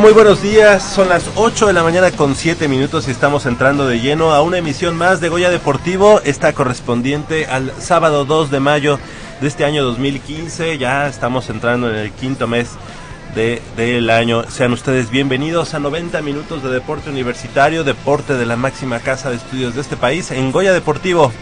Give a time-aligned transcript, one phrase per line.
[0.00, 0.82] Muy buenos días.
[0.82, 4.42] Son las 8 de la mañana con 7 minutos y estamos entrando de lleno a
[4.42, 8.98] una emisión más de Goya Deportivo, esta correspondiente al sábado 2 de mayo
[9.40, 10.76] de este año 2015.
[10.76, 12.72] Ya estamos entrando en el quinto mes
[13.34, 14.44] de, del año.
[14.50, 19.36] Sean ustedes bienvenidos a 90 minutos de deporte universitario, deporte de la máxima casa de
[19.36, 21.32] estudios de este país en Goya Deportivo.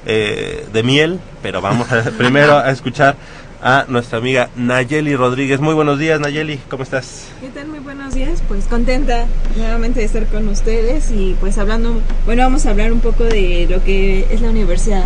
[0.06, 3.14] eh, de miel, pero vamos a, primero a escuchar
[3.62, 5.60] a nuestra amiga Nayeli Rodríguez.
[5.60, 7.28] Muy buenos días, Nayeli, ¿cómo estás?
[7.40, 7.68] ¿Qué tal?
[7.68, 8.42] Muy buenos días.
[8.46, 9.26] Pues contenta
[9.56, 13.66] nuevamente de estar con ustedes y pues hablando, bueno, vamos a hablar un poco de
[13.68, 15.04] lo que es la universidad.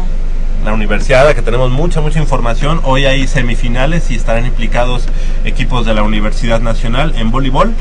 [0.65, 2.81] La universidad, que tenemos mucha, mucha información.
[2.85, 5.07] Hoy hay semifinales y estarán implicados
[5.45, 7.73] equipos de la Universidad Nacional en voleibol,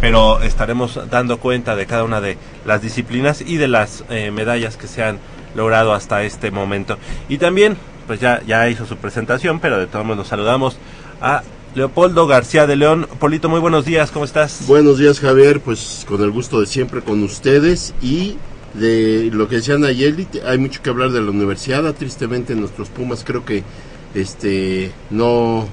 [0.00, 4.76] pero estaremos dando cuenta de cada una de las disciplinas y de las eh, medallas
[4.76, 5.18] que se han
[5.56, 6.96] logrado hasta este momento.
[7.28, 7.76] Y también,
[8.08, 10.76] pues ya, ya hizo su presentación, pero de todos modos saludamos
[11.20, 11.42] a
[11.74, 13.06] Leopoldo García de León.
[13.20, 14.64] Polito, muy buenos días, ¿cómo estás?
[14.66, 15.60] Buenos días, Javier.
[15.60, 17.94] Pues con el gusto de siempre con ustedes.
[18.02, 18.36] Y
[18.74, 21.94] de lo que decía Nayeli, te- hay mucho que hablar de la universidad.
[21.94, 23.62] Tristemente, nuestros Pumas creo que
[24.14, 25.68] este no,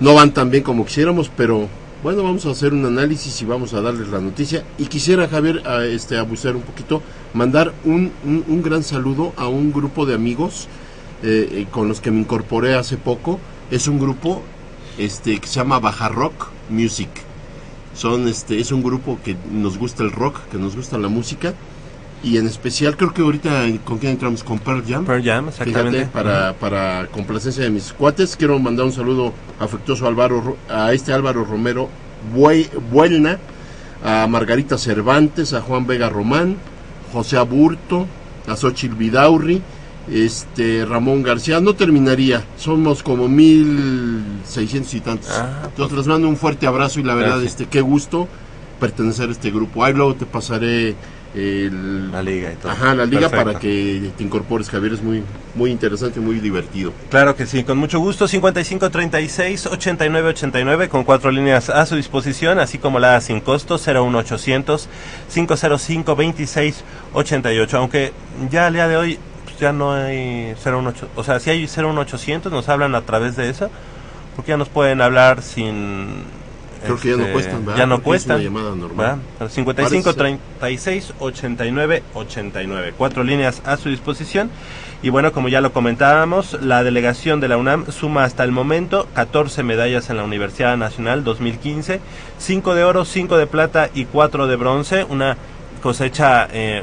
[0.00, 1.66] no van tan bien como quisiéramos, pero
[2.02, 4.62] bueno, vamos a hacer un análisis y vamos a darles la noticia.
[4.76, 7.02] Y quisiera, Javier, este, abusar un poquito,
[7.32, 10.68] mandar un, un gran saludo a un grupo de amigos
[11.24, 13.40] eh, eh, con los que me incorporé hace poco.
[13.70, 14.42] Es un grupo
[14.98, 17.08] este, que se llama Baja Rock Music.
[17.94, 21.54] Son, este, es un grupo que nos gusta el rock, que nos gusta la música.
[22.22, 24.42] Y en especial, creo que ahorita, ¿con quién entramos?
[24.42, 25.04] Con Pearl Jam.
[25.04, 25.98] Pearl Jam, exactamente.
[25.98, 30.56] Fíjate, para, para complacencia de mis cuates, quiero mandar un saludo afectuoso a, Álvaro, Ro-
[30.70, 31.88] a este Álvaro Romero
[32.34, 33.38] Bue- Buelna,
[34.02, 36.56] a Margarita Cervantes, a Juan Vega Román,
[37.12, 38.06] José Aburto,
[38.48, 39.60] a Xochitl Vidaurri
[40.10, 46.28] este Ramón García no terminaría somos como mil seiscientos y tantos Ah, entonces les mando
[46.28, 47.52] un fuerte abrazo y la verdad Gracias.
[47.52, 48.28] este qué gusto
[48.80, 50.94] pertenecer a este grupo ahí luego te pasaré
[51.34, 52.70] el La liga y todo.
[52.70, 53.44] ajá la liga Perfecto.
[53.44, 55.22] para que te incorpores Javier es muy
[55.56, 58.28] muy interesante y muy divertido Claro que sí, con mucho gusto.
[58.28, 63.78] 55 36 89 89 con cuatro líneas a su disposición, así como la sin costo
[63.78, 64.88] 01800
[65.32, 66.84] 505 26
[67.14, 67.78] 88.
[67.78, 68.12] Aunque
[68.50, 72.52] ya al día de hoy pues, ya no hay 018, o sea, si hay 01800
[72.52, 73.70] nos hablan a través de eso,
[74.36, 76.24] porque ya nos pueden hablar sin
[76.84, 77.78] Creo que ya no este, cuestan, ¿verdad?
[77.78, 78.42] Ya no Porque es una cuestan.
[78.42, 78.96] llamada normal.
[78.96, 79.18] ¿verdad?
[79.38, 82.94] Pero 55 Parece 36 89 89.
[82.96, 84.50] Cuatro líneas a su disposición.
[85.02, 89.06] Y bueno, como ya lo comentábamos, la delegación de la UNAM suma hasta el momento
[89.14, 92.00] 14 medallas en la Universidad Nacional 2015,
[92.38, 95.36] 5 de oro, 5 de plata y 4 de bronce, una
[95.82, 96.82] cosecha eh,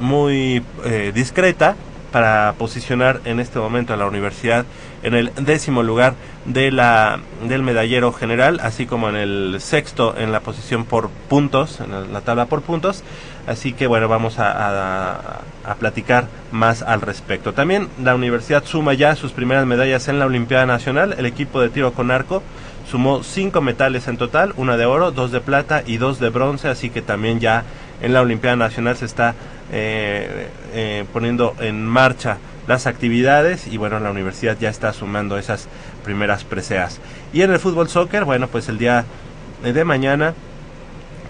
[0.00, 1.76] muy eh, discreta
[2.12, 4.64] para posicionar en este momento a la universidad
[5.02, 6.14] en el décimo lugar
[6.44, 11.80] de la del medallero general, así como en el sexto en la posición por puntos,
[11.80, 13.02] en la, la tabla por puntos.
[13.46, 17.52] Así que bueno, vamos a- a platicar más al respecto.
[17.52, 21.14] También la universidad suma ya sus primeras medallas en la Olimpiada Nacional.
[21.18, 22.42] El equipo de tiro con arco
[22.90, 26.68] sumó cinco metales en total, una de oro, dos de plata y dos de bronce,
[26.68, 27.64] así que también ya
[28.02, 29.34] en la Olimpiada Nacional se está
[29.72, 35.68] eh, eh, poniendo en marcha las actividades y bueno, la universidad ya está sumando esas
[36.04, 37.00] primeras preseas.
[37.32, 39.04] Y en el fútbol soccer, bueno, pues el día
[39.62, 40.34] de mañana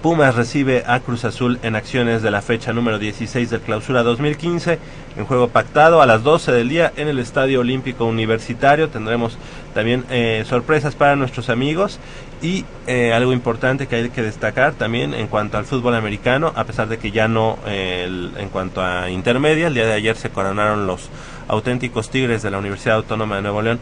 [0.03, 4.79] Pumas recibe a Cruz Azul en acciones de la fecha número 16 del clausura 2015
[5.19, 8.89] en juego pactado a las 12 del día en el Estadio Olímpico Universitario.
[8.89, 9.37] Tendremos
[9.75, 11.99] también eh, sorpresas para nuestros amigos
[12.43, 16.65] y eh, algo importante que hay que destacar también en cuanto al fútbol americano, a
[16.65, 20.17] pesar de que ya no eh, el- en cuanto a intermedia, el día de ayer
[20.17, 21.11] se coronaron los
[21.49, 23.79] auténticos Tigres de la Universidad Autónoma de Nuevo León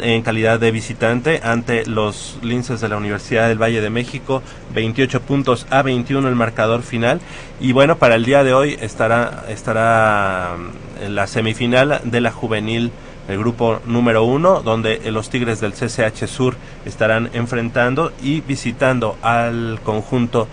[0.00, 4.42] en calidad de visitante ante los linces de la Universidad del Valle de México,
[4.74, 7.20] 28 puntos a 21 el marcador final.
[7.60, 12.30] Y bueno, para el día de hoy estará, estará mm, en la semifinal de la
[12.32, 12.90] juvenil,
[13.28, 19.16] el grupo número uno, donde eh, los Tigres del CCH Sur estarán enfrentando y visitando
[19.22, 20.48] al conjunto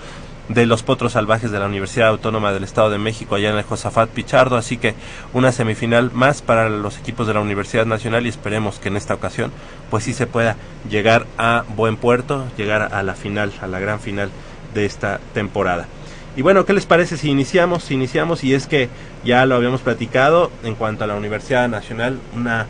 [0.49, 3.63] de los Potros Salvajes de la Universidad Autónoma del Estado de México allá en el
[3.63, 4.95] Josafat Pichardo, así que
[5.33, 9.13] una semifinal más para los equipos de la Universidad Nacional y esperemos que en esta
[9.13, 9.51] ocasión
[9.91, 10.55] pues sí se pueda
[10.89, 14.31] llegar a buen puerto, llegar a la final, a la gran final
[14.73, 15.87] de esta temporada.
[16.35, 17.83] Y bueno, ¿qué les parece si iniciamos?
[17.83, 18.87] Si iniciamos y es que
[19.25, 22.65] ya lo habíamos platicado en cuanto a la Universidad Nacional, una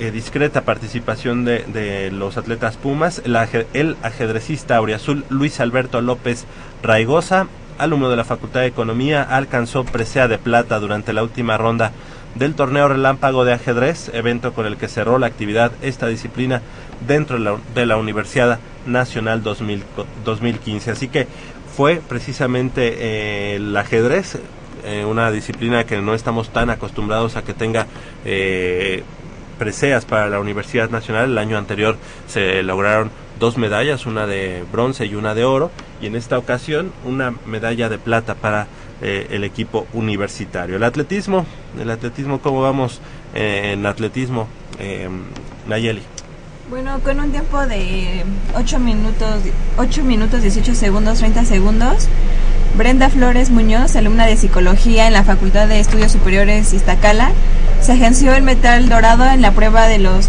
[0.00, 3.36] eh, discreta participación de, de los atletas Pumas, el,
[3.74, 6.46] el ajedrecista auriazul Luis Alberto López
[6.82, 7.46] Raigosa,
[7.78, 11.92] alumno de la Facultad de Economía, alcanzó presea de plata durante la última ronda
[12.34, 16.62] del torneo relámpago de ajedrez, evento con el que cerró la actividad esta disciplina
[17.06, 20.90] dentro de la, de la Universidad Nacional 2000 co- 2015.
[20.90, 21.26] Así que
[21.76, 24.38] fue precisamente eh, el ajedrez,
[24.84, 27.86] eh, una disciplina que no estamos tan acostumbrados a que tenga
[28.24, 29.04] eh,
[29.58, 31.30] preseas para la Universidad Nacional.
[31.30, 31.96] El año anterior
[32.26, 35.70] se lograron dos medallas, una de bronce y una de oro,
[36.00, 38.66] y en esta ocasión una medalla de plata para
[39.00, 40.76] eh, el equipo universitario.
[40.76, 41.46] El atletismo,
[41.80, 43.00] el atletismo, ¿cómo vamos
[43.34, 44.48] en atletismo,
[45.66, 46.02] Nayeli?
[46.72, 48.24] Bueno, con un tiempo de
[48.56, 49.42] 8 minutos,
[49.76, 52.08] 8 minutos 18 segundos, 30 segundos,
[52.78, 57.32] Brenda Flores Muñoz, alumna de Psicología en la Facultad de Estudios Superiores Iztacala,
[57.82, 60.28] se agenció el metal dorado en la prueba de los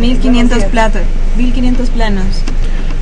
[0.00, 1.02] 1500 platos,
[1.36, 2.24] 1500 planos.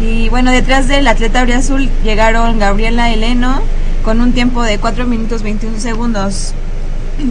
[0.01, 3.63] Y bueno, detrás del atleta azul llegaron Gabriela Heleno
[4.03, 6.55] con un tiempo de 4 minutos 21 segundos.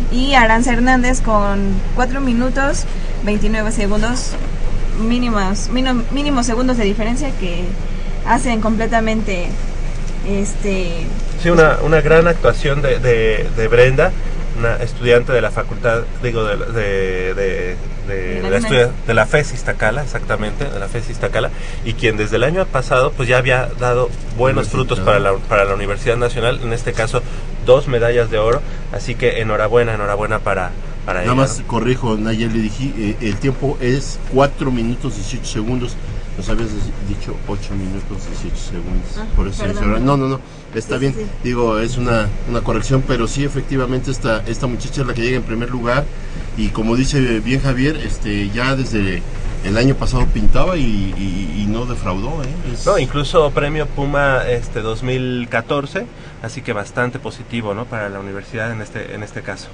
[0.10, 1.60] Y Aranza Hernández con
[1.96, 2.86] 4 minutos
[3.26, 4.38] 29 segundos
[5.00, 7.64] mínimos mínimo- mínimos segundos de diferencia que
[8.26, 9.48] hacen completamente
[10.28, 11.06] este
[11.42, 14.12] Sí, una, una gran actuación de, de, de Brenda,
[14.58, 17.34] una estudiante de la facultad, digo, de, de,
[18.08, 21.50] de, de la estudia- de la FES Iztacala, exactamente, de la FES Iztacala,
[21.84, 25.34] y quien desde el año pasado pues ya había dado buenos Buen frutos para la,
[25.34, 27.22] para la Universidad Nacional, en este caso
[27.66, 28.62] dos medallas de oro,
[28.94, 30.72] así que enhorabuena, enhorabuena para,
[31.06, 35.96] para Nada más corrijo, Nayeli, dije, eh, el tiempo es 4 minutos 18 segundos.
[36.38, 36.70] Nos habías
[37.08, 39.08] dicho 8 minutos 18 segundos.
[39.20, 39.68] Ah, Por eso
[40.00, 40.40] no, no, no,
[40.74, 41.14] está Sí, bien.
[41.14, 41.26] sí.
[41.44, 45.38] Digo, es una, una corrección, pero sí, efectivamente, esta, esta muchacha es la que llega
[45.38, 46.06] en primer lugar.
[46.58, 49.22] Y como dice bien Javier, este ya desde
[49.64, 52.42] el año pasado pintaba y, y- y no defraudó.
[52.44, 52.48] ¿eh?
[52.74, 56.06] Es- No, incluso premio Puma este 2014,
[56.42, 57.86] así que bastante positivo, ¿no?
[57.86, 59.68] Para la universidad en este en este caso.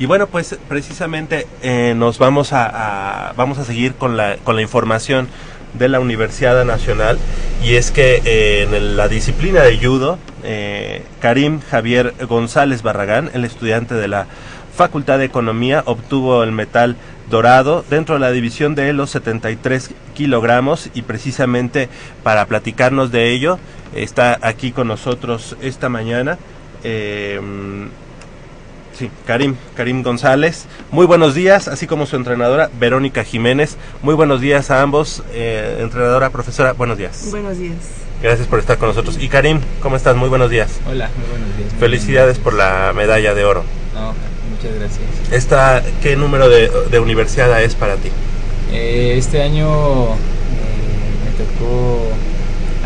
[0.00, 4.62] Y bueno, pues precisamente eh, nos vamos a, vamos a seguir con la, con la
[4.62, 5.28] información
[5.74, 7.18] de la Universidad Nacional
[7.62, 13.44] y es que eh, en la disciplina de judo, eh, Karim Javier González Barragán, el
[13.44, 14.26] estudiante de la
[14.74, 16.96] Facultad de Economía, obtuvo el metal
[17.28, 21.90] dorado dentro de la división de los 73 kilogramos y precisamente
[22.22, 23.58] para platicarnos de ello
[23.94, 26.38] está aquí con nosotros esta mañana.
[29.00, 30.66] Sí, Karim, Karim González.
[30.90, 33.78] Muy buenos días, así como su entrenadora Verónica Jiménez.
[34.02, 36.74] Muy buenos días a ambos, eh, entrenadora, profesora.
[36.74, 37.28] Buenos días.
[37.30, 37.76] Buenos días.
[38.22, 39.16] Gracias por estar con nosotros.
[39.18, 40.16] Y Karim, ¿cómo estás?
[40.16, 40.72] Muy buenos días.
[40.86, 41.72] Hola, muy buenos días.
[41.72, 43.64] Muy Felicidades por la medalla de oro.
[43.94, 44.12] No,
[44.54, 45.32] muchas gracias.
[45.32, 48.10] Esta, ¿Qué número de, de universidad es para ti?
[48.70, 50.16] Eh, este año eh,
[51.24, 52.02] me tocó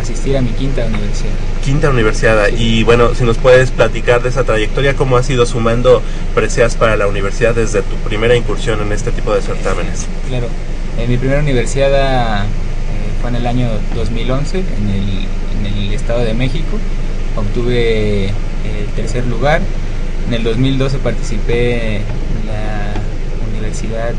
[0.00, 1.34] asistir a mi quinta universidad.
[1.64, 2.48] Quinta universidad.
[2.48, 6.02] Y bueno, si nos puedes platicar de esa trayectoria, cómo has ido sumando
[6.34, 10.06] preseas para la universidad desde tu primera incursión en este tipo de certámenes.
[10.28, 10.48] Claro,
[10.98, 12.48] eh, mi primera universidad eh,
[13.22, 15.26] fue en el año 2011 en el,
[15.58, 16.78] en el Estado de México.
[17.34, 18.30] Obtuve eh,
[18.80, 19.62] el tercer lugar.
[20.28, 22.92] En el 2012 participé en la
[23.50, 24.12] Universidad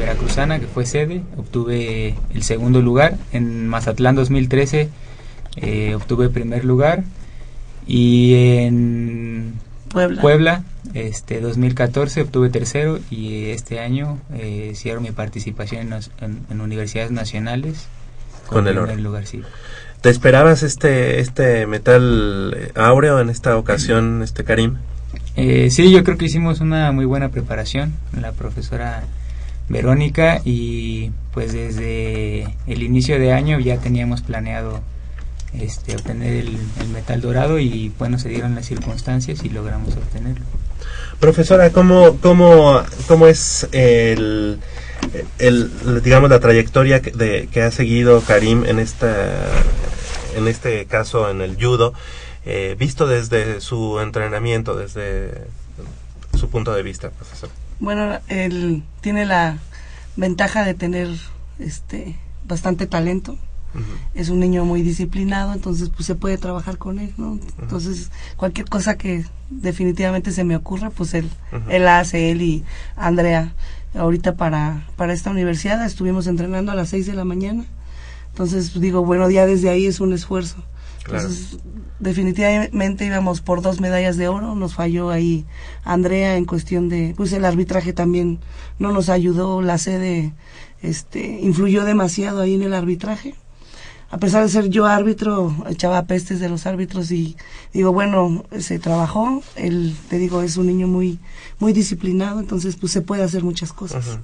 [0.00, 1.20] Veracruzana, que fue sede.
[1.36, 3.14] Obtuve el segundo lugar.
[3.32, 4.88] En Mazatlán 2013
[5.60, 7.04] eh, obtuve primer lugar.
[7.86, 9.54] Y en
[9.88, 10.20] Puebla.
[10.20, 10.64] Puebla,
[10.94, 17.10] este 2014 obtuve tercero y este año eh, cierro mi participación en, en- en universidades
[17.10, 17.86] nacionales
[18.46, 19.42] Con el primer lugar, sí.
[20.00, 24.76] ¿Te esperabas este, este metal eh, áureo en esta ocasión, este Karim?
[25.36, 29.02] Eh, sí, yo creo que hicimos una muy buena preparación, la profesora
[29.68, 34.80] Verónica, y pues desde el inicio de año ya teníamos planeado
[35.58, 40.44] este, obtener el, el metal dorado y bueno, se dieron las circunstancias y logramos obtenerlo.
[41.18, 44.58] Profesora, ¿cómo, cómo, cómo es el,
[45.38, 49.46] el, digamos, la trayectoria que, de, que ha seguido Karim en, esta,
[50.36, 51.92] en este caso, en el judo,
[52.46, 55.46] eh, visto desde su entrenamiento, desde
[56.38, 57.50] su punto de vista, profesor?
[57.80, 59.58] Bueno, él tiene la
[60.16, 61.08] ventaja de tener
[61.58, 63.36] este bastante talento.
[64.14, 67.38] Es un niño muy disciplinado, entonces pues se puede trabajar con él, ¿no?
[67.60, 71.28] Entonces, cualquier cosa que definitivamente se me ocurra, pues él
[71.68, 72.64] él hace él y
[72.96, 73.54] Andrea.
[73.94, 77.64] Ahorita para para esta universidad estuvimos entrenando a las 6 de la mañana.
[78.30, 80.56] Entonces, pues, digo, bueno, ya desde ahí es un esfuerzo.
[81.02, 81.24] Claro.
[81.24, 81.58] Entonces,
[82.00, 85.44] definitivamente íbamos por dos medallas de oro, nos falló ahí
[85.84, 88.40] Andrea en cuestión de, pues el arbitraje también
[88.78, 90.32] no nos ayudó, la sede
[90.82, 93.34] este, influyó demasiado ahí en el arbitraje.
[94.10, 97.36] A pesar de ser yo árbitro, echaba pestes de los árbitros y
[97.72, 101.20] digo, bueno, se trabajó, él, te digo, es un niño muy,
[101.60, 104.18] muy disciplinado, entonces pues se puede hacer muchas cosas.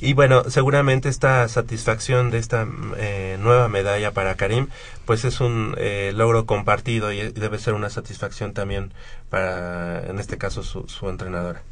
[0.00, 4.66] Y bueno, seguramente esta satisfacción de esta eh, nueva medalla para Karim,
[5.04, 8.92] pues es un eh, logro compartido y debe ser una satisfacción también
[9.30, 11.62] para, en este caso, su, su entrenadora.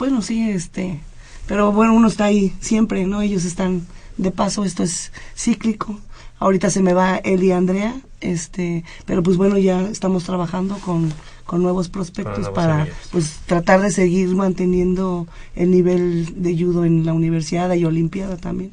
[0.00, 0.98] Bueno, sí, este,
[1.46, 3.22] pero bueno, uno está ahí siempre, ¿no?
[3.22, 3.86] Ellos están
[4.16, 6.00] de paso, esto es cíclico.
[6.38, 11.12] Ahorita se me va él y Andrea, este, pero pues bueno, ya estamos trabajando con,
[11.44, 15.26] con nuevos prospectos para pues tratar de seguir manteniendo
[15.56, 18.72] el nivel de judo en la universidad y olimpiada también.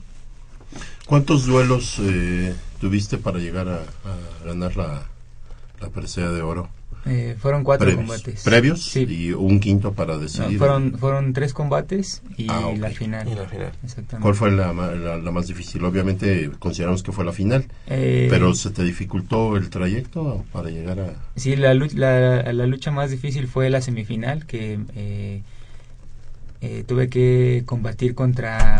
[1.05, 5.05] ¿Cuántos duelos eh, tuviste para llegar a, a ganar la,
[5.81, 6.69] la presea de oro?
[7.07, 8.43] Eh, fueron cuatro previos, combates.
[8.43, 9.01] previos Sí.
[9.07, 10.57] y un quinto para No, decidir.
[10.57, 12.77] fueron, fueron tres combates y Ah, ok.
[12.79, 13.27] la final.
[13.27, 13.71] Y la final.
[13.83, 14.21] Exactamente.
[14.23, 15.83] ¿Cuál fue la, la- la más difícil?
[15.85, 20.99] Obviamente consideramos que fue la final, Eh, pero ¿se te dificultó el trayecto para llegar
[20.99, 21.13] a...?
[21.35, 25.41] Sí, la, la, la lucha más difícil fue la semifinal, que eh,
[26.61, 28.77] eh, tuve que combatir contra,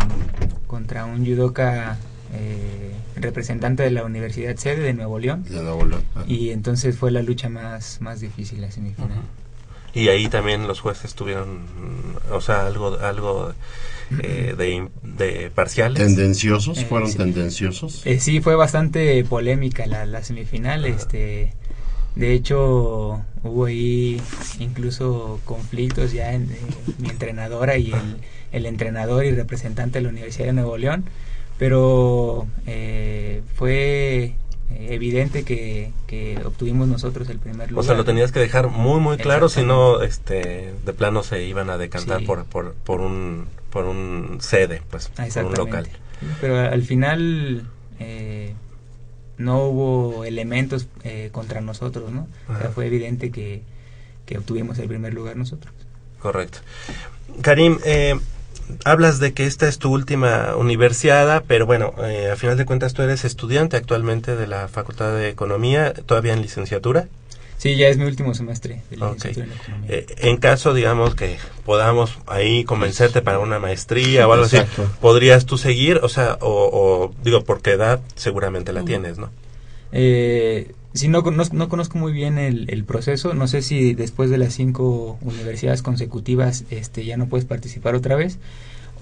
[0.66, 1.96] contra un judoka
[2.34, 5.44] eh, representante de la Universidad Sede de Nuevo León.
[5.44, 6.02] de Nuevo León?
[6.14, 6.24] Ah.
[6.26, 9.22] Y entonces fue la lucha más, más difícil, la semifinal.
[9.94, 11.60] Y ahí también los jueces tuvieron,
[12.30, 13.54] o sea, algo, algo
[14.22, 15.98] eh, de, de parciales.
[16.02, 16.76] ¿Tendenciosos?
[16.76, 17.16] Eh, ¿Fueron sí.
[17.16, 18.02] tendenciosos?
[18.04, 20.84] Eh, sí, fue bastante polémica la, la semifinal.
[20.84, 21.54] Este,
[22.14, 24.20] de hecho, hubo ahí
[24.58, 26.56] incluso conflictos ya en eh,
[26.98, 28.18] mi entrenadora y el,
[28.52, 31.06] el entrenador y representante de la Universidad de Nuevo León.
[31.58, 34.34] Pero eh, fue
[34.78, 37.82] evidente que, que obtuvimos nosotros el primer lugar.
[37.82, 41.44] O sea, lo tenías que dejar muy, muy claro, si no, este, de plano se
[41.44, 42.26] iban a decantar Sí.
[42.26, 45.88] por, por, por un, por un sede, pues, por un local.
[46.40, 47.66] Pero al final
[48.00, 48.52] eh,
[49.38, 52.26] no hubo elementos eh, contra nosotros, ¿no?
[52.48, 53.62] O sea, fue evidente que,
[54.26, 55.72] que obtuvimos el primer lugar nosotros.
[56.20, 56.58] correcto.
[57.42, 58.18] Karim, eh,
[58.84, 62.92] hablas de que esta es tu última universidad, pero bueno, eh, a final de cuentas
[62.94, 67.08] tú eres estudiante actualmente de la Facultad de Economía, todavía en licenciatura.
[67.58, 69.14] Sí, ya es mi último semestre de Ok.
[69.14, 69.90] licenciatura en economía.
[69.90, 74.58] Eh, en caso, digamos, que podamos ahí convencerte para una maestría o algo así.
[75.00, 76.00] ¿podrías tú seguir?
[76.02, 79.30] O sea, o, o, digo, porque edad seguramente la tienes, ¿no?
[79.92, 83.34] Eh, sí, no, cono- no conozco muy bien el, el proceso.
[83.34, 88.16] No sé si después de las cinco universidades consecutivas este, ya no puedes participar otra
[88.16, 88.38] vez.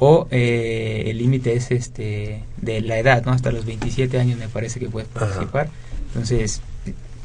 [0.00, 3.32] O eh, el límite es este de la edad, ¿no?
[3.32, 5.26] Hasta los 27 años me parece que puedes Ajá.
[5.26, 5.68] participar.
[6.08, 6.60] Entonces,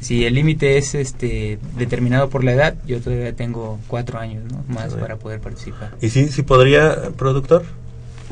[0.00, 4.64] si el límite es este determinado por la edad, yo todavía tengo cuatro años ¿no?
[4.72, 5.90] más para poder participar.
[6.00, 7.64] ¿Y sí, sí podría, productor?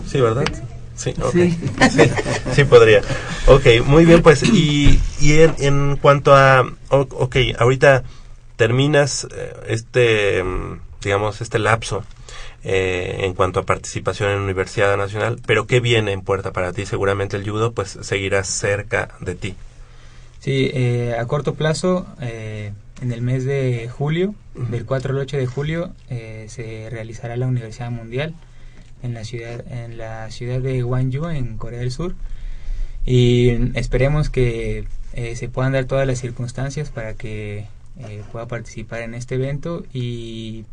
[0.06, 0.44] Sí, ¿verdad?
[0.52, 0.62] Sí,
[0.98, 1.14] Sí.
[1.32, 1.54] Sí,
[2.54, 3.00] sí podría.
[3.46, 8.02] Ok, muy bien, pues, y, y en, en cuanto a, o- ok, ahorita
[8.56, 12.04] terminas eh, este, mm, digamos, este lapso
[12.64, 16.84] eh, en cuanto a participación en Universidad Nacional, pero ¿qué viene en puerta para ti?
[16.84, 19.54] Seguramente el judo, pues, seguirá cerca de ti.
[20.40, 25.36] Sí, eh, a corto plazo, eh, en el mes de julio, del 4 al 8
[25.36, 28.34] de julio, eh, se realizará la Universidad Mundial
[29.02, 32.14] en la ciudad, en la ciudad de Gwangju, en Corea del Sur.
[33.04, 37.66] Y esperemos que eh, se puedan dar todas las circunstancias para que
[37.98, 40.64] eh, pueda participar en este evento y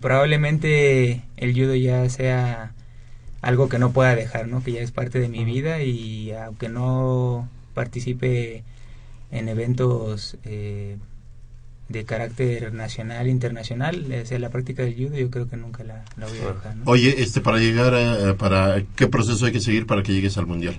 [0.00, 2.72] probablemente el judo ya sea
[3.42, 4.62] algo que no pueda dejar, ¿no?
[4.62, 8.64] Que ya es parte de mi vida y aunque no participe
[9.30, 10.96] en eventos eh,
[11.88, 16.04] de carácter nacional, internacional, eh, sea la práctica del judo, yo creo que nunca la,
[16.16, 16.82] la voy a dejar, ¿no?
[16.86, 20.46] Oye, este, para llegar a, para, ¿qué proceso hay que seguir para que llegues al
[20.46, 20.78] mundial?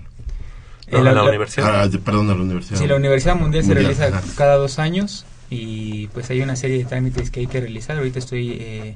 [0.92, 1.00] ¿No?
[1.00, 1.84] Eh, la- universidad.
[1.84, 2.78] Ah, perdón, a la universidad.
[2.80, 4.22] Sí, la Universidad Mundial se realiza ajá.
[4.38, 7.98] cada dos años y pues hay una serie de trámites que hay que realizar.
[7.98, 8.96] Ahorita estoy eh,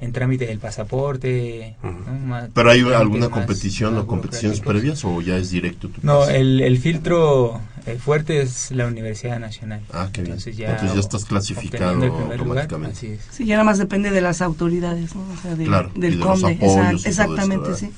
[0.00, 1.76] en trámite del pasaporte.
[1.82, 1.92] Ujú.
[2.10, 2.18] ¿no?
[2.26, 6.26] Más- ¿Pero hay alguna competición más o competiciones previas o ya es directo tu No,
[6.28, 7.60] el, el filtro
[7.92, 9.80] eh, fuerte es la Universidad Nacional.
[9.92, 10.32] Ah, qué bien.
[10.34, 12.96] Entonces ya, Entonces ya estás clasificado el lugar, automáticamente.
[12.96, 13.20] así es.
[13.30, 15.22] Sí, ya nada más depende de las autoridades, ¿no?
[15.32, 16.54] O sea, de- Claro, y del los conde.
[16.56, 17.92] apoyos exactamente, esto, sí.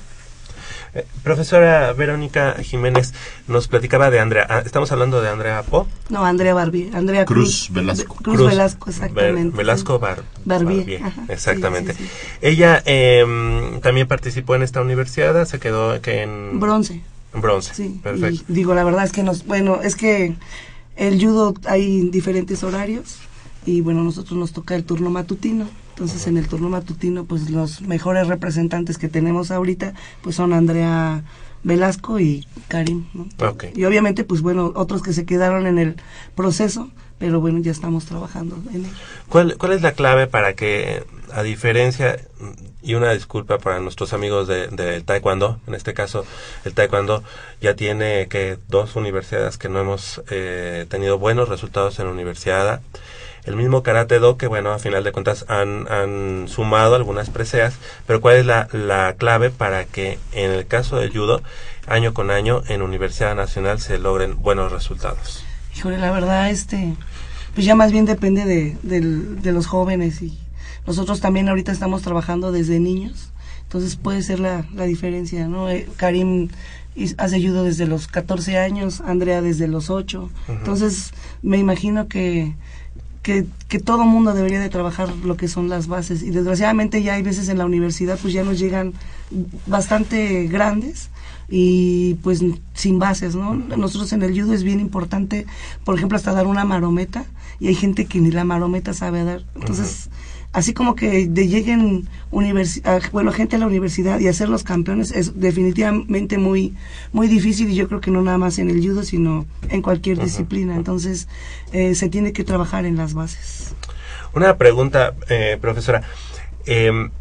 [0.93, 3.13] Eh, profesora Verónica Jiménez
[3.47, 4.45] nos platicaba de Andrea.
[4.49, 5.87] ah, estamos hablando de Andrea Po.
[6.09, 8.15] No, Andrea Barbie, Andrea Cruz Cruz, Velasco.
[8.15, 9.43] Cruz, Velasco, exactamente.
[9.43, 9.99] Ver- Velasco.
[9.99, 11.93] Bar- Barbier, Barbier, ajá, exactamente.
[11.93, 12.37] sí, sí, sí.
[12.41, 17.01] Ella em, también participó en esta universidad, se quedó que en Bronce.
[17.33, 17.73] Bronce.
[17.73, 18.43] Sí, Perfecto.
[18.49, 20.35] y digo, la verdad es que nos, bueno, es que
[20.95, 23.19] el judo hay diferentes horarios
[23.65, 25.67] y bueno, nosotros nos toca el turno matutino.
[25.89, 31.23] Entonces, en el turno matutino, pues los mejores representantes que tenemos ahorita, pues son Andrea
[31.63, 33.27] Velasco y Karim, ¿no?
[33.47, 33.65] Ok.
[33.75, 35.95] Y obviamente, pues bueno, otros que se quedaron en el
[36.35, 36.89] proceso,
[37.19, 38.93] pero bueno, ya estamos trabajando en ello.
[39.29, 42.19] ¿Cuál, ¿Cuál es la clave para que, a diferencia,
[42.81, 46.25] y una disculpa para nuestros amigos de, Taekwondo, en este caso
[46.65, 47.23] el Taekwondo
[47.61, 52.81] ya tiene que dos universidades que no hemos eh, tenido buenos resultados en la universidad,
[53.43, 57.75] el mismo Karate Do que bueno, a final de cuentas han, han sumado algunas preseas,
[58.07, 61.41] pero ¿cuál es la, la clave para que en el caso del judo,
[61.87, 65.43] año con año, en Universidad Nacional se logren buenos resultados?
[65.75, 66.95] Híjole, la verdad, este,
[67.55, 70.37] pues ya más bien depende de, de los jóvenes y
[70.85, 73.31] nosotros también ahorita estamos trabajando desde niños,
[73.63, 75.69] entonces puede ser la, la diferencia, ¿no?
[75.69, 76.49] Eh, Karim
[77.17, 82.53] hace judo desde los 14 años, Andrea desde los 8, entonces me imagino que,
[83.21, 87.13] que, que todo mundo debería de trabajar lo que son las bases y desgraciadamente ya
[87.13, 88.93] hay veces en la universidad pues ya nos llegan
[89.67, 91.09] bastante grandes
[91.51, 92.41] y pues
[92.73, 93.53] sin bases, ¿no?
[93.53, 95.45] Nosotros en el judo es bien importante,
[95.83, 97.25] por ejemplo, hasta dar una marometa
[97.59, 99.43] y hay gente que ni la marometa sabe dar.
[99.55, 100.09] Entonces,
[100.53, 102.07] así como que de lleguen
[103.11, 106.75] bueno, gente a la universidad y hacer los campeones es definitivamente muy
[107.11, 110.19] muy difícil y yo creo que no nada más en el judo, sino en cualquier
[110.19, 110.75] disciplina.
[110.75, 111.27] Entonces,
[111.71, 113.75] eh, se tiene que trabajar en las bases.
[114.33, 116.03] Una pregunta, eh, profesora.
[116.65, 117.11] Em,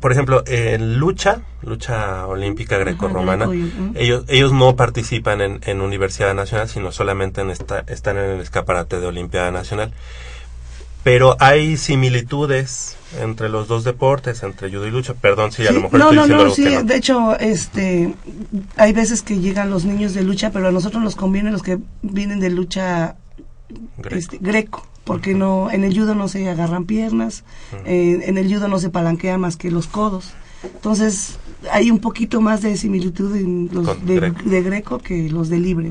[0.00, 3.48] por ejemplo, en lucha, lucha olímpica grecorromana,
[3.94, 8.40] ellos, ellos no participan en, en Universidad Nacional, sino solamente en esta, están en el
[8.40, 9.92] escaparate de Olimpiada Nacional.
[11.02, 15.14] Pero hay similitudes entre los dos deportes, entre judo y lucha.
[15.14, 16.82] Perdón si a lo Sí, mejor no, estoy no, diciendo no, algo sí, que no.
[16.84, 18.14] de hecho, este,
[18.76, 21.78] hay veces que llegan los niños de lucha, pero a nosotros nos conviene los que
[22.02, 23.16] vienen de lucha
[23.96, 24.16] Greco.
[24.16, 27.44] este, greco, porque no, en el judo no se agarran piernas,
[27.86, 30.32] eh, en el judo no se palanquea más que los codos.
[30.62, 31.38] Entonces,
[31.72, 34.42] hay un poquito más de similitud en los Con de, greco.
[34.44, 35.90] de greco que los de libre.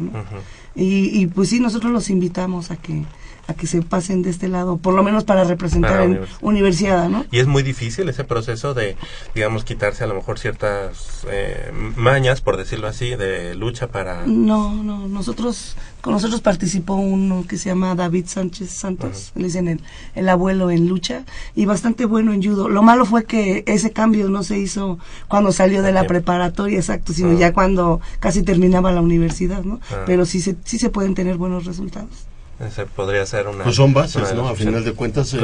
[0.76, 3.04] Y, y pues sí, nosotros los invitamos a que
[3.50, 6.40] a que se pasen de este lado, por lo menos para representar Para en universidad.
[6.42, 7.26] universidad, ¿no?
[7.32, 8.96] Y es muy difícil ese proceso de,
[9.34, 14.26] digamos, quitarse a lo mejor ciertas eh, mañas, por decirlo así, de lucha para...
[14.28, 19.68] No, no, nosotros, con nosotros participó uno que se llama David Sánchez Santos, le dicen
[19.68, 19.82] el,
[20.14, 21.24] el abuelo en lucha,
[21.56, 22.70] y bastante bueno en judo.
[22.70, 27.14] Lo malo fue que ese cambio no se hizo cuando salió de la preparatoria, exacto,
[27.14, 27.40] sino Ah.
[27.40, 29.80] ya cuando casi terminaba la universidad, ¿no?
[29.92, 30.04] Ah.
[30.06, 32.29] Pero sí se, sí se pueden tener buenos resultados.
[32.60, 33.64] Ese podría ser una...
[33.64, 34.50] Pues son bases, ¿no?
[34.50, 35.40] A final de cuentas, eh,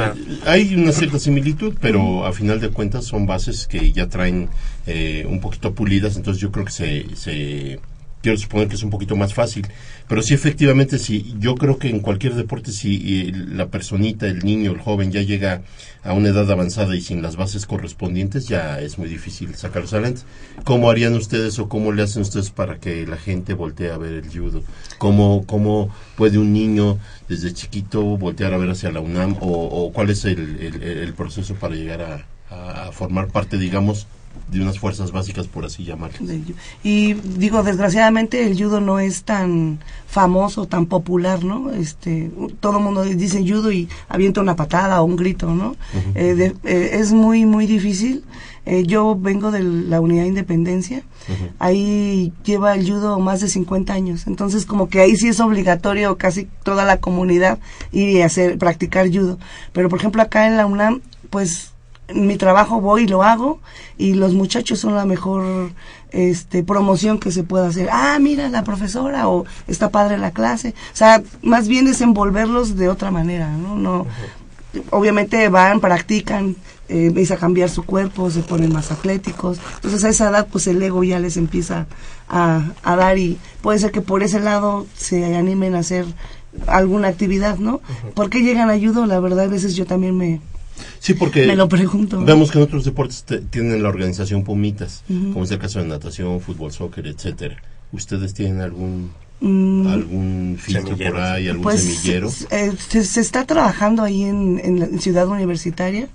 [0.46, 4.50] hay una cierta similitud, pero a final de cuentas son bases que ya traen
[4.86, 7.80] eh, un poquito pulidas, entonces yo creo que se, se,
[8.26, 9.68] quiero suponer que es un poquito más fácil.
[10.08, 14.40] Pero sí, efectivamente, sí, yo creo que en cualquier deporte, si eh, la personita, el
[14.44, 15.62] niño, el joven ya llega
[16.04, 20.22] a una edad avanzada y sin las bases correspondientes, ya es muy difícil sacarlos adelante.
[20.64, 24.14] ¿Cómo harían ustedes o cómo le hacen ustedes para que la gente voltee a ver
[24.14, 24.64] el judo?
[24.98, 26.98] ¿Cómo, cómo puede un niño
[27.30, 29.38] desde chiquito voltear a ver hacia la UNAM?
[29.40, 32.26] ¿O, o cuál es el, el- el proceso para llegar a-
[32.88, 34.08] a formar parte, digamos,
[34.52, 36.22] de unas fuerzas básicas, por así llamarlas?
[36.84, 41.72] Y digo, desgraciadamente el judo no es tan famoso, tan popular, ¿no?
[41.72, 45.76] Este, todo el mundo dice judo y avienta una patada o un grito, ¿no?
[46.16, 48.24] Eh, de- eh, es muy, muy difícil.
[48.68, 51.04] Eh, yo vengo de la Unidad de Independencia.
[51.60, 54.26] Ahí lleva el judo más de 50 años.
[54.28, 57.60] Entonces, como que ahí sí es obligatorio casi toda la comunidad
[57.92, 59.38] ir y hacer, practicar judo.
[59.72, 61.72] Pero, por ejemplo, acá en la UNAM, pues
[62.14, 63.60] mi trabajo voy y lo hago
[63.98, 65.72] y los muchachos son la mejor
[66.12, 67.90] este promoción que se puede hacer.
[67.92, 70.76] Ah, mira la profesora o está padre la clase.
[70.94, 73.76] O sea, más bien es envolverlos de otra manera, ¿no?
[73.76, 74.06] No
[74.92, 76.56] obviamente van, practican,
[76.90, 79.60] eh, empieza a cambiar su cuerpo, se ponen más atléticos.
[79.76, 81.88] Entonces a esa edad pues el ego ya les empieza
[82.30, 86.06] a, a dar y puede ser que por ese lado se animen a hacer
[86.68, 87.82] alguna actividad, ¿no?
[88.14, 89.06] ¿Por qué llegan a judo?
[89.06, 90.42] La verdad a veces yo también me,
[91.00, 92.24] Sí, porque me lo pregunto.
[92.24, 95.86] vemos que en otros deportes te- tienen la organización Pumitas, como es el caso de
[95.86, 97.58] natación, fútbol, soccer, etcétera.
[97.92, 99.12] ¿Ustedes tienen algún
[99.42, 102.32] Mm, algún filtro por ahí, algún pues semillero?
[102.52, 106.08] eh, se, se está trabajando ahí en, en la ciudad universitaria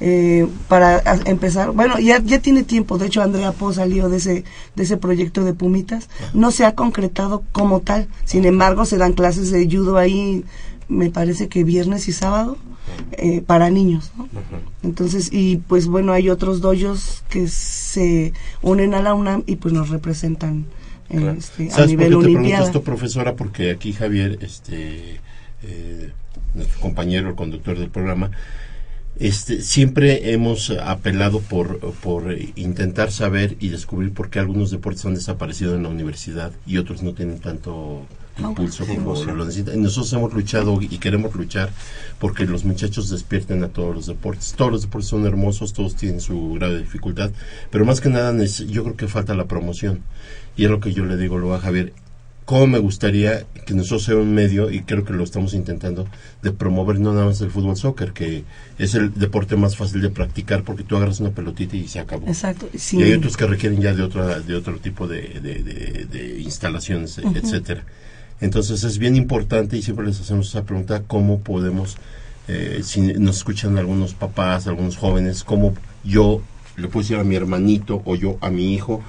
[0.00, 1.70] eh, para a- empezar.
[1.70, 2.98] Bueno ya ya tiene tiempo.
[2.98, 6.08] De hecho Andrea Po salió de ese de ese proyecto de Pumitas.
[6.34, 8.08] No se ha concretado como tal.
[8.24, 10.44] Sin embargo se dan clases de judo ahí
[10.88, 12.58] me parece que viernes y sábado
[13.12, 14.28] eh, para niños ¿no?
[14.82, 19.72] entonces y pues bueno hay otros doyos que se unen a la UNAM y pues
[19.72, 20.66] nos representan
[21.10, 21.38] eh, Claro.
[21.38, 23.34] este, a ¿Sabes por nivel qué te pregunto esto, profesora?
[23.36, 25.20] Porque aquí Javier, este,
[25.62, 26.10] eh,
[26.54, 28.30] nuestro compañero, el conductor del programa,
[29.18, 35.14] este, siempre hemos apelado por, por intentar saber y descubrir por qué algunos deportes han
[35.14, 38.06] desaparecido en la universidad y otros no tienen tanto
[38.38, 39.38] impulso como Difusión.
[39.38, 41.70] lo Nosotros hemos luchado y queremos luchar
[42.18, 44.54] porque los muchachos despierten a todos los deportes.
[44.56, 47.30] Todos los deportes son hermosos, todos tienen su grado de dificultad,
[47.70, 48.34] pero más que nada
[48.68, 50.00] yo creo que falta la promoción.
[50.56, 51.92] Y es lo que yo le digo luego a Javier.
[52.44, 56.06] ¿Cómo me gustaría que nosotros sea un medio, y creo que lo estamos intentando,
[56.42, 58.44] de promover no nada más el fútbol soccer, que
[58.78, 62.26] es el deporte más fácil de practicar porque tú agarras una pelotita y se acabó.
[62.28, 62.98] exacto sí.
[62.98, 66.40] Y hay otros que requieren ya de otra, de otro tipo de, de- de- de
[66.42, 67.32] instalaciones, Ujú.
[67.34, 67.82] etcétera.
[68.40, 71.96] Entonces es bien importante y siempre les hacemos esa pregunta, ¿cómo podemos,
[72.48, 76.42] eh, si nos escuchan algunos papás, algunos jóvenes, cómo yo
[76.76, 79.02] le puedo decir a mi hermanito o yo a mi hijo,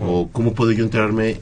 [0.00, 1.40] o cómo puedo yo enterarme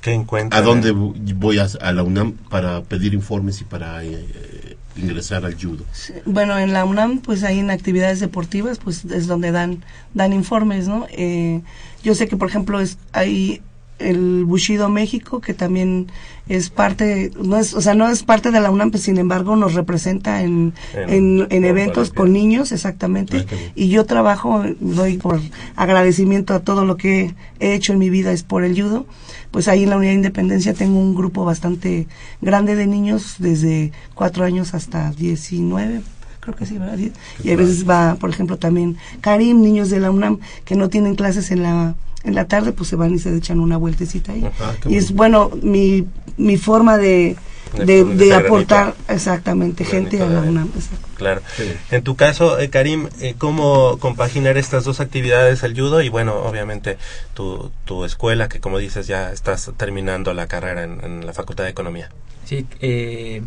[0.00, 0.62] ¿Qué encuentran?
[0.62, 5.44] a dónde vo- voy a, a la UNAM para pedir informes y para eh, ingresar
[5.44, 5.84] al judo?
[5.92, 10.32] Sí, Bueno, en la UNAM, pues ahí en actividades deportivas, pues es donde dan dan
[10.32, 11.06] informes, ¿no?
[11.10, 11.60] Eh,
[12.04, 13.60] yo sé que, por ejemplo, es hay
[13.98, 16.08] el Bushido México, que también
[16.48, 19.56] es parte, no es, o sea, no es parte de la UNAM, pero sin embargo
[19.56, 23.46] nos representa en, En- en, en por eventos con niños, exactamente.
[23.50, 23.54] Ah.
[23.74, 25.40] Y yo trabajo, doy por
[25.76, 29.06] agradecimiento a todo lo que he hecho en mi vida es por el judo.
[29.50, 32.06] Pues ahí en la Unidad de Independencia tengo un grupo bastante
[32.42, 36.02] grande de niños, desde cuatro años hasta 19,
[36.40, 36.98] creo que sí, ¿verdad?
[37.42, 41.14] Y a veces va, por ejemplo, también Karim, niños de la UNAM que no tienen
[41.14, 41.94] clases en la
[42.26, 44.44] en la tarde, pues se van y se echan una vueltecita ahí.
[44.60, 45.48] Ah, y es bueno.
[45.48, 47.36] bueno mi, mi forma de,
[47.74, 49.12] De aportar granito.
[49.12, 50.40] exactamente gente a la.
[50.40, 50.70] UNAM.
[51.16, 51.40] Claro.
[51.56, 51.64] Sí.
[51.90, 56.34] En tu caso, eh, Karim, eh, ¿cómo compaginar estas dos actividades, el judo y, bueno,
[56.34, 56.98] obviamente
[57.32, 61.64] tu, tu escuela, que como dices ya estás terminando la carrera en, en la Facultad
[61.64, 62.10] de Economía?
[62.44, 63.42] Sí, eh,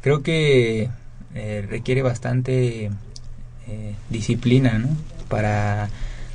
[0.00, 0.88] creo que
[1.34, 2.90] eh, requiere bastante
[3.68, 4.88] eh, disciplina, ¿no?
[5.28, 5.88] Para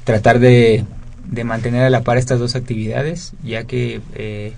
[0.04, 0.86] tratar de,
[1.30, 4.54] de mantener a la par estas dos actividades, ya que eh,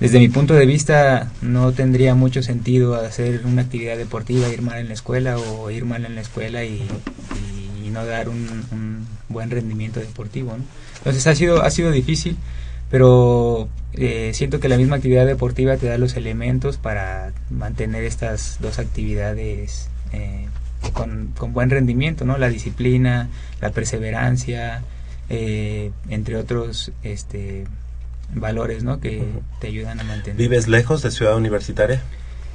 [0.00, 4.78] desde mi punto de vista no tendría mucho sentido hacer una actividad deportiva, ir mal
[4.78, 6.82] en la escuela o ir mal en la escuela y,
[7.90, 10.56] no dar un, buen rendimiento deportivo.
[10.98, 12.36] Entonces ha sido, ha sido difícil,
[12.88, 18.58] pero eh, siento que la misma actividad deportiva te da los elementos para mantener estas
[18.60, 20.46] dos actividades eh,
[20.92, 22.38] con, con buen rendimiento, ¿no?
[22.38, 23.28] La disciplina,
[23.60, 24.82] la perseverancia,
[25.30, 27.64] eh, entre otros este,
[28.34, 29.00] valores, ¿no?
[29.00, 29.42] Que Ujú.
[29.60, 30.36] te ayudan a mantener.
[30.36, 32.02] ¿Vives lejos de Ciudad Universitaria?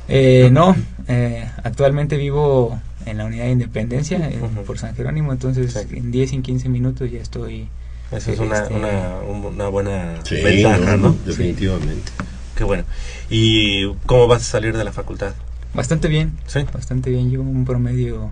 [0.07, 0.75] Eh, no,
[1.07, 4.63] eh, actualmente vivo en la unidad de Independencia, eh, Ujú.
[4.65, 5.97] por San Jerónimo, entonces Sí.
[5.97, 7.67] en 10 y en 15 minutos ya estoy.
[8.11, 11.15] Esa es una, Este- una, un- una buena Sí, ventaja, no, ¿no?
[11.25, 12.11] definitivamente.
[12.55, 12.83] Qué bueno.
[13.29, 15.33] ¿Y cómo vas a salir de la facultad?
[15.73, 16.59] Bastante bien, Sí.
[16.71, 18.31] bastante bien, llevo un promedio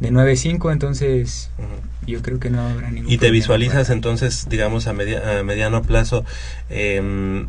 [0.00, 2.10] de 9.5, entonces Ujú.
[2.10, 5.42] yo creo que no habrá ningún ¿Y te visualizas para- entonces, digamos, a, media- a
[5.42, 6.24] mediano plazo,
[6.70, 7.48] em,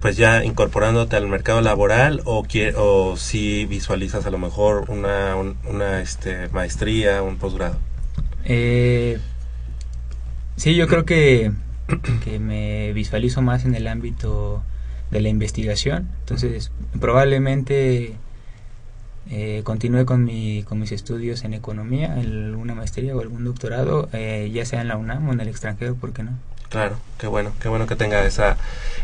[0.00, 2.44] pues ya incorporándote al mercado laboral o,
[2.76, 7.76] o si visualizas a lo mejor una, un- una este, maestría, un posgrado?
[8.44, 9.18] Eh,
[10.56, 11.52] sí, yo creo que,
[12.24, 14.62] que me visualizo más en el ámbito
[15.10, 16.08] de la investigación.
[16.20, 18.16] Entonces, probablemente
[19.30, 24.50] eh, continúe con, mi, con mis estudios en economía, alguna maestría o algún doctorado, eh,
[24.52, 26.32] ya sea en la UNAM o en el extranjero, ¿por qué no?
[26.68, 28.56] Claro, qué bueno, qué bueno que tenga esa,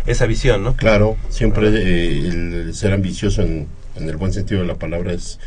[0.07, 0.75] esa visión, ¿no?
[0.77, 5.39] Claro, siempre eh, el ser ambicioso en, en el buen sentido de la palabra es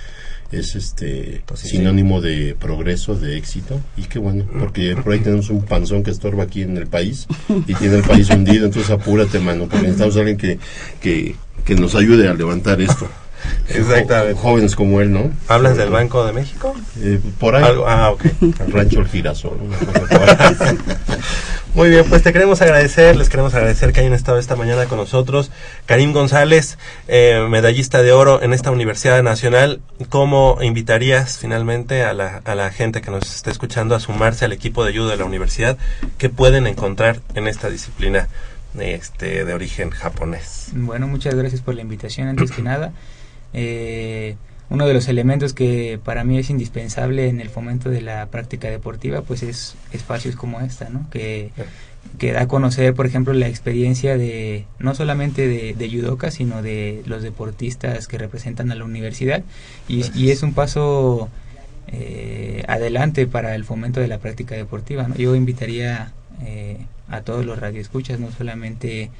[0.51, 1.79] es este Positivo.
[1.79, 6.11] sinónimo de progreso, de éxito y qué bueno, porque por ahí tenemos un panzón que
[6.11, 7.27] estorba aquí en el país
[7.67, 10.59] y tiene el país hundido, entonces apúrate mano, porque necesitamos a alguien que,
[11.01, 11.35] que,
[11.65, 13.09] que nos ayude a levantar esto.
[13.69, 14.39] Exactamente.
[14.41, 15.31] Jóvenes como él, ¿no?
[15.47, 16.75] ¿Hablas del Banco de México?
[16.99, 17.63] Eh, por ahí.
[17.63, 18.25] Algo- ah, ok.
[18.41, 19.57] El rancho El Girasol.
[21.73, 24.97] Muy bien, pues te queremos agradecer, les queremos agradecer que hayan estado esta mañana con
[24.97, 25.51] nosotros.
[25.85, 26.77] Karim González,
[27.09, 32.71] eh, medallista de oro en esta Universidad Nacional, ¿cómo invitarías finalmente a la, a la
[32.71, 35.77] gente que nos está escuchando a sumarse al equipo de ayuda de la universidad?
[36.17, 38.29] ¿Qué pueden encontrar en esta disciplina
[38.79, 40.69] este, de origen japonés?
[40.73, 42.93] Bueno, muchas gracias por la invitación, antes que nada.
[43.57, 44.35] Eh,
[44.69, 48.69] uno de los elementos que para mí es indispensable en el fomento de la práctica
[48.69, 51.09] deportiva, pues es espacios como esta, ¿no?
[51.09, 51.51] Que,
[52.17, 57.03] que da a conocer, por ejemplo, la experiencia de no solamente de, de sino de
[57.05, 59.43] los deportistas que representan a la universidad.
[59.87, 61.29] Y, y es un paso
[61.87, 65.07] eh, adelante para el fomento de la práctica deportiva.
[65.07, 65.15] ¿no?
[65.15, 66.11] Yo invitaría
[66.43, 69.11] eh, a todos los radioescuchas, no solamente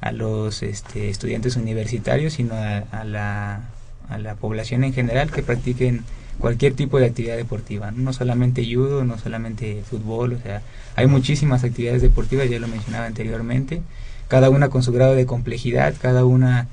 [0.00, 3.70] a los este, estudiantes universitarios, sino a, a la,
[4.10, 6.02] a la población en general que practiquen
[6.38, 10.62] cualquier tipo de actividad deportiva, no, solamente judo, no solamente fútbol, o sea,
[10.96, 13.82] hay muchísimas actividades deportivas, ya lo mencionaba anteriormente,
[14.28, 16.68] cada una con su grado de complejidad, cada una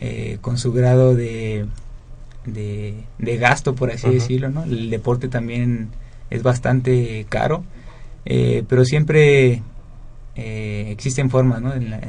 [0.00, 1.66] eh, con su grado de,
[2.46, 4.64] de, de gasto, por así decirlo, ¿no?
[4.64, 5.88] El deporte también
[6.30, 7.62] es bastante caro,
[8.24, 9.62] eh, pero siempre
[10.36, 11.74] eh, existen formas, ¿no?
[11.74, 12.00] En la-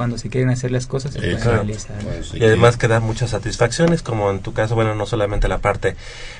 [0.00, 1.56] cuando se quieren hacer las cosas se pueden Exacto.
[1.56, 2.02] realizar.
[2.02, 5.04] Bueno, sí Y además que- que da muchas satisfacciones, como en tu caso, bueno, no
[5.04, 5.94] solamente la parte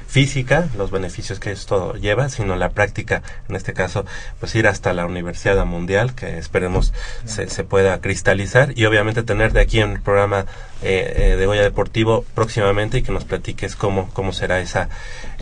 [0.09, 4.07] física, los beneficios que esto lleva, sino la práctica, en este caso,
[4.38, 6.94] pues ir hasta la Universidad Mundial, que esperemos
[7.27, 10.46] se, se pueda cristalizar, y obviamente tener de aquí en el programa
[10.83, 14.88] eh, eh, de Goya Deportivo próximamente y que nos platiques cómo, cómo será esa,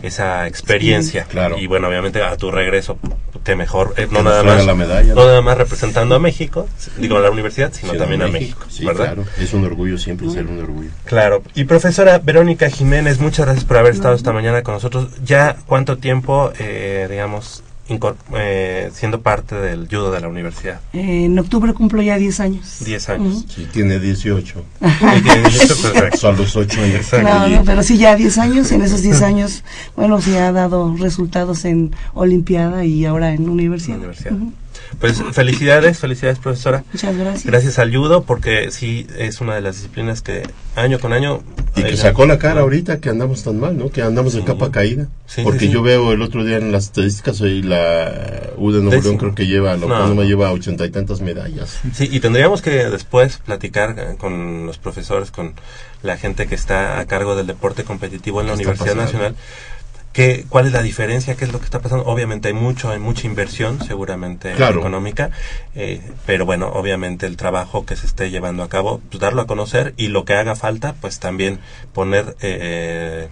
[0.03, 1.23] esa experiencia.
[1.23, 1.57] Sí, claro.
[1.57, 2.99] Y bueno, obviamente a tu regreso,
[3.43, 5.27] que mejor, eh, no nada más, la medalla, no ¿no?
[5.27, 8.85] nada más representando a México, digo a la universidad, sino Ciudad también a México, Sí,
[8.85, 9.13] ¿verdad?
[9.13, 9.25] claro.
[9.39, 10.89] Es un orgullo siempre ser un orgullo.
[11.05, 11.43] Claro.
[11.55, 15.07] Y profesora Verónica Jiménez, muchas gracias por haber estado esta mañana con nosotros.
[15.23, 17.63] ¿Ya cuánto tiempo, eh, digamos,
[18.35, 20.81] eh, siendo parte del judo de la universidad?
[20.93, 22.77] Eh, en octubre cumplo ya 10 años.
[22.85, 23.35] 10 años.
[23.37, 23.45] Ujú.
[23.49, 24.63] Sí, tiene 18.
[24.81, 26.17] Y tiene 18, perfecto.
[26.17, 27.07] Son los 8 años.
[27.23, 28.71] No, no, pero sí, ya 10 años.
[28.71, 29.63] En esos 10 años,
[29.95, 33.97] bueno, sí ha dado resultados en Olimpiada y ahora en universidad.
[33.97, 34.33] Universidad.
[34.33, 34.53] Ujú.
[34.99, 36.83] Pues felicidades, felicidades profesora.
[36.91, 37.45] Muchas gracias.
[37.45, 40.43] Gracias al judo, porque sí es una de las disciplinas que
[40.75, 41.43] año con año...
[41.75, 43.89] Y que sacó la cara ahorita que andamos tan mal, ¿no?
[43.89, 44.45] Que andamos de Sí.
[44.45, 45.07] capa caída.
[45.27, 45.71] Sí, Porque sí, sí.
[45.71, 49.35] yo veo el otro día en las estadísticas y la U de Nuevo León creo
[49.35, 49.95] que lleva, la No.
[49.95, 51.79] autónoma lleva ochenta y tantas medallas.
[51.93, 55.53] Sí, y tendríamos que después platicar eh, con los profesores, con
[56.01, 59.19] la gente que está a cargo del deporte competitivo en la ¿Qué está Universidad pasando?
[59.27, 59.35] Nacional.
[60.11, 61.35] ¿Qué, ¿Cuál es la diferencia?
[61.35, 62.05] ¿Qué es lo que está pasando?
[62.05, 64.79] Obviamente hay mucho, hay mucha inversión, seguramente Claro.
[64.79, 65.29] económica,
[65.75, 69.47] eh, pero bueno, obviamente el trabajo que se esté llevando a cabo, pues darlo a
[69.47, 71.59] conocer y lo que haga falta, pues también
[71.93, 73.27] poner eh,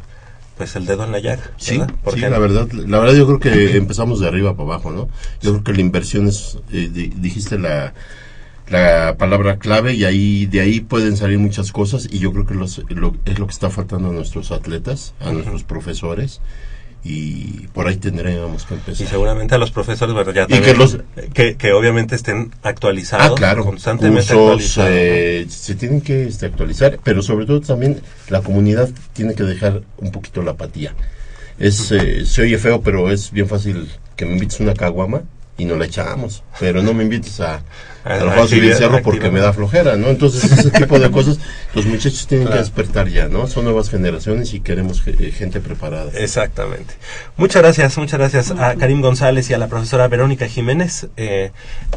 [0.56, 1.44] pues el dedo en la llaga.
[1.58, 1.94] Sí, ¿verdad?
[2.04, 5.10] ¿Por sí, la verdad, la verdad yo creo que empezamos de arriba para abajo, ¿no?
[5.42, 7.94] Yo creo que la inversión es, eh, di- dijiste la,
[8.70, 12.54] la palabra clave y ahí de ahí pueden salir muchas cosas y yo creo que
[12.54, 16.42] los- lo- es lo que está faltando a nuestros atletas, a nuestros profesores
[17.04, 19.08] y por ahí tendríamos que Y empezar.
[19.08, 20.98] seguramente a los profesores, bueno, ya Y que los-
[21.34, 24.90] que, que obviamente estén actualizados, Ah, claro, constantemente cursos actualizados.
[24.90, 24.96] ¿no?
[24.98, 29.84] eh, se tienen que este, actualizar, pero sobre todo también la comunidad tiene que dejar
[29.98, 30.94] un poquito la apatía.
[31.60, 35.22] Es, eh, se oye feo, pero es bien fácil que me invites una caguama
[35.58, 37.64] y no la echamos, pero no me invites a,
[38.08, 40.08] A a la lo mejor a subir el actividad- cerro porque me da flojera, ¿no?
[40.08, 41.40] Entonces ese tipo de cosas
[41.74, 42.62] los muchachos tienen Claro.
[42.62, 43.48] que despertar ya, ¿no?
[43.48, 46.12] Son nuevas generaciones y queremos eh, gente preparada.
[46.16, 46.94] Exactamente.
[47.38, 51.52] Muchas gracias, muchas gracias a Karim González y a la profesora Verónica Jiménez, eh,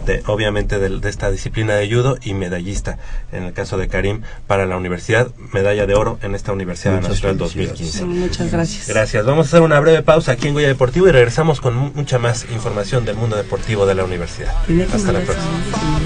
[0.07, 2.99] de, obviamente del- de, esta disciplina de judo y medallista,
[3.33, 7.11] en el caso de Karim, para la universidad, medalla de oro en esta Universidad Muchas
[7.23, 7.99] Nacional felicidades.
[8.01, 8.05] 2015.
[8.05, 8.89] Muchas gracias.
[8.89, 9.25] Gracias.
[9.25, 12.19] Vamos a hacer una breve pausa aquí en Goya Deportivo y regresamos con mu- mucha
[12.19, 14.53] más información del mundo deportivo de la universidad.
[14.93, 16.00] Hasta la próxima.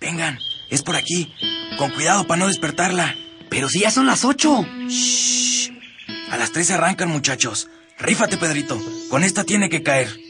[0.00, 0.38] Vengan,
[0.70, 1.32] es por aquí.
[1.78, 3.14] Con cuidado para no despertarla.
[3.48, 4.66] Pero si ya son las ocho.
[4.88, 5.70] Shh.
[6.30, 7.68] A las tres arrancan, muchachos.
[7.98, 8.80] Rífate, Pedrito.
[9.08, 10.29] Con esta tiene que caer.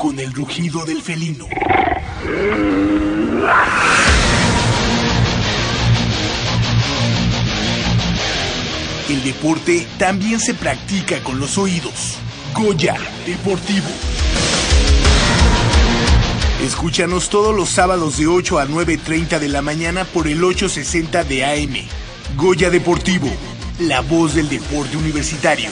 [0.00, 1.46] con el rugido del felino.
[9.10, 12.16] El deporte también se practica con los oídos.
[12.54, 13.88] Goya Deportivo.
[16.64, 21.44] Escúchanos todos los sábados de 8 a 9.30 de la mañana por el 860 de
[21.44, 21.74] AM.
[22.38, 23.28] Goya Deportivo,
[23.78, 25.68] la voz del deporte universitario.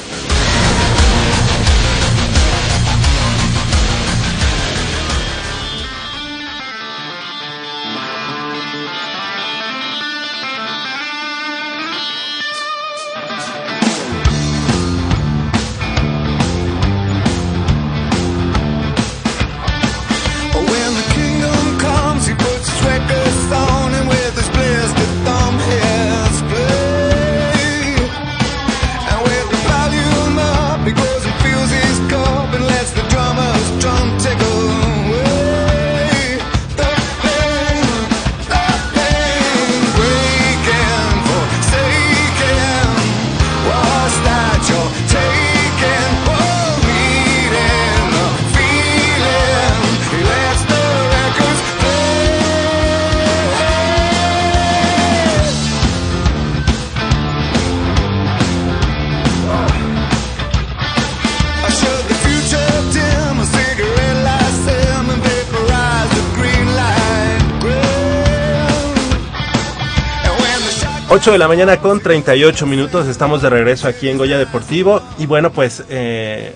[71.28, 75.26] 8 de la mañana con 38 minutos, estamos de regreso aquí en Goya Deportivo y
[75.26, 76.52] bueno pues eh,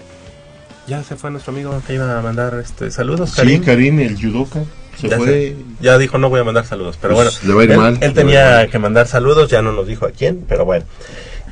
[0.87, 3.63] ya se fue nuestro amigo que iba a mandar este saludos, Sí, Karim.
[3.65, 4.61] Karim, el judoka,
[4.99, 5.27] se ya, fue.
[5.27, 7.71] se- ya dijo no voy a mandar saludos, pero Pues, bueno, le va a ir
[7.73, 10.87] él, mal, tenía que mandar saludos, ya no nos dijo a quién, pero bueno.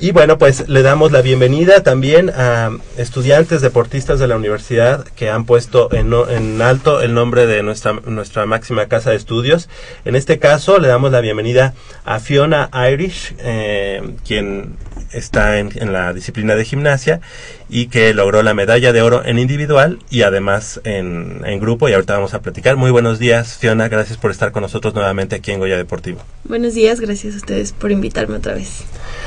[0.03, 5.29] Y bueno, pues le damos la bienvenida también a estudiantes deportistas de la universidad que
[5.29, 9.69] han puesto en, en alto el nombre de nuestra, nuestra máxima casa de estudios.
[10.07, 11.75] En este caso le damos la bienvenida
[12.07, 14.77] a Fiona Irish, eh, quien
[15.13, 17.21] está en la disciplina de gimnasia
[17.71, 21.93] y que logró la medalla de oro en individual y además en, en grupo y
[21.93, 22.77] ahorita vamos a platicar.
[22.77, 26.21] Muy buenos días Fiona, gracias por estar con nosotros nuevamente aquí en Goya Deportivo.
[26.45, 28.83] Buenos días, gracias a ustedes por invitarme otra vez.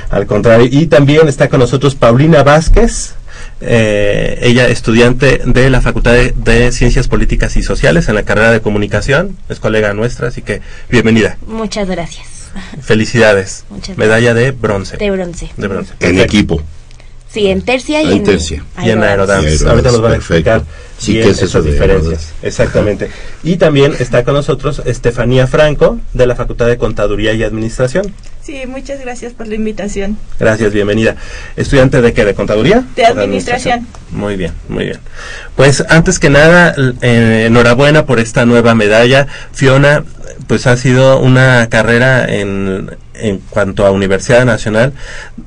[0.10, 3.16] Al contrario, y también está con nosotros Paulina Vázquez,
[3.62, 8.52] eh, ella estudiante de la Facultad de, de Ciencias Políticas y Sociales en la carrera
[8.52, 11.38] de Comunicación, es colega nuestra, así que bienvenida.
[11.48, 12.28] Muchas gracias.
[12.82, 13.66] Felicidades.
[13.70, 14.98] Muchas Medalla de bronce.
[14.98, 15.50] De bronce.
[15.58, 15.94] De bronce.
[15.94, 16.24] En Perfecto.
[16.24, 16.64] equipo.
[17.34, 18.64] Sí, en tercia y Ah, en tercia.
[18.84, 19.48] y en aerodance.
[19.48, 20.64] Aerodance, Ahorita nos van a explicar
[21.00, 22.04] Sí, bien ¿qué es esas diferencias.
[22.04, 22.34] aerodance?
[22.44, 23.10] Exactamente.
[23.44, 28.14] Y también está con nosotros Estefanía Franco de la Facultad de Contaduría y Administración.
[28.44, 30.18] Sí, muchas gracias por la invitación.
[30.40, 31.16] Gracias, bienvenida.
[31.56, 32.24] ¿Estudiante de qué?
[32.24, 32.84] ¿De contaduría?
[32.96, 33.88] De ¿O administración.
[34.12, 35.00] Muy bien, muy bien.
[35.56, 39.26] Pues antes que nada, eh, enhorabuena por esta nueva medalla.
[39.54, 40.04] Fiona,
[40.46, 44.94] pues ha sido una carrera en, en cuanto a Universidad Nacional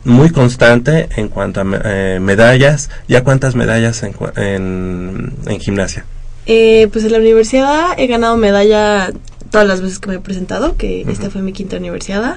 [0.04, 2.90] muy constante en cuanto a eh, medallas.
[3.08, 6.04] ¿Ya cuántas medallas en, en, en gimnasia?
[6.46, 9.12] Eh, pues en la universidad he ganado medalla
[9.50, 12.36] todas las veces que me he presentado, que esta fue mi quinta universidad.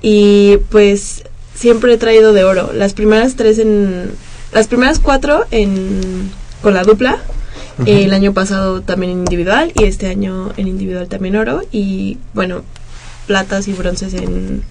[0.00, 2.72] Y pues siempre he traído de oro.
[2.72, 4.10] Las primeras tres en...
[4.52, 6.30] Las primeras cuatro en...
[6.62, 7.18] con la dupla.
[7.86, 11.62] El año pasado también en individual y este año en individual también oro.
[11.72, 12.62] Y bueno,
[13.26, 14.62] platas y bronces en,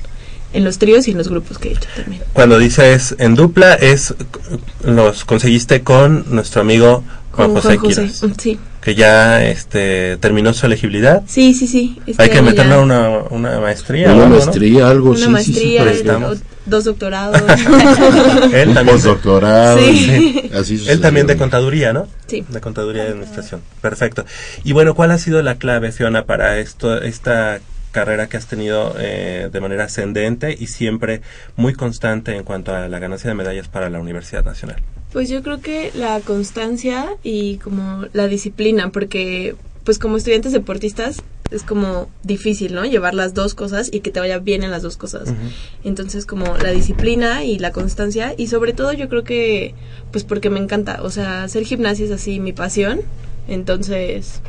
[0.54, 2.22] en los tríos y en los grupos que he hecho también.
[2.34, 4.14] Cuando dices en dupla, es
[4.84, 9.44] los conseguiste con nuestro amigo Juan Con José Juan José, Quiroz, mm, Sí, que ya
[9.46, 11.24] este, terminó su elegibilidad.
[11.26, 11.68] sí, sí.
[11.68, 12.00] sí.
[12.06, 14.12] Este Hay que meterle una, una maestría.
[14.14, 14.36] Una o algo, ¿no?
[14.44, 16.40] maestría, algo, Una sí, sí, sí, maestría, estamos.
[16.40, 17.42] do- dos doctorados.
[18.54, 20.50] Él también, Postdoctorado, Sí.
[20.54, 22.08] así él también de contaduría, ¿no?
[22.28, 22.44] Sí.
[22.48, 23.62] De contaduría y administración.
[23.82, 24.26] Perfecto.
[24.64, 27.60] Y bueno, ¿cuál ha sido la clave, Fiona, para esto, esta
[27.94, 31.22] carrera que has tenido eh, de manera ascendente y siempre
[31.56, 34.82] muy constante en cuanto a la ganancia de medallas para la Universidad Nacional?
[35.14, 41.22] Pues yo creo que la constancia y como la disciplina, porque pues como estudiantes deportistas
[41.52, 42.84] es como difícil, ¿no?
[42.84, 45.32] Llevar las dos cosas y que te vaya bien en las dos cosas.
[45.84, 49.76] Entonces como la disciplina y la constancia y sobre todo yo creo que
[50.12, 53.02] pues porque me encanta, o sea, hacer gimnasia es así mi pasión,
[53.48, 54.42] entonces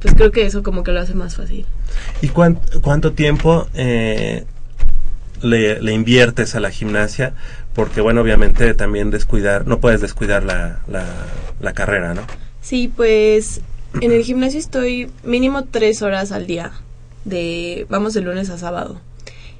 [0.00, 1.66] pues creo que eso como que lo hace más fácil.
[2.22, 4.44] ¿Y cuán- cuánto tiempo eh,
[5.42, 7.34] le, le inviertes a la gimnasia?
[7.74, 11.04] Porque, bueno, obviamente también descuidar, no puedes descuidar la, la,
[11.60, 12.22] la carrera, ¿no?
[12.62, 13.60] Sí, pues
[14.00, 16.72] en el gimnasio estoy mínimo tres horas al día,
[17.24, 19.00] de vamos de lunes a sábado.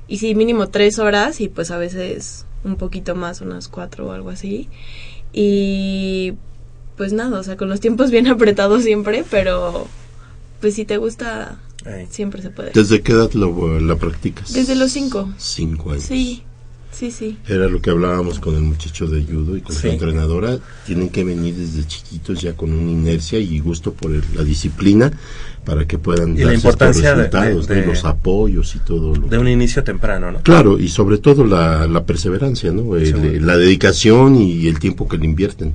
[0.06, 4.12] Y sí, mínimo tres horas y pues a veces un poquito más, unas cuatro o
[4.12, 4.68] algo así.
[5.32, 6.34] Y
[6.96, 9.86] pues nada, o sea, con los tiempos bien apretados siempre, pero
[10.60, 11.56] pues si te gusta,
[12.10, 12.70] Siempre se puede.
[12.72, 14.52] ¿Desde qué edad lo, la practicas?
[14.52, 15.32] Desde los cinco.
[15.38, 16.04] Cinco años.
[16.04, 16.42] Sí,
[16.92, 17.38] sí, sí.
[17.48, 19.82] Era lo que hablábamos con el muchacho de judo y con Sí.
[19.82, 20.58] su entrenadora.
[20.86, 25.12] Tienen que venir desde chiquitos ya con una inercia y gusto por el- la disciplina
[25.64, 27.86] para que puedan Y la importancia de- resultados, de- ¿no?
[27.88, 29.14] los apoyos y todo.
[29.16, 30.40] Lo De un inicio temprano, ¿no?
[30.42, 32.96] Claro, y sobre todo la, la perseverancia, ¿no?
[32.96, 33.40] El- Sí.
[33.40, 35.74] la dedicación y el tiempo que le invierten.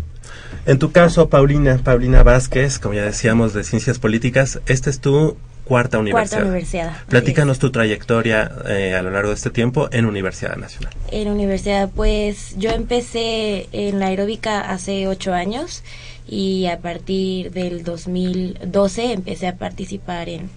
[0.65, 5.35] En tu caso, Paulina, Paulina Vázquez, como ya decíamos, de Ciencias Políticas, esta es tu
[5.69, 6.39] cuarta universidad.
[6.39, 6.97] Cuarta universidad.
[7.07, 10.91] Platícanos tu trayectoria eh, a lo largo de este tiempo en Universidad Nacional.
[11.11, 15.83] En universidad, pues yo empecé en la aeróbica hace ocho años
[16.27, 20.49] y a partir del 2012 empecé a participar en,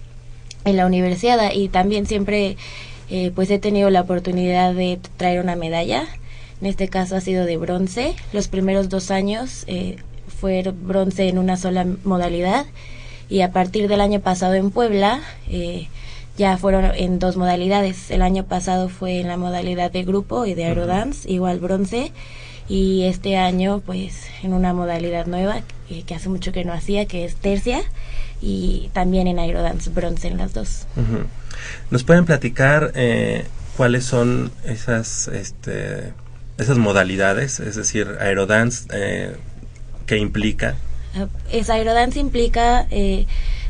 [0.65, 2.57] en la universidad y también siempre
[3.11, 6.07] eh, pues he tenido la oportunidad de traer una medalla.
[6.59, 8.15] En este caso ha sido de bronce.
[8.31, 9.97] Los primeros dos años eh,
[10.39, 12.65] fue bronce en una sola modalidad
[13.33, 15.19] y a partir del año pasado en Puebla
[15.49, 15.87] eh,
[16.37, 18.11] ya fueron en dos modalidades.
[18.11, 22.11] El año pasado fue en la modalidad de grupo y de aerodance, igual bronce,
[22.69, 27.07] y este año pues en una modalidad nueva que, que hace mucho que no hacía,
[27.07, 27.81] que es tercia,
[28.39, 30.85] y también en aerodance bronce en las dos.
[31.89, 36.13] ¿Nos pueden platicar eh, cuáles son esas, este,
[36.59, 37.59] esas modalidades?
[37.59, 39.35] Es decir, aerodance, eh,
[40.05, 40.75] ¿qué implica?
[41.51, 43.25] Es aerodance implica eh,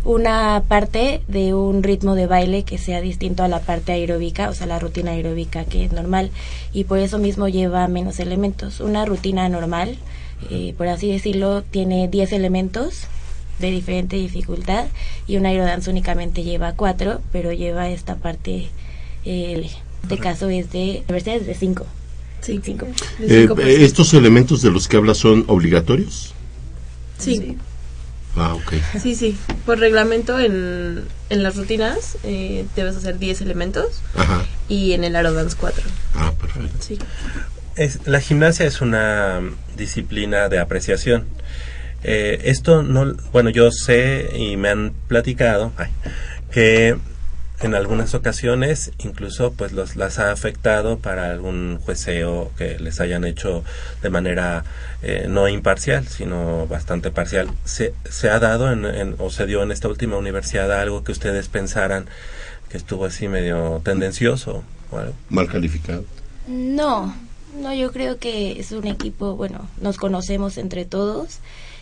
[0.05, 4.53] una parte de un ritmo de baile que sea distinto a la parte aeróbica, o
[4.53, 6.31] sea, la rutina aeróbica que es normal,
[6.73, 8.79] y por eso mismo lleva menos elementos.
[8.79, 9.97] Una rutina normal,
[10.49, 13.07] eh, por así decirlo, tiene 10 elementos
[13.59, 14.87] de diferente dificultad
[15.27, 18.69] y un aerodance únicamente lleva 4, pero lleva esta parte,
[19.25, 19.63] eh, en
[20.03, 21.85] este caso es de, de 5.
[22.41, 22.87] Sí, cinco.
[23.21, 23.47] Eh,
[23.79, 26.33] ¿Estos elementos de los que hablas son obligatorios?
[27.23, 27.57] Sí.
[28.35, 28.73] Ah, ok.
[29.01, 29.37] Sí, sí.
[29.65, 34.43] Por reglamento en, en las rutinas eh, debes hacer 10 elementos Ajá.
[34.67, 35.83] y en el aerodance 4.
[36.15, 36.75] Ah, perfecto.
[36.79, 36.97] Sí.
[37.75, 39.41] Es, la gimnasia es una
[39.77, 41.25] disciplina de apreciación.
[42.03, 45.87] Eh, esto no, bueno, yo sé y me han platicado ay,
[46.51, 46.97] que
[47.61, 53.23] en algunas ocasiones incluso pues los las ha afectado para algún jueceo que les hayan
[53.23, 53.63] hecho
[54.01, 54.65] de manera
[55.01, 59.63] eh, no imparcial sino bastante parcial se, se ha dado en, en- o se dio
[59.63, 62.05] en esta última universidad algo que ustedes pensaran
[62.69, 66.05] que estuvo así medio tendencioso o algo Mal calificado.
[66.47, 67.15] No,
[67.55, 71.39] No, yo creo que es un equipo, bueno, nos conocemos entre todos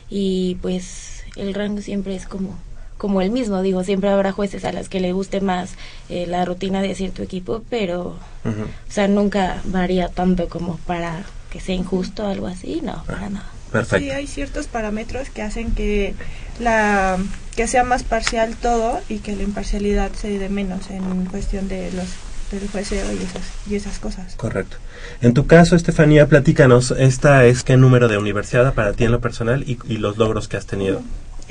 [0.09, 2.57] y pues el rango siempre es como
[3.01, 5.71] como el mismo, digo, siempre habrá jueces a las que le guste más
[6.07, 11.59] eh, la rutina de cierto equipo, pero, o sea, nunca varía tanto como para que
[11.59, 13.49] sea injusto o algo así, no, para nada.
[13.71, 14.05] Perfecto.
[14.05, 16.13] Sí, hay ciertos parámetros que hacen que
[16.59, 17.17] la
[17.55, 21.91] que sea más parcial todo y que la imparcialidad se dé menos en cuestión de
[21.93, 22.05] los
[22.51, 24.35] del jueceo y esas y esas cosas.
[24.35, 24.77] Correcto.
[25.23, 29.21] En tu caso, Estefanía, platícanos, esta es qué número de universidad para ti en lo
[29.21, 31.01] personal y, y los logros que has tenido.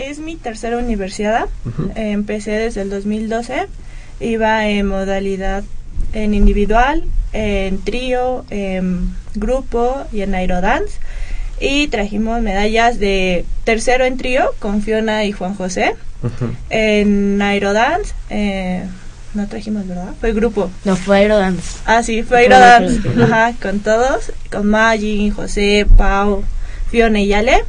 [0.09, 1.49] Es mi tercera universidad.
[1.95, 3.67] Empecé desde el 2012.
[4.21, 5.63] Iba en modalidad
[6.13, 10.99] en individual, en trío, en grupo y en aerodance.
[11.61, 15.95] Y trajimos medallas de tercero en trío con Fiona y Juan José.
[16.71, 18.85] En aerodance, eh,
[19.35, 20.15] no trajimos, ¿verdad?
[20.21, 20.71] Fue grupo.
[20.85, 21.79] No, fue aerodance.
[21.85, 23.01] Ah, sí, fue aerodance.
[23.23, 24.33] Ajá, con todos.
[24.51, 26.43] Con Maggie, José, Pau,
[26.91, 27.65] Fiona y Ale.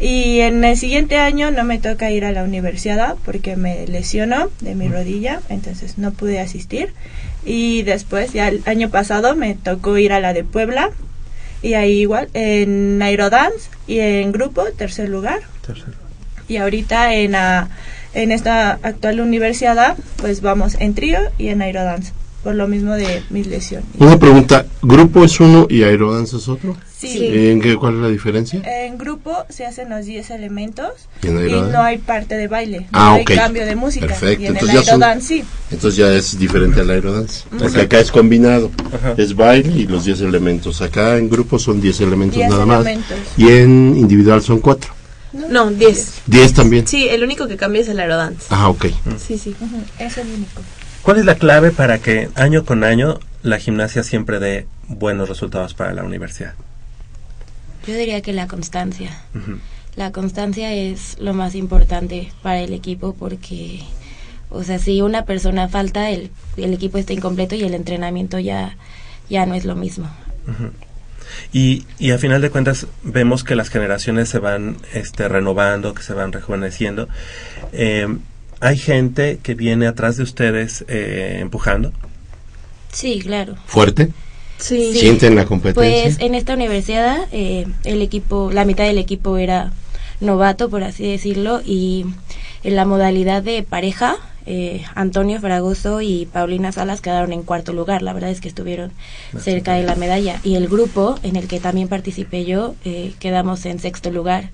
[0.00, 4.50] Y en el siguiente año no me toca ir a la universidad porque me lesionó
[4.60, 6.94] de mi rodilla, entonces no pude asistir.
[7.44, 10.90] Y después, ya el año pasado, me tocó ir a la de Puebla.
[11.62, 15.40] Y ahí igual, en aerodance y en grupo, tercer lugar.
[16.48, 17.68] Y ahorita en, ah,
[18.14, 22.12] en esta actual universidad, pues vamos en trío y en aerodance,
[22.42, 23.82] por lo mismo de mi lesión.
[23.98, 26.76] Una pregunta, ¿grupo es uno y aerodance es otro?
[26.96, 27.18] Sí.
[27.48, 28.62] ¿En qué, ¿Cuál es la diferencia?
[28.64, 30.90] En grupo se hacen los 10 elementos
[31.22, 31.72] ¿Y en y aerodance?
[31.72, 33.34] no hay parte de baile, Ah, no hay ok.
[33.34, 34.06] cambio de música.
[34.06, 35.44] Perfecto, Y en entonces el ya son- aerodance sí.
[35.70, 37.44] Entonces ya es diferente al aerodance.
[37.48, 37.86] Porque Exacto.
[37.86, 38.70] acá es combinado.
[39.16, 40.80] Es baile y los 10 elementos.
[40.82, 42.80] Acá en grupo son 10 elementos 10 nada más.
[42.80, 43.16] elementos.
[43.36, 44.92] Y en individual son 4.
[45.32, 46.14] No, 10.
[46.26, 46.86] 10 también.
[46.86, 48.46] Sí, el único que cambia es el aerodance.
[48.50, 48.86] Ah, ok.
[49.24, 49.54] Sí, sí.
[49.98, 50.60] Es el único.
[51.02, 55.74] ¿Cuál es la clave para que año con año la gimnasia siempre dé buenos resultados
[55.74, 56.54] para la universidad?
[57.86, 59.10] Yo diría que la constancia.
[59.96, 63.80] La constancia es lo más importante para el equipo porque,
[64.50, 68.76] o sea, si una persona falta, el, el equipo está incompleto y el entrenamiento ya,
[69.30, 70.08] ya no es lo mismo.
[71.52, 76.02] Y, y a final de cuentas vemos que las generaciones se van este, renovando, que
[76.02, 77.08] se van rejuveneciendo.
[77.72, 78.06] Eh,
[78.60, 81.92] ¿Hay gente que viene atrás de ustedes eh, empujando?
[82.92, 83.56] Sí, claro.
[83.66, 84.10] ¿Fuerte?
[84.58, 84.92] Sí.
[84.94, 86.02] ¿Sienten la competencia?
[86.02, 89.72] Pues en esta universidad eh, el equipo, la mitad del equipo era
[90.20, 92.04] novato, por así decirlo, y
[92.62, 98.02] en la modalidad de pareja, eh, Antonio Fragoso y Paulina Salas quedaron en cuarto lugar.
[98.02, 98.92] La verdad es que estuvieron
[99.38, 100.40] cerca de la medalla.
[100.42, 104.50] Y el grupo en el que también participé yo, eh, quedamos en sexto lugar.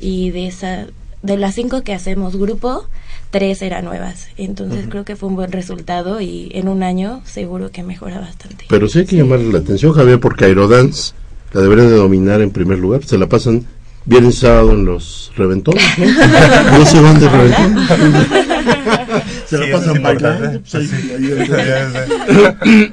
[0.00, 0.86] Y de esa,
[1.24, 2.86] de las cinco que hacemos grupo,
[3.30, 4.28] tres eran nuevas.
[4.36, 8.66] Entonces creo que fue un buen resultado y en un año seguro que mejora bastante.
[8.68, 11.14] Pero sí hay que llamarle la atención, Javier, porque Aerodance
[11.52, 13.04] la deberían de dominar en primer lugar.
[13.04, 13.66] Se la pasan
[14.06, 16.06] y sábado en los reventones, ¿no?
[16.78, 17.88] no se van de reventones.
[19.46, 20.60] se la Sí, pasan bailando.
[20.64, 20.76] Sí.
[20.76, 20.90] ahí-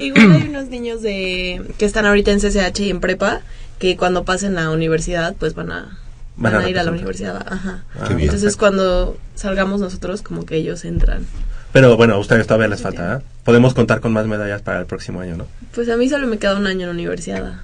[0.00, 3.42] Igual hay unos niños de que están ahorita en CCH y en prepa
[3.78, 5.98] que cuando pasen a universidad pues van a
[6.42, 7.84] Van van, a a ir a la universidad, ajá.
[7.98, 8.28] Ah, Qué bien.
[8.28, 11.24] Entonces cuando salgamos nosotros como que ellos entran.
[11.72, 13.16] Pero bueno, a ustedes todavía les falta.
[13.16, 13.22] ¿eh?
[13.44, 15.46] Podemos contar con más medallas para el próximo año, ¿no?
[15.74, 17.60] Pues a mí solo me queda un año en la universidad.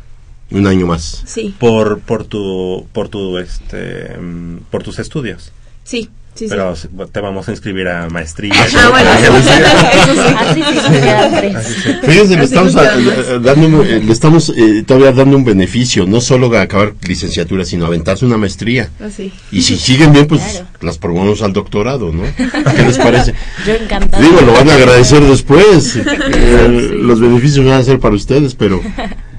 [0.51, 1.22] Un año más.
[1.26, 1.55] Sí.
[1.59, 5.53] Por, por tu, por tu, este, mm, por tus estudios.
[5.85, 6.09] Sí,
[6.39, 6.47] sí.
[6.49, 6.74] Pero
[7.12, 8.53] te vamos a inscribir a maestría.
[8.55, 10.32] Ah, bueno, eso sí.
[10.39, 11.57] Así sí, se quedan tres.
[11.57, 11.91] Así sí.
[12.03, 13.14] Fíjense, le estamos, a- quedamos.
[13.28, 17.64] eh, dando, eh, le estamos eh, todavía dando un beneficio, no solo a acabar licenciatura,
[17.64, 18.91] sino aventarse una maestría.
[19.05, 19.32] Así.
[19.51, 20.66] Y si siguen bien, pues Claro.
[20.82, 22.22] las promovemos al doctorado, ¿no?
[22.36, 23.34] ¿Qué les parece?
[23.66, 24.22] Yo encantada.
[24.22, 25.99] Digo, lo van a agradecer después.
[26.41, 28.80] Eh, Los beneficios van a ser para ustedes, pero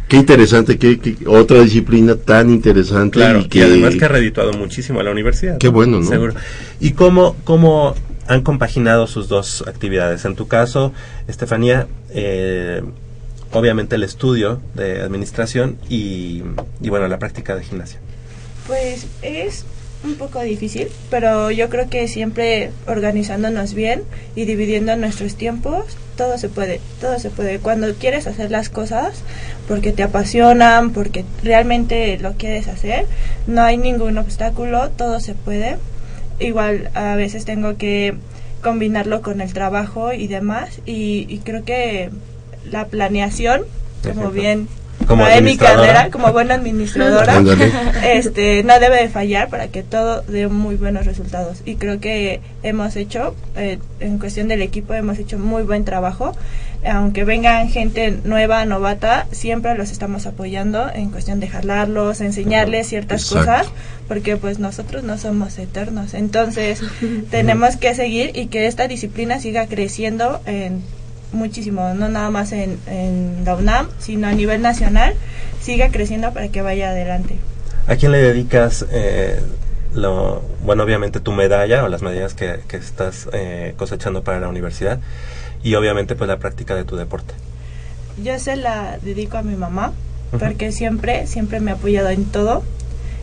[0.10, 4.10] qué interesante, qué, qué- otra disciplina tan interesante Claro, y que y además que ha
[4.10, 5.58] redituado muchísimo a la universidad.
[5.58, 6.06] Qué bueno, ¿no?
[6.10, 6.34] Seguro.
[6.82, 7.96] ¿Y cómo, cómo
[8.28, 10.26] han compaginado sus dos actividades?
[10.26, 10.92] En tu caso,
[11.28, 12.82] Estefanía, eh,
[13.52, 16.44] obviamente el estudio de administración y,
[16.82, 18.00] y, bueno, la práctica de gimnasia.
[18.68, 19.66] Pues es
[20.04, 24.04] un poco difícil, pero yo creo que siempre organizándonos bien
[24.36, 27.60] y dividiendo nuestros tiempos, todo se puede, todo se puede.
[27.60, 29.24] Cuando quieres hacer las cosas
[29.68, 33.06] porque te apasionan, porque realmente lo quieres hacer,
[33.48, 35.78] no hay ningún obstáculo, todo se puede.
[36.40, 38.16] Igual a veces tengo que
[38.62, 42.10] combinarlo con el trabajo y demás y, y creo que
[42.70, 43.64] la planeación,
[44.04, 44.32] como Perfecto.
[44.32, 44.68] bien
[45.08, 45.88] Como Noemi administradora.
[45.94, 47.42] Caldera, como buena administradora,
[48.04, 51.62] este, no debe de fallar para que todo dé muy buenos resultados.
[51.66, 56.36] Y creo que hemos hecho, eh, en cuestión del equipo, hemos hecho muy buen trabajo.
[56.86, 63.24] Aunque vengan gente nueva, novata, siempre los estamos apoyando en cuestión de jalarlos, enseñarles ciertas
[63.24, 63.52] Exacto.
[63.52, 63.68] cosas,
[64.08, 66.14] porque pues nosotros no somos eternos.
[66.14, 66.82] Entonces,
[67.32, 70.82] tenemos que seguir y que esta disciplina siga creciendo en
[71.32, 75.14] muchísimo, no nada más en, en la UNAM, sino a nivel nacional,
[75.62, 77.38] siga creciendo para que vaya adelante.
[77.88, 79.40] ¿A quién le dedicas, eh,
[79.94, 84.48] lo, bueno, obviamente tu medalla o las medallas que, que estás eh, cosechando para la
[84.48, 85.00] universidad
[85.64, 87.34] y obviamente pues la práctica de tu deporte?
[88.24, 89.94] Yo se la dedico a mi mamá,
[90.38, 92.64] porque siempre, siempre me ha apoyado en todo.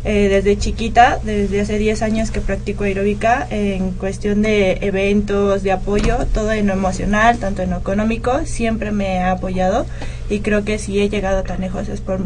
[0.09, 5.73] Eh, desde chiquita, desde hace 10 años que practico aeróbica, en cuestión de eventos, de
[5.73, 9.85] apoyo, todo en lo emocional, tanto en lo económico, siempre me ha apoyado
[10.31, 12.21] y creo que si he llegado tan lejos es por,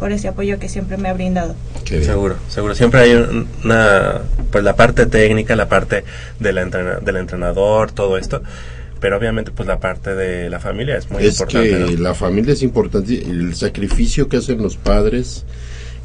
[0.00, 1.54] por ese apoyo que siempre me ha brindado.
[1.84, 2.06] Qué bien.
[2.06, 2.74] Seguro, seguro.
[2.74, 6.04] Siempre hay un- una, pues la parte técnica, la parte
[6.40, 8.42] de la entrena- del entrenador, todo esto.
[8.98, 11.68] Pero obviamente pues la parte de la familia es muy es importante.
[11.70, 12.02] que ¿no?
[12.02, 15.44] la familia es importante, el sacrificio que hacen los padres,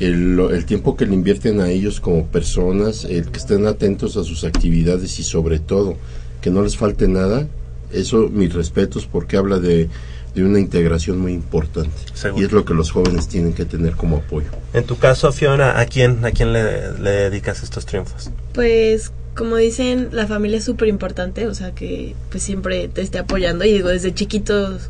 [0.06, 4.18] el, lo- el tiempo que le invierten a ellos como personas, el que estén atentos
[4.18, 5.96] a sus actividades y sobre todo
[6.42, 7.48] que no les falte nada,
[7.94, 9.90] eso mis respetos porque habla de,
[10.34, 12.42] de una integración muy importante Seguro.
[12.42, 14.48] y es lo que los jóvenes tienen que tener como apoyo.
[14.74, 18.32] En tu caso, Fiona, ¿a quién, a quién le, le dedicas estos triunfos?
[18.54, 23.20] Pues como dicen, la familia es súper importante, o sea que pues siempre te esté
[23.20, 24.90] apoyando y digo, desde chiquitos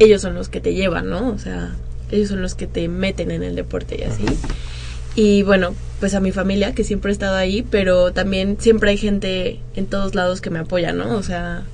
[0.00, 1.28] ellos son los que te llevan, ¿no?
[1.30, 1.76] O sea,
[2.10, 4.24] ellos son los que te meten en el deporte y así.
[5.14, 8.96] Y bueno, pues a mi familia que siempre he estado ahí, pero también siempre hay
[8.96, 11.16] gente en todos lados que me apoya, ¿no?
[11.16, 11.64] O sea,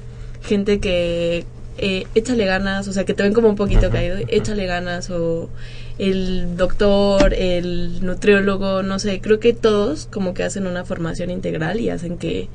[0.43, 1.45] gente que
[1.77, 5.51] eh, échale ganas, o sea, que te ven como un poquito caído, échale ganas o
[5.99, 11.81] el doctor, el nutriólogo, no sé, creo que todos como que hacen una formación integral
[11.81, 12.49] y hacen que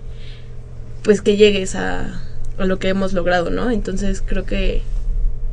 [1.03, 2.21] pues que llegues a,
[2.57, 3.71] a lo que hemos logrado, ¿no?
[3.71, 4.81] Entonces creo que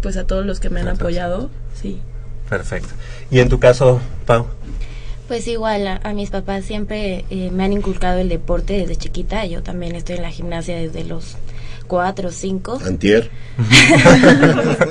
[0.01, 2.01] pues a todos los que me han apoyado, sí.
[2.49, 2.89] Perfecto.
[3.31, 4.47] Y en tu caso, Pau,
[5.29, 9.45] Pues igual, a, a mis papás siempre eh, me han inculcado el deporte desde chiquita.
[9.47, 11.37] Yo también estoy en la gimnasia desde los
[11.89, 12.79] cuatro o cinco.
[12.85, 13.31] Antier,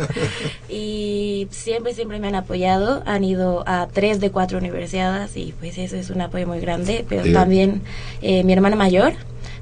[0.70, 3.04] y siempre, siempre me han apoyado.
[3.06, 7.06] Han ido a tres de cuatro universidades y pues eso es un apoyo muy grande.
[7.08, 7.34] Pero Sí.
[7.34, 7.82] también
[8.22, 9.14] eh, mi hermana mayor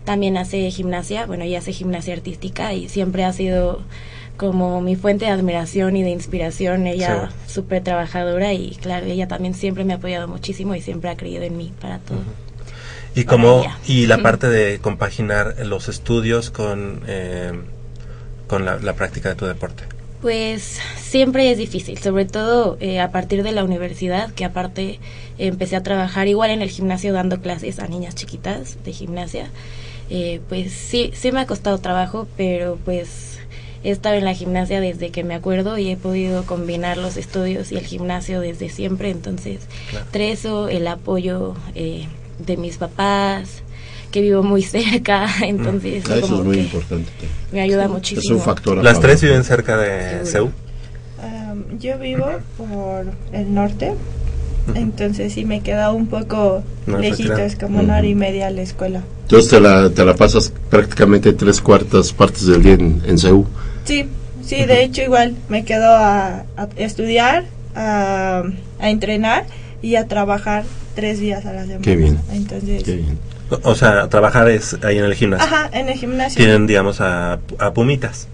[0.05, 3.79] también hace gimnasia, bueno, ella hace gimnasia artística y siempre ha sido
[4.38, 6.88] como mi fuente de admiración y de inspiración.
[6.88, 11.17] Ella súper trabajadora y claro, ella también siempre me ha apoyado muchísimo y siempre ha
[11.17, 12.19] creído en mí para todo.
[13.15, 17.53] y como y la parte de compaginar los estudios con eh,
[18.47, 19.84] con la, la práctica de tu deporte.
[20.21, 24.99] Pues siempre es difícil, sobre todo eh, a partir de la universidad, que aparte
[25.38, 29.49] empecé a trabajar igual en el gimnasio dando clases a niñas chiquitas de gimnasia.
[30.09, 33.39] Eh, pues sí, sí me ha costado trabajo, pero pues
[33.84, 37.71] he estado en la gimnasia desde que me acuerdo y he podido combinar los estudios
[37.71, 39.59] y el gimnasio desde siempre, entonces
[39.89, 40.05] Claro.
[40.05, 42.07] entre eso, el apoyo eh,
[42.45, 43.61] de mis papás,
[44.11, 47.09] que vivo muy cerca, entonces ah, eso como es muy importante.
[47.51, 48.38] me ayuda Es muchísimo.
[48.38, 48.79] un factor.
[48.79, 50.21] a Las tres viven cerca de.
[51.21, 52.25] Am, yo vivo
[52.57, 53.93] por el norte,
[54.75, 57.59] entonces sí me queda un poco Más lejitos, retirado.
[57.67, 59.01] como una hora y media a la escuela.
[59.23, 63.45] Entonces te la, te la pasas prácticamente tres cuartas partes del día en, en CEU.
[63.86, 64.07] Sí,
[64.45, 67.43] sí, de hecho igual me quedo a, a estudiar,
[67.75, 68.43] a,
[68.79, 69.45] a entrenar
[69.81, 70.63] y a trabajar
[70.95, 71.81] tres días a la semana.
[71.81, 72.17] Qué bien.
[72.31, 73.19] Entonces, Qué bien.
[73.49, 75.45] O o sea, trabajar es ahí en el gimnasio.
[75.45, 76.38] ajá, en el gimnasio.
[76.38, 78.27] Tienen, digamos, a, a Pumitas.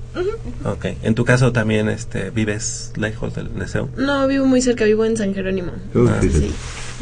[0.66, 0.86] Ok.
[1.04, 3.90] En tu caso también este, vives lejos del de CEU.
[3.98, 5.72] No, vivo muy cerca, vivo en San Jerónimo.
[5.96, 6.40] Uf, Ah, fíjate.
[6.48, 6.52] Sí,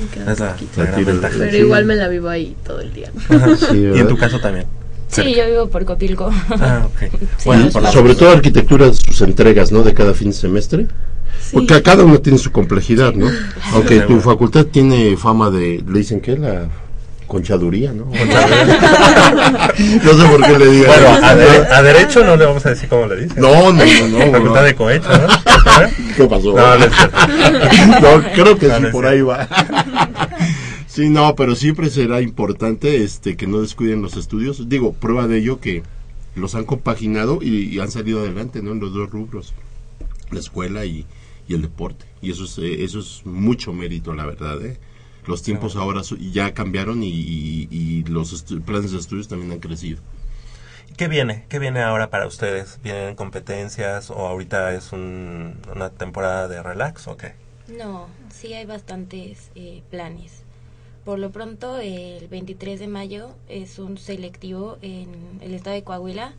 [0.02, 0.72] me queda Es la, cerquita.
[0.78, 1.36] la La gran tira- ventaja.
[1.40, 1.58] Pero Sí.
[1.58, 3.12] igual me la vivo ahí todo el día.
[3.30, 3.56] Ajá.
[3.58, 4.66] Sí, y en tu caso también.
[5.10, 6.30] Sí, yo vivo por Copilco.
[6.52, 7.00] Ah, ok.
[7.38, 9.84] Sí, Bueno, los por la- Sobre todo arquitectura, sus entregas, ¿no?
[9.84, 10.88] De cada fin de semestre.
[11.42, 11.52] Sí.
[11.54, 13.28] Porque a cada uno tiene su complejidad, ¿no?
[13.74, 16.68] Aunque tu facultad tiene fama de, le dicen que la
[17.26, 18.06] conchaduría, ¿no?
[20.04, 20.88] no sé por qué le digo.
[20.88, 23.42] Bueno, a, dere- a derecho no le vamos a decir cómo le dicen.
[23.42, 24.32] No, no, no, no.
[24.32, 24.66] Facultad no.
[24.66, 25.28] de cohecho, ¿no?
[26.16, 26.54] ¿Qué pasó?
[26.54, 29.48] No, creo que No, sí, por ahí va.
[30.98, 34.68] Sí, no, pero siempre será importante este que no descuiden los estudios.
[34.68, 35.84] Digo, prueba de ello que
[36.34, 38.72] los han compaginado y, y han salido adelante, ¿no?
[38.72, 39.54] En los dos rubros,
[40.32, 41.06] la escuela y,
[41.48, 42.08] y el deporte.
[42.20, 44.80] Y eso es, eh, eso es mucho mérito, la verdad, ¿eh?
[45.28, 50.00] Los tiempos ahora ya cambiaron y, y- y los planes de estudios también han crecido.
[50.98, 51.46] ¿Qué viene?
[51.48, 52.80] ¿Qué viene ahora para ustedes?
[52.84, 57.34] ¿Vienen competencias o ahorita es un- una temporada de relax o qué?
[57.68, 60.47] No, sí hay bastantes eh, planes.
[61.08, 65.08] Por lo pronto, el 23 de mayo es un selectivo en
[65.40, 66.34] el estado de Coahuila.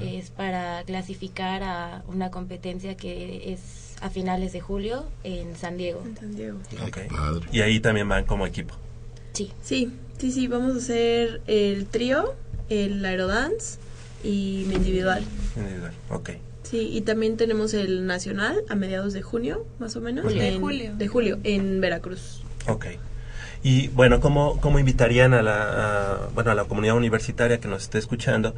[0.00, 6.02] Es para clasificar a una competencia que es a finales de julio en San Diego.
[6.04, 6.58] En San Diego.
[6.84, 6.98] Ok.
[7.52, 8.74] Y ahí también van como equipo.
[9.34, 9.52] Sí.
[9.62, 12.34] Sí, sí, sí, vamos a hacer el trío,
[12.70, 13.78] el aerodance
[14.24, 15.22] y mi individual.
[15.56, 16.30] Individual, ok.
[16.64, 20.24] Sí, y también tenemos el nacional a mediados de junio, más o menos.
[20.24, 20.42] Julio.
[20.42, 20.94] De en- julio.
[20.96, 22.42] De julio, en Veracruz.
[22.66, 22.86] Ok.
[23.62, 27.82] Y bueno, ¿cómo, cómo invitarían a la, a, bueno, a la comunidad universitaria que nos
[27.82, 28.54] esté escuchando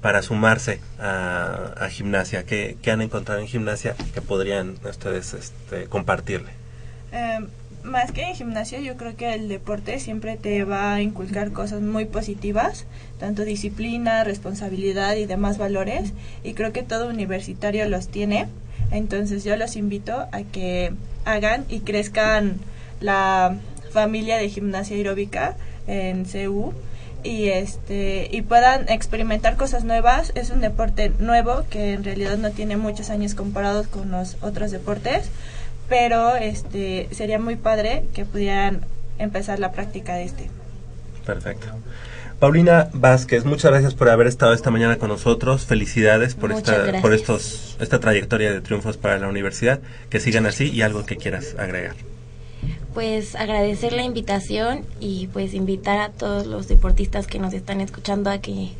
[0.00, 2.44] para sumarse a, gimnasia?
[2.44, 6.50] ¿Qué, qué han encontrado en gimnasia que podrían ustedes este, compartirle?
[7.12, 7.40] Eh,
[7.82, 11.80] más que en gimnasio, yo creo que el deporte siempre te va a inculcar cosas
[11.80, 12.86] muy positivas,
[13.18, 16.12] tanto disciplina, responsabilidad y demás valores,
[16.44, 18.48] y creo que todo universitario los tiene.
[18.90, 20.92] Entonces yo los invito a que
[21.24, 22.60] hagan y crezcan
[23.00, 23.56] la
[23.92, 26.72] familia de gimnasia aeróbica en CU
[27.24, 30.32] y este y puedan experimentar cosas nuevas.
[30.34, 34.70] Es un deporte nuevo que en realidad no tiene muchos años comparados con los otros
[34.70, 35.30] deportes,
[35.88, 38.84] pero este sería muy padre que pudieran
[39.18, 40.50] empezar la práctica de este.
[41.24, 41.68] Perfecto.
[42.40, 45.64] Paulina Vázquez, muchas gracias por haber estado esta mañana con nosotros.
[45.64, 49.78] Felicidades por Muchas esta por estos esta trayectoria de triunfos para la universidad.
[50.10, 51.94] Que sigan así y algo que quieras agregar.
[52.94, 58.30] Pues agradecer la invitación y pues invitar a todos los deportistas que nos están escuchando
[58.30, 58.70] a que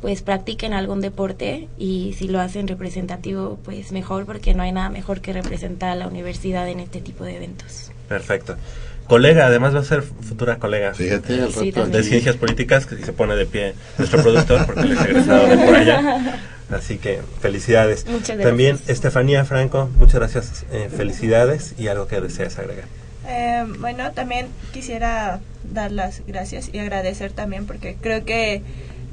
[0.00, 4.88] pues practiquen algún deporte y si lo hacen representativo pues mejor porque no hay nada
[4.88, 7.92] mejor que representar a la universidad en este tipo de eventos.
[8.08, 8.56] Perfecto.
[9.06, 10.94] Colega, además va a ser futura colega.
[10.94, 12.02] Fíjate, al Sí, rato también.
[12.02, 15.58] de ciencias políticas que se pone de pie nuestro productor porque él es egresado de
[15.58, 16.40] por allá.
[16.70, 18.06] Así que felicidades.
[18.06, 18.48] Muchas gracias.
[18.48, 22.84] También Estefanía Franco, muchas gracias, eh, felicidades y algo que deseas agregar.
[23.32, 28.62] Eh, bueno, también quisiera dar las gracias y agradecer también porque creo que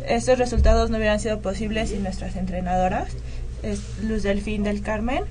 [0.08, 3.10] estos resultados no hubieran sido posibles sin nuestras entrenadoras,
[3.62, 5.24] es Luz Delfín del Carmen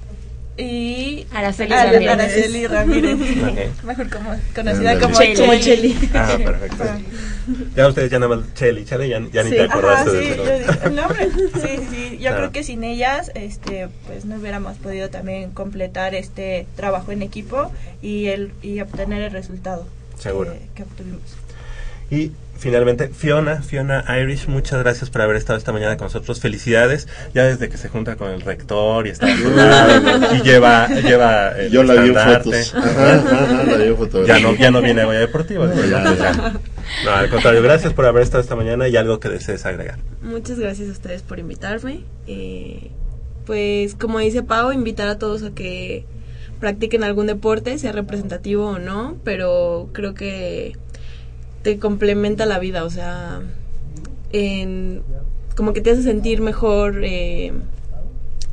[0.59, 2.09] y Araceli Ah, Ramírez.
[2.13, 3.17] Araceli Ramírez,
[3.85, 5.35] mejor como, conocida como Cheli.
[5.37, 5.61] Cheli.
[5.61, 6.11] Cheli.
[6.15, 6.85] Ah, perfecto.
[6.89, 6.99] Ah.
[7.77, 9.57] Ya ustedes ya nada más, Cheli, Cheli, ya, ya ni Sí.
[9.57, 11.29] te Ajá, acordaste sí, de yo nombre.
[11.31, 12.37] Sí, sí, yo Claro.
[12.39, 17.71] creo que sin ellas, este, pues no hubiéramos podido también completar este trabajo en equipo
[18.03, 19.87] y el y obtener el resultado
[20.19, 20.53] Seguro.
[20.55, 21.21] que, que obtuvimos.
[22.11, 26.41] Y finalmente, Fiona, Fiona Irish, muchas gracias por haber estado esta mañana con nosotros.
[26.41, 31.71] Felicidades, ya desde que se junta con el rector y está y lleva, lleva el
[31.71, 32.75] Yo la vi en fotos.
[32.75, 34.37] Ajá, ajá, la vi en fotografía.
[34.37, 35.67] Ya no, ya no viene a Goya Deportiva.
[35.67, 36.33] No, digo, ya, ya.
[36.33, 36.61] ya.
[37.05, 39.99] No, al contrario, gracias por haber estado esta mañana y algo que desees agregar.
[40.23, 42.05] Muchas gracias a ustedes por invitarme.
[42.27, 42.91] Eh,
[43.45, 46.05] pues como dice Pau, invitar a todos a que
[46.61, 50.77] practiquen algún deporte, sea representativo o no, pero creo que
[51.67, 53.41] te complementa la vida, o sea,
[54.33, 55.03] en,
[55.57, 57.53] como que te hace sentir mejor eh,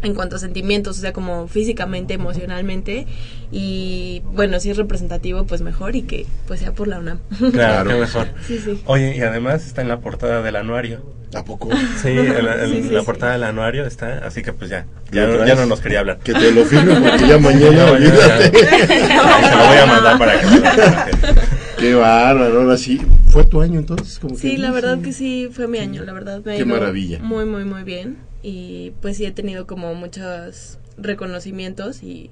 [0.02, 3.06] en cuanto a sentimientos, o sea, como físicamente, emocionalmente,
[3.52, 7.20] y bueno, si es representativo, pues mejor y que pues sea por la UNAM.
[7.52, 8.28] Claro, qué mejor.
[8.48, 8.82] Sí, sí.
[8.88, 11.04] Oye, y además está en la portada del anuario.
[11.36, 11.70] ¿A poco?
[12.02, 13.06] Sí, en la, en Sí, sí, la sí.
[13.06, 15.50] portada del anuario está, así que pues ya, ya, ¿Lo no, traes?
[15.50, 16.18] ya no nos quería hablar.
[16.18, 18.52] Que te lo firme porque ya mañana, olvídate.
[18.60, 19.36] ya.
[19.36, 23.00] Ahí se lo voy a mandar para que, para que- Qué bárbaro, ahora sí.
[23.30, 24.20] ¿Fue tu año entonces?
[24.20, 26.42] Como Sí, que la verdad que sí, fue mi año, la verdad.
[26.46, 27.20] Me ha Qué maravilla.
[27.20, 28.18] Muy, muy, muy bien.
[28.42, 32.30] Y pues sí he tenido como muchos reconocimientos y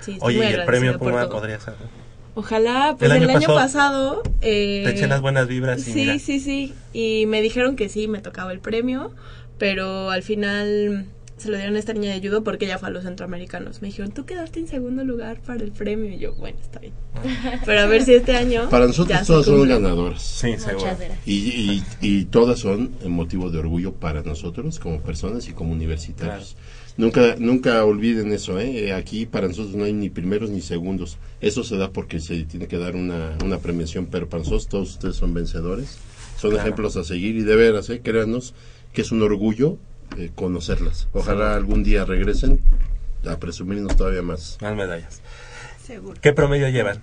[0.00, 1.74] sí, estoy Oye, muy y el premio por Puma podría ser.
[2.34, 4.22] Ojalá, pues El el año pasado pasado...
[4.40, 6.18] eh, Te eché las buenas vibras y Sí, mira.
[6.18, 6.74] sí, sí.
[6.92, 9.12] Y me dijeron que sí, me tocaba el premio,
[9.58, 11.06] pero al final
[11.40, 13.82] se lo dieron a esta niña de judo porque ella fue a los centroamericanos.
[13.82, 16.12] Me dijeron, tú quedaste en segundo lugar para el premio.
[16.12, 16.92] Y yo, bueno, está bien.
[17.64, 18.68] Pero a ver si este año...
[18.70, 20.22] Para nosotros todas son ganadoras.
[20.22, 20.86] Sí, seguro.
[21.26, 26.56] Y, y, y todas son motivo de orgullo para nosotros como personas y como universitarios.
[26.96, 28.92] Nunca, nunca olviden eso, ¿eh?
[28.92, 31.16] Aquí para nosotros no hay ni primeros ni segundos.
[31.40, 34.90] Eso se da porque se tiene que dar una, una premiación, pero para nosotros todos
[34.90, 35.98] ustedes son vencedores.
[36.36, 36.64] Son Claro.
[36.66, 38.00] ejemplos a seguir y de veras, ¿eh?
[38.02, 38.54] Créanos
[38.92, 39.78] que es un orgullo
[40.16, 41.08] eh, conocerlas.
[41.12, 42.60] Ojalá algún día regresen
[43.28, 44.58] a presumirnos todavía más.
[44.60, 45.20] Más medallas.
[45.84, 46.18] Seguro.
[46.20, 47.00] ¿Qué promedio llevan?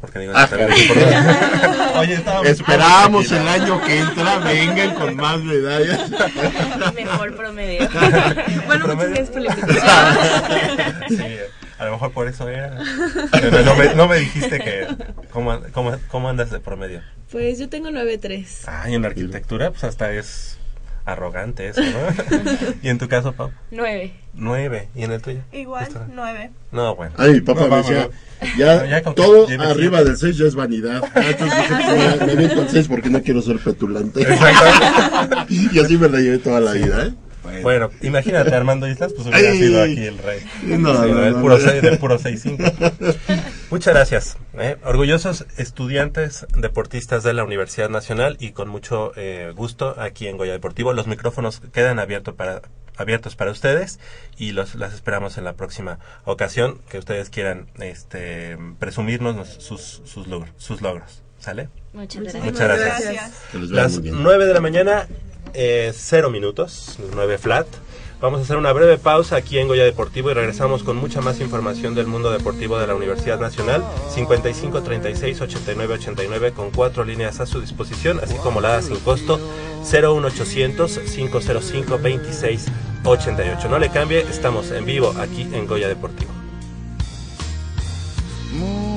[0.00, 0.46] Porque digo, Ah.
[2.00, 6.10] Oye, estábamos- Esperamos el año que entra, vengan con más medallas.
[6.94, 7.88] Mejor promedio.
[8.66, 9.88] Bueno, muchas gracias por la invitación.
[11.08, 11.24] Sí,
[11.78, 12.78] a lo mejor por eso era.
[13.32, 14.86] Pero no me, no me dijiste que.
[15.30, 17.00] ¿cómo, cómo, cómo andas de promedio?
[17.32, 18.64] Pues yo tengo 9.3.
[18.66, 20.55] Ah, y en arquitectura, pues hasta es
[21.06, 22.36] arrogante eso, ¿no?
[22.82, 24.12] y en tu caso, Pau, Nueve.
[24.34, 24.88] nueve.
[24.94, 25.38] ¿Y en el tuyo?
[25.52, 26.50] Igual, nueve.
[26.72, 27.14] No, bueno.
[27.16, 28.08] Ay, papá No, me decía,
[28.58, 30.04] ya, No, todo arriba siete.
[30.04, 31.02] del 6 ya es vanidad.
[31.14, 31.74] Ah, Entonces dije,
[32.18, 34.20] pues, me, voy con 6 porque no quiero ser petulante.
[34.22, 35.46] Exacto.
[35.48, 37.14] y así me la llevé toda la vida, ¿eh?
[37.62, 39.58] Bueno, imagínate Armando Islas, pues hubiera Ay.
[39.58, 40.40] sido aquí el rey.
[40.64, 41.64] No, Sí, no, del no, puro no.
[41.64, 42.72] seis, del puro 6-5.
[43.70, 44.36] Muchas gracias.
[44.54, 44.76] ¿eh?
[44.84, 50.52] Orgullosos estudiantes deportistas de la Universidad Nacional y con mucho eh, gusto aquí en Goya
[50.52, 50.92] Deportivo.
[50.92, 52.62] Los micrófonos quedan abiertos para
[52.98, 53.98] abiertos para ustedes
[54.38, 60.00] y los las esperamos en la próxima ocasión que ustedes quieran este presumirnos nos- sus
[60.06, 61.22] sus, logros, sus logros.
[61.38, 61.68] ¿Sale?
[61.92, 62.44] Muchas gracias.
[62.44, 63.32] Muchas gracias.
[63.52, 64.22] Las muy bien.
[64.22, 65.06] 9 de la mañana,
[65.52, 67.66] eh, cero minutos, 9 flat.
[68.18, 71.38] Vamos a hacer una breve pausa aquí en Goya Deportivo y regresamos con mucha más
[71.40, 73.84] información del mundo deportivo de la Universidad Nacional.
[74.08, 79.38] 55 36 89 89 con cuatro líneas a su disposición, así como la sin costo
[79.82, 82.66] 01800 505 26
[83.04, 83.68] 88.
[83.68, 86.30] No le cambie, estamos en vivo aquí en Goya Deportivo.
[88.54, 88.96] Moon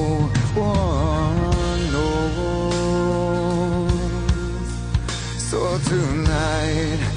[5.91, 7.10] tonight,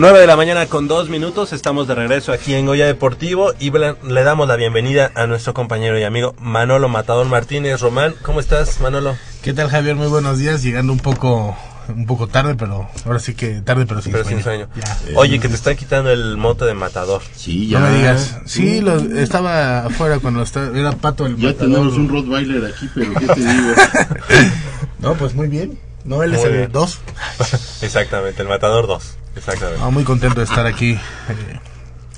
[0.00, 3.70] 9 de la mañana con dos minutos, estamos de regreso aquí en Goya Deportivo y
[3.70, 7.80] le damos la bienvenida a nuestro compañero y amigo Manolo Matador Martínez.
[7.82, 9.14] Román, ¿cómo estás Manolo?
[9.42, 9.96] ¿Qué tal Javier?
[9.96, 11.54] Muy buenos días, llegando un poco
[11.88, 14.38] un poco tarde, pero ahora sí que tarde pero sin Pero sueño.
[14.38, 14.68] sin sueño.
[14.74, 15.18] Ya.
[15.18, 17.20] Oye, que te están quitando el mote de Matador.
[17.36, 18.38] Sí, No me digas.
[18.46, 21.72] Sí, lo- estaba afuera cuando estaba, era Pato el Ya matador.
[21.74, 23.72] tenemos un Rottweiler aquí, pero ¿qué te digo?
[25.00, 25.78] No, pues muy bien.
[26.04, 26.72] No, él es el bien.
[26.72, 26.98] 2.
[27.82, 29.16] Exactamente, el Matador 2.
[29.40, 29.90] Exactamente.
[29.90, 30.98] muy contento de estar aquí eh,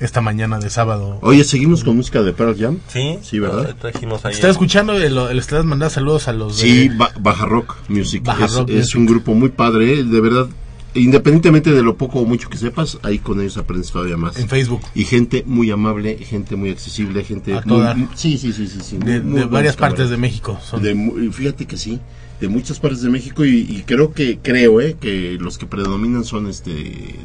[0.01, 1.19] esta mañana de sábado.
[1.23, 2.79] Oye, ¿seguimos con música de Pearl Jam?
[2.89, 3.75] Sí, Sí, ¿verdad?
[3.81, 4.33] Trajimos ahí.
[4.35, 6.63] Está escuchando, el, el, estás mandando saludos a los de...
[6.63, 8.25] Sí, Ba- Baja Rock Music.
[8.25, 8.97] Baja es Rock es Music.
[8.99, 10.03] un grupo muy padre, ¿eh?
[10.05, 10.47] de verdad.
[10.95, 14.37] Independientemente de lo poco o mucho que sepas, ahí con ellos aprendes todavía más.
[14.39, 14.83] En Facebook.
[14.95, 17.95] Y gente muy amable, gente muy accesible, gente A muy- toda.
[17.95, 20.59] muy- sí, sí, sí, sí, sí, De- muy- de muy buenos varias partes de México
[20.63, 20.83] son.
[20.83, 21.99] De fíjate que sí,
[22.43, 26.25] de muchas partes de México y, y creo que creo, eh, que los que predominan
[26.25, 26.73] son este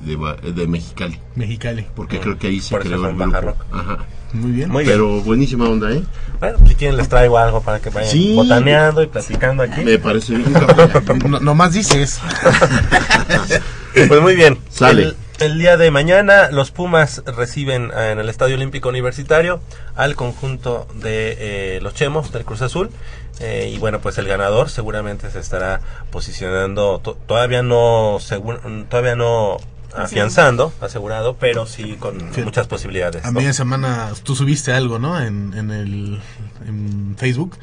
[0.05, 1.87] de, Ba- de Mexicali, Mexicali.
[1.95, 3.41] porque creo que ahí se Por creó el grupo.
[3.41, 3.65] Rock.
[3.71, 4.05] Ajá.
[4.33, 4.69] Muy bien.
[4.69, 4.93] Muy bien.
[4.95, 6.03] Pero buenísima onda, ¿eh?
[6.39, 8.35] Bueno, si quieren les traigo algo para que vayan Sí.
[8.35, 9.81] botaneando y platicando aquí.
[9.81, 10.53] Me parece bien.
[11.29, 12.19] No, nomás dices.
[14.07, 14.59] Pues muy bien.
[14.69, 15.01] Sale.
[15.03, 19.59] El, el día de mañana los Pumas reciben eh, en el Estadio Olímpico Universitario
[19.95, 21.35] al conjunto de
[21.77, 22.89] eh, los Chemos del Cruz Azul.
[23.39, 25.79] Eh, y bueno, pues el ganador seguramente se estará
[26.11, 28.17] posicionando, to- todavía no
[28.89, 29.57] todavía no
[29.95, 32.41] afianzando, asegurado, pero sí con Sí.
[32.41, 33.23] muchas posibilidades.
[33.25, 33.39] A ¿no?
[33.39, 35.19] media semana tú subiste algo, ¿no?
[35.21, 36.19] En, en el
[36.67, 37.57] en Facebook.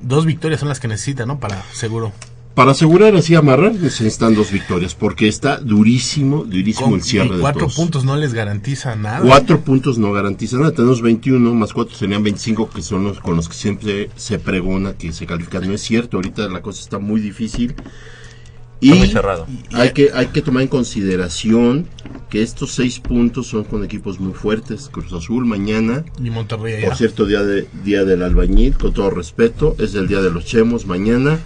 [0.00, 1.38] Dos victorias son las que necesita, ¿no?
[1.38, 2.12] Para seguro.
[2.56, 7.40] Para asegurar así amarrar necesitan dos victorias, porque está durísimo, durísimo el cierre y de
[7.40, 7.76] cuatro todos.
[7.76, 9.20] puntos no les garantiza nada.
[9.20, 10.72] Cuatro puntos no garantizan nada.
[10.72, 14.94] Tenemos 21, más cuatro serían 25, que son los con los que siempre se pregona
[14.94, 15.68] que se califican.
[15.68, 17.74] No es cierto, ahorita la cosa está muy difícil.
[18.80, 19.46] Y Está muy cerrado.
[19.74, 21.86] Hay, que, hay que tomar en consideración
[22.30, 24.88] que estos seis puntos son con equipos muy fuertes.
[24.90, 26.06] Cruz Azul mañana.
[26.24, 26.82] Y Monterrey.
[26.86, 29.76] Por cierto, día, de, día del albañil, con todo respeto.
[29.78, 31.38] Es el día de los chemos mañana.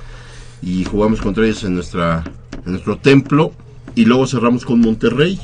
[0.62, 2.24] Y jugamos contra ellos en, nuestra,
[2.66, 3.52] en nuestro templo.
[3.94, 5.40] Y luego cerramos con Monterrey.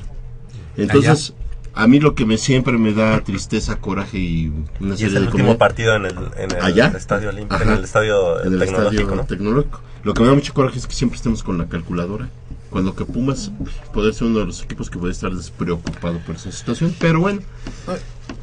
[0.77, 1.33] Entonces,
[1.75, 5.15] a mí lo que me siempre me da tristeza, coraje y una Y es el
[5.15, 7.65] de último como- partido en el, en el allá estadio olímpico, Ajá.
[7.65, 9.25] en el estadio En el tecnológico, estadio ¿no?
[9.27, 9.81] tecnológico.
[10.05, 12.29] Lo que me da mucho coraje es que siempre estemos con la calculadora.
[12.71, 13.51] Cuando que Pumas
[13.95, 16.95] puede ser uno de los equipos que puede estar despreocupado por esa situación.
[16.99, 17.41] Pero bueno,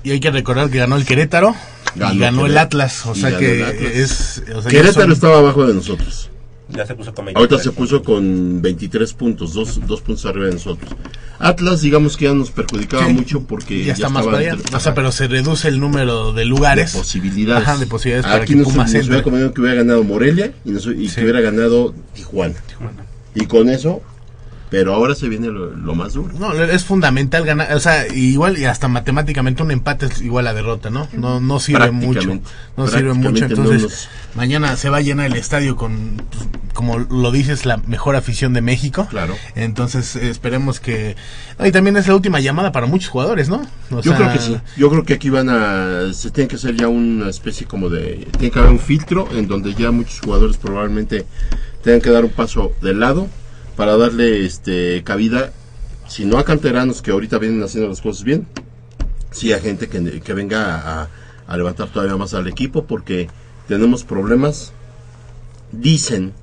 [0.04, 1.56] Y hay que recordar que ganó el Querétaro
[1.96, 2.58] Ganó y ganó el.
[2.58, 3.06] Atlas.
[3.06, 3.62] O sea que
[4.02, 4.44] es.
[4.56, 6.30] o sea, ya Querétaro son- estaba abajo de nosotros.
[6.76, 7.36] Ya se puso con 23.
[7.52, 10.92] Ahorita se puso con 23 puntos, dos, dos puntos arriba de nosotros.
[11.40, 13.14] Atlas, digamos que ya nos perjudicaba Sí.
[13.14, 14.52] mucho porque ya está más para allá.
[14.54, 16.94] entre- O sea, pero se reduce el número de lugares.
[16.94, 17.68] de posibilidades.
[17.68, 19.08] Ajá, de posibilidades para Aquí que nos, Pumas nos entre.
[19.10, 21.16] hubiera convenido que hubiera ganado Morelia y, nos- y Sí.
[21.16, 22.56] que hubiera ganado Tijuana.
[23.36, 24.02] Y con eso,
[24.74, 26.34] pero ahora se viene lo, lo más duro.
[26.40, 30.54] No, es fundamental ganar, o sea, igual y hasta matemáticamente un empate es igual a
[30.56, 31.08] derrota, ¿no?
[31.14, 32.40] No, no sirve mucho.
[32.76, 36.98] No sirve mucho, no entonces mañana se va a llenar el estadio con, pues, como
[36.98, 39.06] lo dices, la mejor afición de México.
[39.12, 39.36] Claro.
[39.54, 41.16] Entonces esperemos que...
[41.60, 43.62] no, y también es la última llamada para muchos jugadores, ¿no?
[43.92, 44.58] O Yo sea, creo que sí.
[44.76, 46.12] Yo creo que aquí van a.
[46.14, 48.28] Se tiene que hacer ya una especie como de.
[48.40, 51.28] Tiene que haber un filtro en donde ya muchos jugadores probablemente
[51.84, 53.28] tengan que dar un paso de lado
[53.76, 55.52] para darle este cabida.
[56.08, 58.48] Si no a canteranos que ahorita vienen haciendo las cosas bien,
[59.32, 61.10] sí a gente que, que venga a,
[61.48, 63.30] a levantar todavía más al equipo porque
[63.68, 64.74] tenemos problemas.
[65.72, 66.34] Dicen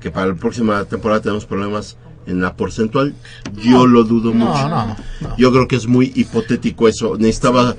[0.00, 3.14] que para la próxima temporada tenemos problemas en la porcentual.
[3.62, 4.68] Yo lo dudo no, mucho.
[4.68, 4.86] no,
[5.20, 5.36] no.
[5.38, 7.16] Yo creo que es muy hipotético eso.
[7.16, 7.76] Necesitaba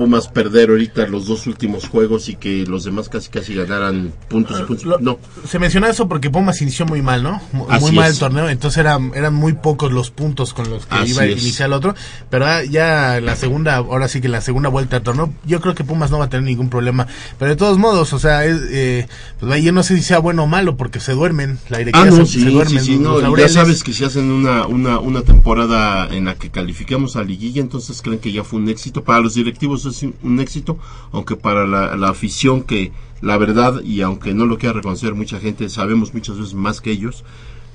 [0.00, 4.58] Pumas perder ahorita los dos últimos juegos y que los demás casi casi ganaran puntos
[4.58, 5.00] y puntos.
[5.02, 7.40] No, Se menciona eso porque Pumas inició muy mal, ¿no?
[7.52, 8.14] Mu- Así muy mal es.
[8.14, 11.26] el torneo, entonces eran, eran muy pocos los puntos con los que Así iba a
[11.26, 11.94] iniciar el otro,
[12.30, 15.74] pero ah, ya la segunda, ahora sí que la segunda vuelta del torneo, yo creo
[15.74, 17.06] que Pumas no va a tener ningún problema,
[17.38, 19.06] pero de todos modos, o sea, es, eh,
[19.38, 22.10] pues yo no sé si sea bueno o malo porque se duermen, la directiva Ah,
[22.10, 25.20] no, se, sí, se duermen sí, no, ya sabes que si hacen una, una, una
[25.22, 29.04] temporada en la que calificamos a liguilla, entonces creen que ya fue un éxito.
[29.04, 30.78] Para los directivos es un- éxito,
[31.12, 35.38] aunque para la, la afición que la verdad, y aunque no lo quiera reconocer mucha
[35.40, 37.24] gente, sabemos muchas veces más que ellos,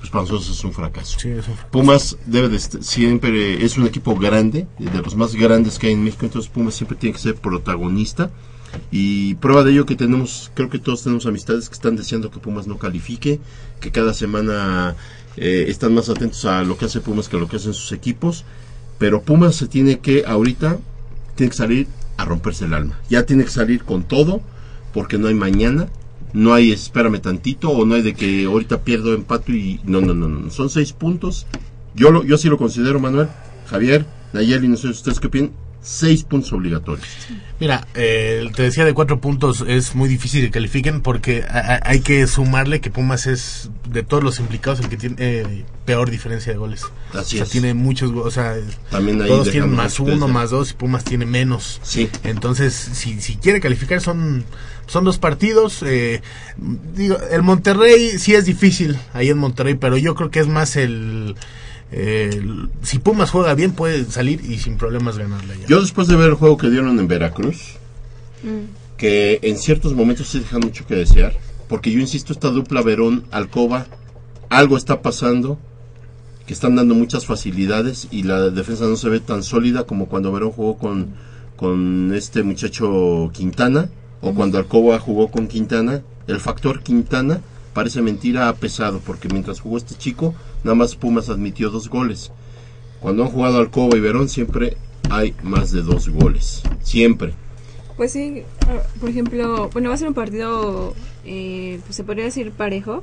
[0.00, 1.18] pues para nosotros es un fracaso.
[1.20, 1.68] Sí, es un fracaso.
[1.70, 5.92] Pumas debe de est- siempre, es un equipo grande, de los más grandes que hay
[5.94, 8.30] en México, entonces Pumas siempre tiene que ser protagonista.
[8.90, 12.40] Y prueba de ello que tenemos, creo que todos tenemos amistades que están deseando que
[12.40, 13.40] Pumas no califique,
[13.80, 14.96] que cada semana
[15.36, 17.92] eh, están más atentos a lo que hace Pumas que a lo que hacen sus
[17.92, 18.44] equipos.
[18.98, 20.78] Pero Pumas se tiene que, ahorita,
[21.36, 21.86] tiene que salir
[22.16, 22.98] a romperse el alma.
[23.08, 24.40] Ya tiene que salir con todo,
[24.92, 25.88] porque no hay mañana,
[26.32, 30.14] no hay espérame tantito, o no hay de que ahorita pierdo empato y no, no,
[30.14, 30.50] no, no.
[30.50, 31.46] Son seis puntos.
[31.94, 33.28] Yo, lo, yo sí lo considero, Manuel,
[33.66, 35.52] Javier, Nayeli, no sé ustedes qué opinan,
[35.88, 37.06] seis puntos obligatorios.
[37.60, 41.80] Mira, eh, te decía de cuatro puntos es muy difícil que califiquen porque a- a-
[41.84, 46.10] hay que sumarle que Pumas es de todos los implicados el que tiene eh, peor
[46.10, 46.82] diferencia de goles.
[47.14, 47.50] Así o sea, es.
[47.50, 48.56] tiene muchos, o sea,
[48.90, 51.80] También todos tienen más uno, más dos y Pumas tiene menos.
[51.84, 52.10] Sí.
[52.24, 54.44] Entonces, si, si quiere calificar son
[54.88, 55.82] son dos partidos.
[55.84, 56.20] eh,
[56.96, 60.74] digo, el Monterrey sí es difícil ahí en Monterrey, pero yo creo que es más
[60.76, 61.36] el
[61.92, 65.66] el- si Pumas juega bien puede salir y sin problemas ganarle ya.
[65.66, 67.76] Yo después de ver el juego que dieron en Veracruz,
[68.96, 71.34] que en ciertos momentos sí dejan mucho que desear,
[71.68, 73.86] porque yo insisto, esta dupla Verón-Alcoba,
[74.48, 75.58] algo está pasando,
[76.46, 80.30] que están dando muchas facilidades y la defensa no se ve tan sólida como cuando
[80.30, 81.08] Verón jugó con,
[81.56, 83.88] con este muchacho Quintana,
[84.20, 87.40] o cuando Alcoba jugó con Quintana, el factor Quintana
[87.76, 92.32] parece mentira ha pesado, porque mientras jugó este chico, nada más Pumas admitió dos goles.
[93.00, 94.78] Cuando han jugado Alcoba y Verón siempre
[95.10, 96.62] hay más de dos goles.
[96.82, 97.34] Siempre.
[97.98, 100.94] Pues sí, ah, por ejemplo, bueno, va a ser un partido,
[101.26, 103.02] eh, pues se podría decir parejo,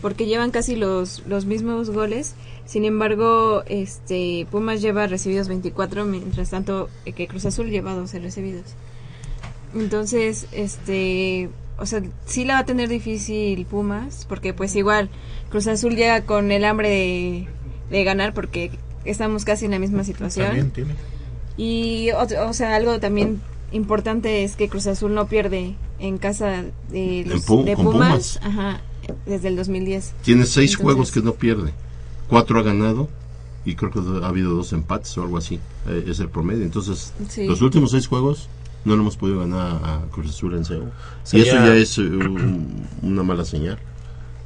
[0.00, 2.34] porque llevan casi los, los mismos goles.
[2.64, 8.20] Sin embargo, este Pumas lleva recibidos 24, mientras tanto eh, que Cruz Azul lleva 12
[8.20, 8.74] recibidos.
[9.74, 15.10] Entonces, este, o sea, sí la va a tener difícil Pumas, porque pues igual
[15.50, 17.48] Cruz Azul llega con el hambre de,
[17.90, 18.70] de ganar, porque
[19.04, 20.70] estamos casi en la misma situación.
[20.70, 20.94] Tiene.
[21.56, 23.40] Y otro, o sea, algo también
[23.72, 28.40] importante es que Cruz Azul no pierde en casa de, los, Pumas, Pumas.
[28.42, 28.80] Ajá,
[29.26, 30.14] desde el 2010.
[30.22, 31.72] Tiene seis Entonces, juegos que no pierde.
[32.28, 33.08] Cuatro ha ganado
[33.64, 35.58] y creo que ha habido dos empates o algo así.
[35.88, 36.62] Eh, es el promedio.
[36.64, 37.46] Entonces, Sí.
[37.46, 38.48] los últimos seis juegos
[38.88, 40.90] no le hemos podido ganar a Cruz Azul en CEU.
[41.32, 43.78] Y eso ya es eh, un- una mala señal.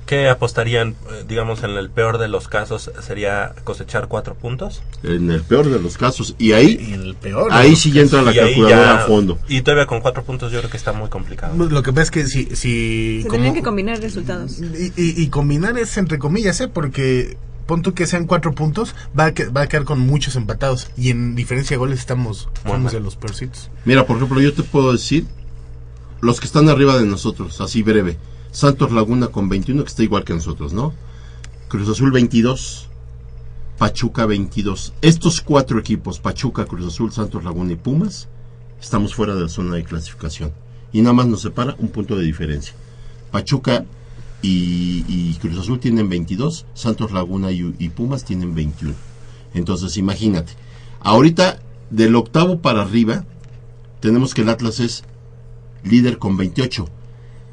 [0.04, 4.82] ¿Qué apostarían, eh, digamos, en el peor de los casos, sería cosechar cuatro puntos?
[5.04, 6.34] En el peor de los casos.
[6.38, 7.50] Y ahí, Y en el peor.
[7.52, 9.38] ahí sí ya entra la calculadora ya- a fondo.
[9.48, 11.54] Y todavía con cuatro puntos yo creo que está muy complicado.
[11.56, 12.44] Lo que pasa es que si...
[12.56, 14.58] si Se como- que combinar resultados.
[14.60, 16.68] y, y- y combinar es entre comillas, ¿eh?
[16.68, 17.38] Porque
[17.72, 20.90] pon tú que sean cuatro puntos, va a, que- va a quedar con muchos empatados.
[20.94, 22.84] Y en diferencia de goles estamos, mal.
[22.92, 23.70] de los peorcitos.
[23.86, 25.26] Mira, por ejemplo, yo te puedo decir
[26.20, 28.18] los que están arriba de nosotros, así breve.
[28.50, 30.92] Santos Laguna con 21, que está igual que nosotros, ¿no?
[31.68, 32.88] Cruz Azul 22,
[33.78, 34.92] Pachuca 22.
[35.00, 38.28] Estos cuatro equipos, Pachuca, Cruz Azul, Santos Laguna y Pumas,
[38.82, 40.52] estamos fuera de la zona de clasificación.
[40.92, 42.74] Y nada más nos separa un punto de diferencia.
[43.30, 43.86] Pachuca
[44.42, 48.94] y, Cruz Azul tienen 22, Santos Laguna y, Pumas tienen 21.
[49.54, 50.52] Entonces, imagínate.
[51.00, 53.24] Ahorita, del octavo para arriba,
[54.00, 55.04] tenemos que el Atlas es
[55.84, 56.88] líder con 28.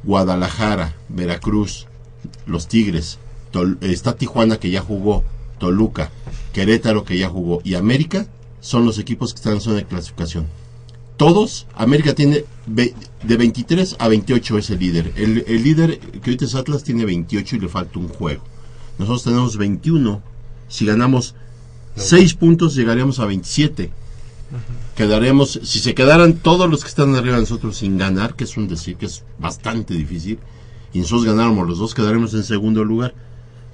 [0.03, 1.87] Guadalajara, Veracruz,
[2.45, 3.19] los Tigres,
[3.81, 5.23] está Tijuana que ya jugó,
[5.59, 6.11] Toluca,
[6.53, 8.27] Querétaro que ya jugó y América
[8.61, 10.47] son los equipos que están en zona de clasificación.
[11.17, 12.45] Todos, América tiene
[12.75, 15.13] de 23 a 28 es el líder.
[15.15, 18.43] El, el líder que ahorita es Atlas tiene 28 y le falta un juego.
[18.97, 20.21] Nosotros tenemos 21.
[20.67, 21.35] Si ganamos
[21.95, 23.91] 6 puntos llegaríamos a 27
[24.95, 28.57] quedaremos, si se quedaran todos los que están arriba de nosotros sin ganar, que es
[28.57, 30.39] un decir que es bastante difícil,
[30.91, 33.13] y nosotros ganáramos los dos, quedaremos en segundo lugar,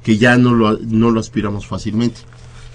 [0.04, 2.22] que ya no lo, no lo aspiramos fácilmente.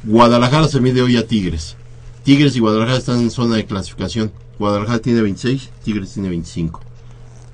[0.02, 1.76] Guadalajara se mide hoy a Tigres.
[2.24, 4.32] Tigres y Guadalajara están en zona de clasificación.
[4.60, 6.80] Guadalajara tiene 26, Tigres tiene 25.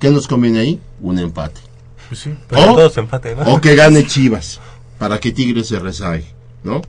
[0.00, 0.80] ¿Qué nos conviene ahí?
[1.00, 1.60] Un empate.
[2.08, 2.34] Pues sí.
[2.48, 3.42] Pero O- todos empate, ¿no?
[3.54, 4.60] O que gane Chivas,
[4.98, 6.26] para que Tigres se rezague,
[6.64, 6.82] ¿no?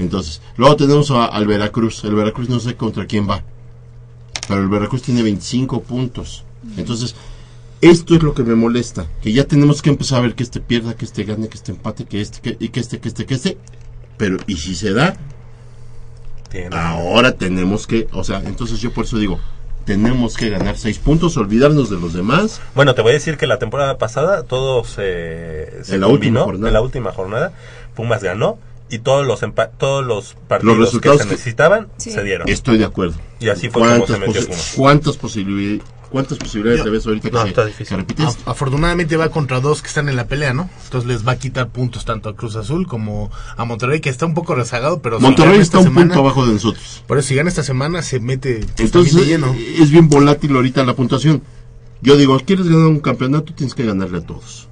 [0.00, 2.02] Entonces, luego tenemos a- al Veracruz.
[2.04, 3.42] El Veracruz no sé contra quién va.
[4.48, 6.44] Pero el Veracruz tiene 25 puntos.
[6.76, 7.14] Entonces,
[7.80, 9.06] esto es lo que me molesta.
[9.22, 11.70] Que ya tenemos que empezar a ver que este pierda, que este gane, que este
[11.72, 13.58] empate, que este, que, y que este, que este, que este.
[14.16, 15.14] Pero, y si se da,
[16.50, 19.38] Tiene- ahora tenemos que, o sea, entonces yo por eso digo,
[19.94, 22.60] tenemos que ganar 6 puntos, olvidarnos de los demás.
[22.76, 26.12] Bueno, te voy a decir que la temporada pasada todo se, se En la combinó,
[26.12, 26.68] última jornada.
[26.68, 27.52] En la última jornada,
[27.96, 31.88] Pumas ganó y todos los empa- todos los partidos Los resultados que se que- necesitaban
[31.96, 32.10] Sí.
[32.12, 32.48] se dieron.
[32.48, 33.14] Estoy de acuerdo.
[33.40, 34.72] Y así fue como se ¿Cuántas, metió posi- Pumas.
[34.76, 38.04] ¿cuántas, posibilidades, ¿Cuántas posibilidades te ves ahorita que, No, se- está difícil.
[38.04, 38.22] que?
[38.24, 40.68] Af- Afortunadamente va contra dos que están en la pelea, ¿no?
[40.84, 44.26] Entonces les va a quitar puntos tanto a Cruz Azul como a Monterrey, que está
[44.26, 47.04] un poco rezagado, pero si Monterrey gana está esta un semana- punto abajo de nosotros.
[47.06, 49.54] Por eso si gana esta semana se mete Entonces de lleno.
[49.78, 51.42] es bien volátil ahorita la puntuación.
[52.02, 53.52] Yo digo, ¿quieres ganar un campeonato?
[53.54, 54.68] Tienes que ganarle a todos.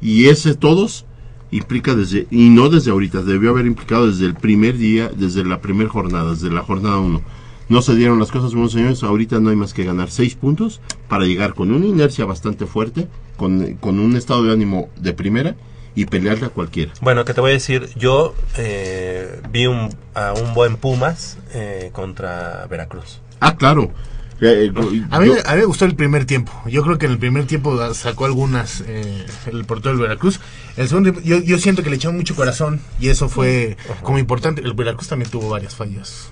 [0.00, 1.04] Y ese todos
[1.52, 5.60] implica desde, y no desde ahorita, debió haber implicado desde el primer día, desde la
[5.60, 7.22] primera jornada, desde la jornada 1.
[7.70, 10.80] No se dieron las cosas, buenos señores, ahorita no hay más que ganar seis puntos
[11.08, 13.06] para llegar con una inercia bastante fuerte,
[13.36, 15.54] con, con un estado de ánimo de primera
[15.94, 16.92] y pelearle a cualquiera.
[17.00, 21.90] Bueno, que te voy a decir, yo eh, vi un, a un buen Pumas eh,
[21.92, 23.20] contra Veracruz.
[23.38, 23.92] Ah, claro.
[24.40, 26.50] Eh, eh, A mí, yo- a mí me gustó el primer tiempo.
[26.66, 30.40] Yo creo que en el primer tiempo sacó algunas eh, el portero del Veracruz.
[30.76, 34.18] El segundo tiempo, yo, yo siento que le echaron mucho corazón y eso fue como
[34.18, 34.60] importante.
[34.62, 36.30] El Veracruz también tuvo varias fallas.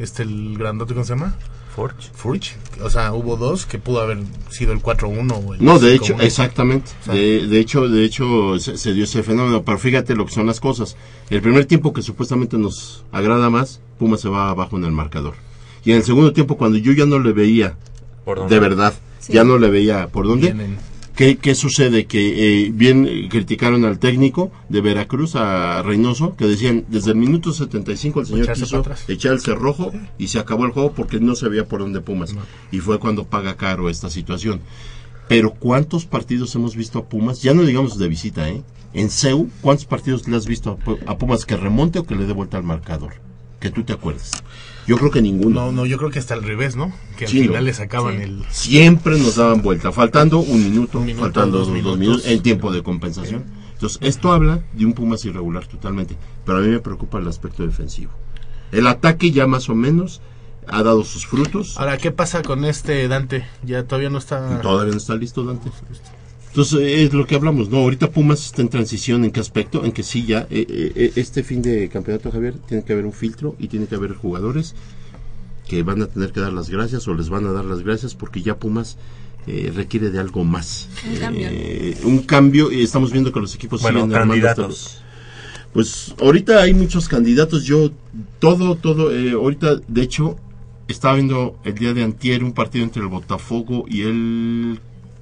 [0.00, 1.34] Este, el grandote, ¿cómo se llama?
[1.76, 2.08] Forge.
[2.14, 2.56] Furch.
[2.82, 4.18] O sea, hubo dos que pudo haber
[4.50, 5.94] sido el 4-1 o el No, de 5-1.
[5.96, 6.90] hecho, exactamente.
[7.02, 9.62] O sea, De, de hecho, de hecho se, se dio ese fenómeno.
[9.62, 10.96] Pero fíjate lo que son las cosas.
[11.30, 15.34] El primer tiempo que supuestamente nos agrada más, Puma se va abajo en el marcador.
[15.84, 17.76] Y en el segundo tiempo, cuando yo ya no le veía
[18.48, 19.34] de verdad, Sí.
[19.34, 20.46] ya no le veía por dónde.
[20.52, 20.78] vienen.
[21.20, 22.06] ¿Qué, qué sucede?
[22.06, 27.18] Que eh, bien eh, criticaron al técnico de Veracruz, a Reynoso, que decían desde el
[27.18, 31.20] minuto 75 el señor Echarse quiso echar el cerrojo y se acabó el juego porque
[31.20, 32.34] no se veía por dónde Pumas.
[32.72, 34.62] Y fue cuando paga caro esta situación.
[35.28, 37.42] Pero ¿cuántos partidos hemos visto a Pumas?
[37.42, 38.62] Ya no digamos de visita, ¿eh?
[38.94, 42.32] En CEU, ¿cuántos partidos le has visto a Pumas que remonte o que le dé
[42.32, 43.12] vuelta al marcador?
[43.60, 44.30] Que tú te acuerdes.
[44.90, 45.66] Yo creo que ninguno.
[45.66, 46.92] No, no, yo creo que hasta al revés, ¿no?
[47.16, 47.60] Que al Sí, final ¿no?
[47.60, 48.22] le sacaban Sí.
[48.24, 48.42] el...
[48.50, 51.98] siempre nos daban vuelta, faltando un minuto, Un minuto, faltando dos dos, minutos.
[52.00, 53.44] minutos en tiempo de compensación.
[53.74, 57.64] Entonces, esto habla de un Pumas irregular totalmente, pero a mí me preocupa el aspecto
[57.64, 58.10] defensivo.
[58.72, 60.22] El ataque ya más o menos
[60.66, 61.78] ha dado sus frutos.
[61.78, 63.46] Ahora, ¿qué pasa con este Dante?
[63.64, 64.60] Ya todavía no está...
[64.60, 65.70] Todavía no está listo Dante.
[66.50, 67.78] Entonces, es lo que hablamos, ¿no?
[67.78, 69.84] Ahorita Pumas está en transición, ¿en qué aspecto?
[69.84, 73.12] En que sí, ya, eh, eh, este fin de campeonato, Javier, tiene que haber un
[73.12, 74.74] filtro y tiene que haber jugadores
[75.68, 78.16] que van a tener que dar las gracias o les van a dar las gracias
[78.16, 78.98] porque ya Pumas
[79.46, 80.88] eh, requiere de algo más.
[81.08, 81.48] Un cambio.
[81.50, 85.00] Eh, un cambio, y estamos viendo que los equipos Bueno, siguen candidatos.
[85.72, 87.92] Pues ahorita hay muchos candidatos, yo
[88.40, 90.36] todo, todo, eh, ahorita de hecho
[90.88, 94.80] estaba viendo el día de antier un partido entre el Botafogo y el,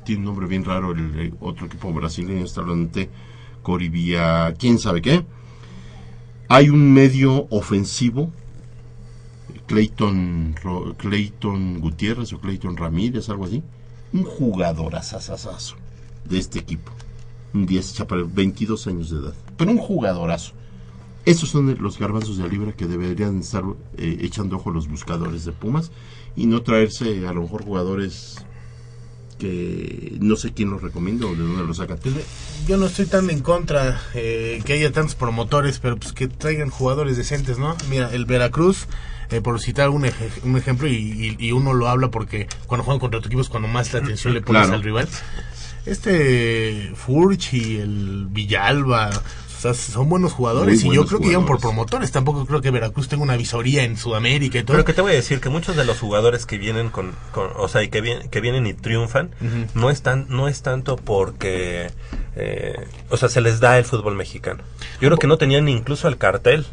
[0.08, 2.98] tiene un nombre bien raro, el, otro equipo brasileño está hablando
[3.60, 5.22] Coribia, quién sabe qué.
[6.48, 8.32] Hay un medio ofensivo,
[9.66, 10.54] Clayton,
[10.96, 13.62] Clayton Gutiérrez o Clayton Ramírez, algo así.
[14.14, 15.76] Un jugador asasasazo
[16.24, 16.90] de este equipo.
[17.52, 19.34] Un 10 chaparro, 22 años de edad.
[19.58, 20.54] Pero un jugadorazo.
[21.26, 23.62] Esos son los garbanzos de libra que deberían estar
[23.98, 25.90] eh, echando ojo los buscadores de Pumas
[26.34, 28.42] y no traerse a lo mejor jugadores
[29.38, 31.98] que no sé quién los recomienda o de dónde los sacan.
[32.66, 36.70] Yo no estoy tan en contra eh, que haya tantos promotores, pero pues que traigan
[36.70, 37.76] jugadores decentes, ¿no?
[37.88, 38.86] Mira, el Veracruz,
[39.30, 42.84] eh, por citar un, ej- un ejemplo, y, y- y uno lo habla porque cuando
[42.84, 44.74] juegan contra tu equipo es cuando más la atención le pones Claro.
[44.74, 45.08] al rival.
[45.86, 49.10] Este Furch y el Villalba,
[49.58, 52.12] o sea, son buenos jugadores Muy y yo creo que llevan por promotores.
[52.12, 54.74] Tampoco creo que Veracruz tenga una visoría en Sudamérica y todo.
[54.74, 57.50] Pero que te voy a decir que muchos de los jugadores que vienen con, con-
[57.56, 59.30] o sea, y que, vienen que vienen y triunfan,
[59.74, 61.90] no están, no es tanto porque,
[62.36, 64.62] eh, o sea, se les da el fútbol mexicano.
[65.00, 66.64] Yo creo que no tenían incluso el cartel.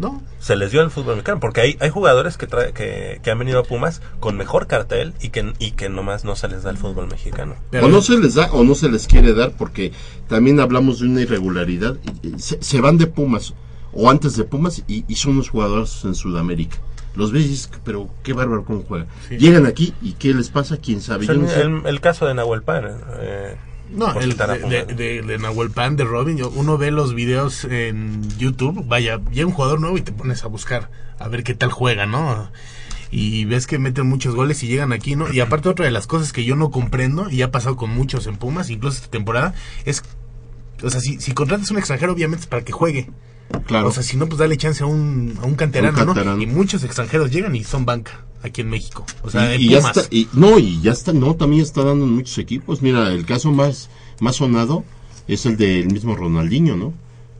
[0.00, 0.22] No.
[0.38, 3.38] Se les dio el fútbol mexicano, porque hay, hay jugadores que, trae- que, que han
[3.38, 6.70] venido a Pumas con mejor cartel y que, y que nomás no se les da
[6.70, 7.54] el fútbol mexicano.
[7.82, 9.92] o no se les da o no se les quiere dar porque
[10.26, 11.96] también hablamos de una irregularidad.
[12.38, 13.54] Se, se van de Pumas
[13.92, 16.78] o antes de Pumas y, y son unos jugadores en Sudamérica.
[17.16, 19.08] Los ves y dices, pero qué bárbaro cómo juegan.
[19.28, 19.36] Sí.
[19.36, 21.24] Llegan aquí y qué les pasa, quién sabe.
[21.24, 21.60] O sea, Yo no sé.
[21.62, 22.84] el, el caso de Nahuel Pan.
[23.18, 23.56] eh,
[23.92, 27.14] No, el a de, de, de, de Nahuel Pan, de Robin, yo- uno ve los
[27.14, 31.42] videos en YouTube, vaya, llega un jugador nuevo y te pones a buscar a ver
[31.42, 32.50] qué tal juega, ¿no?
[33.10, 35.32] Y ves que meten muchos goles y llegan aquí, ¿no?
[35.32, 38.26] Y aparte otra de las cosas que yo no comprendo, y ha pasado con muchos
[38.28, 39.54] en Pumas, incluso esta temporada,
[39.84, 40.02] es,
[40.82, 43.10] o sea, si, si contratas un extranjero, obviamente es para que juegue.
[43.66, 43.88] Claro.
[43.88, 46.40] O sea, si no, pues dale chance a un, a un canterano, Un ¿no?
[46.40, 49.04] Y muchos extranjeros llegan y son banca aquí en México.
[49.22, 52.04] O sea, y, y ya está, y- no, y ya está, no, también está dando
[52.04, 52.82] en muchos equipos.
[52.82, 53.90] Mira, el caso más,
[54.20, 54.84] más sonado
[55.28, 56.92] es el del mismo Ronaldinho, ¿no?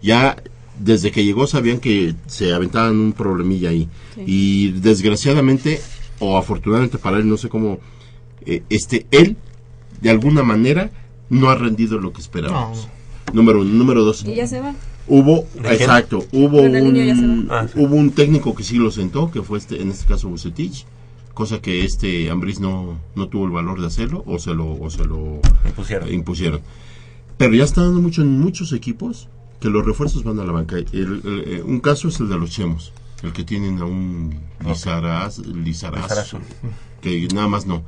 [0.03, 0.43] Ya
[0.79, 3.89] desde que llegó sabían que se aventaban un problemilla ahí.
[4.15, 4.23] Sí.
[4.27, 5.81] Y desgraciadamente,
[6.19, 7.79] o afortunadamente para él, no sé cómo,
[8.47, 9.37] eh, este, él,
[10.01, 10.91] de alguna manera,
[11.29, 12.89] no ha rendido lo que esperábamos.
[13.33, 13.71] Número uno.
[13.73, 14.25] Número dos.
[14.25, 14.75] Y ya se va.
[15.13, 17.49] Hubo, exacto, hubo un.
[17.51, 20.87] Ah, hubo un técnico que sí lo sentó, que fue este, en este caso Bucetich,
[21.35, 24.89] cosa que este Ambris no, no tuvo el valor de hacerlo, o se lo, o
[24.89, 26.13] se lo Impusieron.
[26.13, 26.61] impusieron.
[27.37, 29.29] Pero ya está dando mucho en muchos equipos
[29.61, 30.77] que los refuerzos van a la banca.
[30.77, 32.93] El- el- eh, un caso es el de los Chemos,
[33.23, 34.35] el que tienen a un
[34.65, 36.39] Lizaraz, Lizarazo, Lizarazo.
[37.01, 37.83] que nada más no.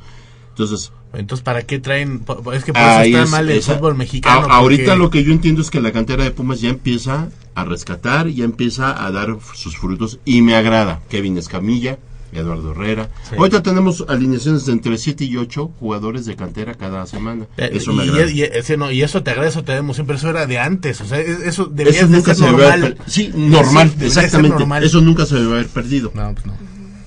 [0.52, 2.24] Entonces, Entonces, ¿para qué traen?
[2.54, 4.46] Es que por eso está es- mal el esa- fútbol mexicano.
[4.50, 7.28] a- ahorita porque- lo que yo entiendo es que la cantera de Pumas ya empieza
[7.54, 11.00] a rescatar, ya empieza a dar sus frutos y me agrada.
[11.10, 11.98] Kevin Escamilla,
[12.32, 13.10] Eduardo Herrera.
[13.28, 13.34] Sí.
[13.36, 17.44] Ahorita tenemos alineaciones de entre 7 y 8 jugadores de cantera cada semana.
[17.58, 18.30] Eh, Eso me y, agrada.
[18.30, 21.02] y- ese no, y eso te agrada, eso te emoción, pero eso era de antes,
[21.02, 22.96] o sea, es- eso debería Eso de nunca ser se debe haber normal.
[22.96, 24.58] per- Sí, normal, Eso exactamente.
[24.60, 24.82] normal.
[24.84, 26.10] Eso nunca se debe haber perdido.
[26.14, 26.54] No, pues no.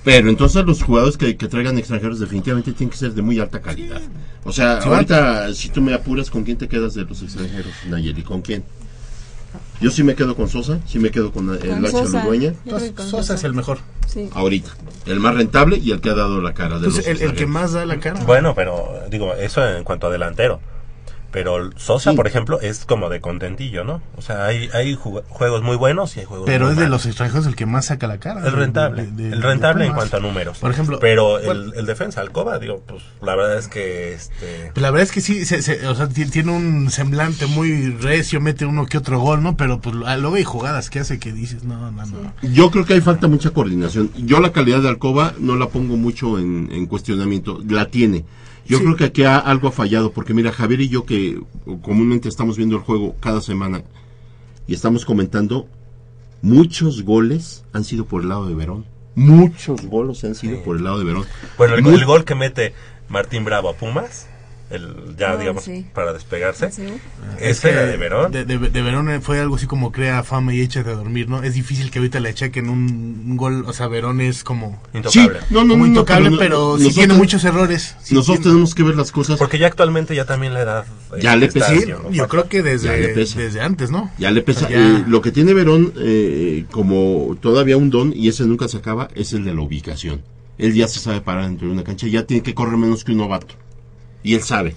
[0.06, 3.60] Pero entonces los jugadores que, que traigan extranjeros definitivamente tienen que ser de muy alta
[3.60, 4.00] calidad.
[4.44, 7.72] O sea, Sí, ahorita si tú me apuras, ¿con quién te quedas de los extranjeros,
[7.88, 8.22] Nayeli?
[8.22, 8.62] ¿Con quién?
[9.80, 12.22] Yo sí me quedo con Sosa, sí me quedo con el Con Lacho Sosa.
[12.22, 12.54] Ludueña.
[12.98, 13.78] Sosa es el mejor.
[14.06, 14.30] Sí.
[14.32, 14.70] Ahorita.
[15.06, 17.34] El más rentable y el que ha dado la cara de Entonces, los el, el
[17.34, 18.22] que más da la cara.
[18.26, 20.60] Bueno, pero digo, eso en cuanto a delantero.
[21.32, 24.00] Pero Sosa, por ejemplo, es como de contentillo, ¿no?
[24.16, 26.88] O sea, hay, hay ju- juegos muy buenos y hay juegos Pero muy es de
[26.88, 28.46] los extranjeros el que más saca la cara.
[28.46, 29.06] El rentable.
[29.06, 30.58] De- de- el rentable en cuanto a números.
[30.58, 34.72] Por ejemplo, Pero bueno, el, el defensa, Alcoba, digo, pues la verdad es que este
[34.76, 38.40] la verdad es que sí, se- se- o sea, ti- tiene un semblante muy recio,
[38.40, 39.56] mete uno que otro gol, ¿no?
[39.58, 42.32] Pero pues ah, luego hay jugadas que hace que dices, no, no, no.
[42.42, 44.10] Yo creo que hay falta mucha coordinación.
[44.16, 47.60] Yo la calidad de Alcoba no la pongo mucho en, en cuestionamiento.
[47.68, 48.24] La tiene.
[48.68, 48.84] Yo Sí.
[48.84, 51.40] creo que aquí ha- algo ha fallado, porque mira, Javier y yo que
[51.82, 53.82] comúnmente estamos viendo el juego cada semana
[54.66, 55.68] y estamos comentando,
[56.42, 58.84] muchos goles han sido por el lado de Verón.
[59.14, 61.24] Muchos goles han sido por el lado de Verón.
[61.56, 62.74] Bueno, el, Muy- el gol que mete
[63.08, 64.28] Martín Bravo a Pumas,
[64.70, 65.86] el, ya Ah, digamos, sí.
[65.94, 66.82] para despegarse, Sí.
[67.40, 68.32] Es que era de Verón.
[68.32, 71.28] De, de- de Verón eh, fue algo así como crea fama y echa de dormir,
[71.28, 71.42] ¿no?
[71.42, 74.82] Es difícil que ahorita le chequen un, un gol, o sea, Verón es como...
[74.92, 75.40] Intocable.
[75.40, 77.96] Sí, no, no, como no, intocable, pero pero, sí nosotros- tiene muchos errores.
[78.02, 79.38] Sí Nosotros tiene- tenemos que ver las cosas.
[79.38, 80.84] Porque ya actualmente ya también la edad
[81.16, 81.72] eh, Ya le pesa.
[82.10, 84.10] Yo creo que desde, desde antes, ¿no?
[84.18, 84.66] Ya le pesa.
[84.66, 88.44] O sea, ya- Eh, lo que tiene Verón eh, como todavía un don, y ese
[88.46, 90.22] nunca se acaba, es el de la ubicación.
[90.58, 93.12] Él ya se sabe parar dentro de una cancha, ya tiene que correr menos que
[93.12, 93.54] un novato.
[94.26, 94.74] Y él sabe.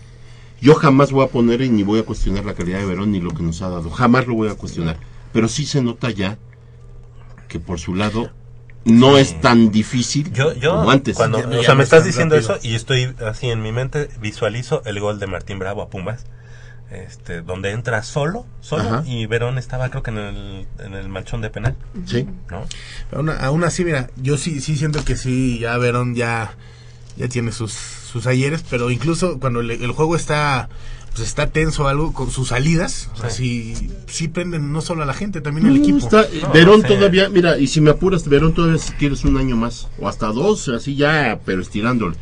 [0.61, 3.19] Yo jamás voy a poner y ni voy a cuestionar la calidad de Verón ni
[3.19, 3.89] lo que nos ha dado.
[3.89, 4.97] Jamás lo voy a cuestionar.
[5.33, 6.37] Pero sí se nota ya
[7.47, 8.31] que por su lado
[8.85, 11.15] no es tan difícil Yo, yo, como antes.
[11.15, 14.99] cuando, o sea, me estás diciendo eso y estoy así en mi mente, visualizo el
[14.99, 16.25] gol de Martín Bravo a Pumas,
[16.91, 19.03] este, donde entra solo, solo, Ajá.
[19.05, 21.75] y Verón estaba creo que en el, en el manchón de penal.
[22.05, 22.27] Sí.
[22.51, 22.65] ¿No?
[23.11, 26.53] Aún, aún así, mira, yo sí, sí siento que sí, ya Verón ya,
[27.17, 30.69] ya tiene sus, sus ayeres, pero incluso cuando le- el juego está
[31.15, 33.73] pues está tenso o algo con sus salidas, o sea, sí,
[34.07, 35.97] sí prenden no solo a la gente, también al No, equipo.
[35.97, 39.55] está- eh, Verón todavía, mira, y si me apuras, Verón todavía si quieres un año
[39.57, 42.15] más, o hasta dos, así ya, pero estirándole.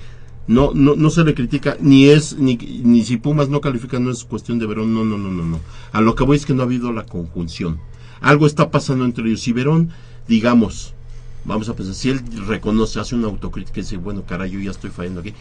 [0.47, 4.09] No, no, no se le critica, ni es, ni, ni si Pumas no califica, no
[4.09, 5.59] es cuestión de Verón, no, no, no, no, no.
[5.91, 7.79] A lo que voy es que no ha habido la conjunción.
[8.21, 9.41] Algo está pasando entre ellos.
[9.41, 9.91] Si Verón,
[10.29, 10.93] digamos,
[11.47, 14.71] vamos a pensar, si él reconoce, hace una autocrítica y dice, bueno, caray, yo ya
[14.71, 15.33] estoy fallando aquí.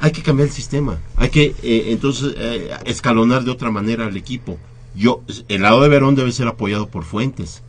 [0.00, 4.16] Hay que cambiar el sistema, hay que eh, entonces eh, escalonar de otra manera al
[4.16, 4.58] equipo.
[4.96, 7.62] Yo, el lado de Verón debe ser apoyado por Fuentes.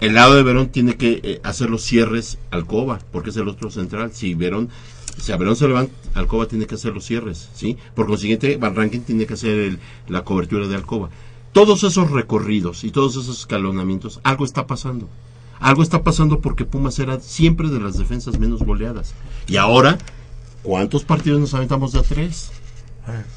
[0.00, 3.70] El lado de Verón tiene que eh, hacer los cierres Alcoba, porque es el otro
[3.70, 4.10] central.
[4.12, 4.68] Si Verón,
[5.18, 7.76] si a Verón se levanta, Alcoba tiene que hacer los cierres, ¿sí?
[7.94, 9.78] Por consiguiente, Van tiene que hacer el-
[10.08, 11.10] la cobertura de Alcoba.
[11.52, 15.08] Todos esos recorridos y todos esos escalonamientos, algo está pasando.
[15.64, 19.14] Algo está pasando porque Pumas era siempre de las defensas menos goleadas.
[19.46, 19.96] Y ahora,
[20.62, 22.50] ¿cuántos partidos nos aventamos de a tres?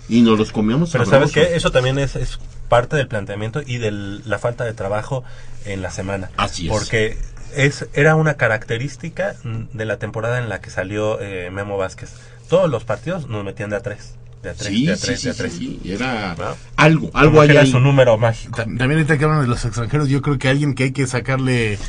[0.09, 2.37] Y nos los comíamos Pero sabes que eso también es, es
[2.67, 5.23] parte del planteamiento y de la falta de trabajo
[5.63, 6.29] en la semana.
[6.35, 6.73] Así es.
[6.73, 7.17] Porque
[7.55, 12.11] es, era una característica de la temporada en la que salió eh, Memo Vázquez.
[12.49, 14.15] Todos los partidos nos metían de a tres.
[14.43, 15.53] De a tres, Sí, de a sí, tres, sí, de a sí, tres.
[15.53, 16.35] sí, era
[16.75, 17.71] algo, algo que era ahí.
[17.71, 18.55] su número mágico.
[18.55, 21.79] También ahorita que hablan de los extranjeros, yo creo que alguien que hay que sacarle,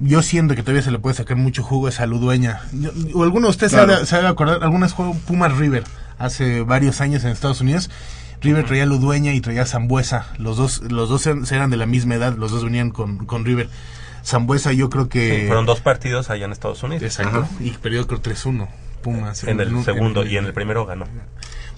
[0.00, 2.60] yo siento que todavía se le puede sacar mucho jugo es a Ludueña.
[2.72, 4.04] Yo- O alguno de ustedes Claro.
[4.04, 5.84] se, acordar, algunas jugó Pumas River
[6.18, 7.90] hace varios años en Estados Unidos.
[8.40, 10.26] River traía a Ludueña y traía a Zambuesa.
[10.38, 13.44] Los dos, los dos eran, eran de la misma edad, los dos venían con, con
[13.44, 13.68] River.
[14.24, 15.40] Zambuesa yo creo que...
[15.40, 17.02] Sí, fueron dos partidos allá en Estados Unidos.
[17.02, 17.38] Exacto.
[17.38, 17.48] Ajá.
[17.60, 18.68] Y perdió creo 3-1.
[19.02, 19.44] Pumas.
[19.44, 21.06] En el un- segundo en- y en el primero ganó.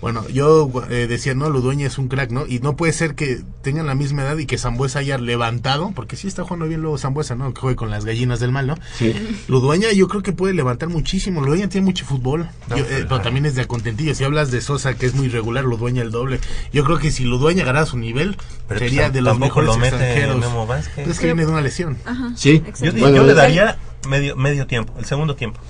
[0.01, 2.47] Bueno, yo eh, decía, no, Ludueña es un crack, ¿no?
[2.47, 6.17] Y no puede ser que tengan la misma edad y que Zambuesa haya levantado, porque
[6.17, 7.53] sí está jugando bien luego Zambuesa, ¿no?
[7.53, 8.77] Que juegue con las gallinas del mal, ¿no?
[8.97, 9.15] Sí.
[9.47, 11.43] Ludueña yo creo que puede levantar muchísimo.
[11.43, 14.15] Ludueña tiene mucho fútbol, No, Yo, eh, pero- pero también es de contentillo.
[14.15, 16.41] Si hablas de Sosa, que es muy regular, Ludueña el doble.
[16.73, 18.37] Yo creo que si Ludueña ganara su nivel,
[18.69, 20.39] Pero sería de los mejores lo mete extranjeros.
[20.41, 21.09] Memo Vázquez.
[21.09, 21.99] Es que viene de una lesión.
[22.07, 22.33] Ajá.
[22.37, 22.63] Sí.
[22.81, 23.77] Yo, Bueno, yo le daría
[24.09, 25.61] medio, medio tiempo, el segundo tiempo.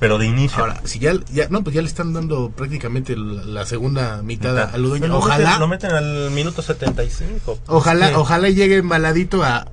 [0.00, 0.60] Pero de inicio.
[0.60, 4.64] Ahora, si ya, ya, no, pues ya le están dando prácticamente la, segunda mitad a-
[4.70, 5.02] a Ludueña.
[5.02, 7.58] Pero lo Ojalá, meten- lo meten al minuto 75.
[7.66, 8.14] Ojalá, Sí.
[8.16, 9.66] ojalá llegue embaladito a,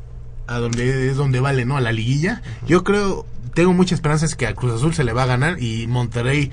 [0.48, 1.78] a donde es donde vale, ¿no?
[1.78, 2.42] A la liguilla.
[2.68, 5.86] Yo creo, tengo muchas esperanzas que a Cruz Azul se le va a ganar y
[5.88, 6.52] Monterrey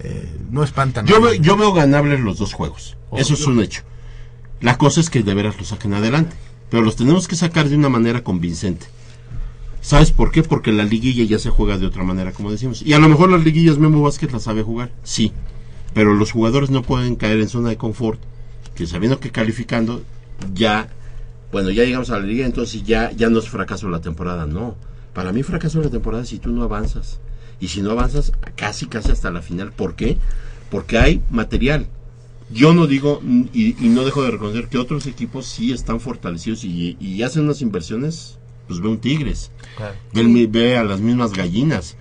[0.00, 1.06] eh, no espantan.
[1.06, 2.96] Yo, veo, yo veo ganables los dos juegos.
[3.10, 3.82] Oh, Eso es un hecho.
[4.60, 6.36] La cosa es que de veras los saquen adelante.
[6.70, 8.86] Pero los tenemos que sacar de una manera convincente.
[9.80, 10.42] ¿Sabes por qué?
[10.42, 12.82] Porque la liguilla ya se juega de otra manera, como decimos.
[12.82, 15.32] Y a lo mejor las liguillas Memo Vázquez las sabe jugar, sí.
[15.94, 18.20] Pero los jugadores no pueden caer en zona de confort,
[18.74, 20.02] que sabiendo que calificando
[20.54, 20.88] ya,
[21.52, 24.76] bueno, ya llegamos a la liga, entonces ya, ya no es fracaso la temporada, no.
[25.14, 27.20] Para mí fracaso la temporada si tú no avanzas.
[27.60, 29.72] Y si no avanzas casi, casi hasta la final.
[29.72, 30.16] ¿Por qué?
[30.70, 31.88] Porque hay material.
[32.50, 33.20] Yo no digo
[33.52, 37.44] y, y no dejo de reconocer que otros equipos sí están fortalecidos y, y hacen
[37.44, 38.37] unas inversiones,
[38.68, 39.96] pues ve un Tigres, Claro.
[40.12, 41.96] ve, a las mismas gallinas,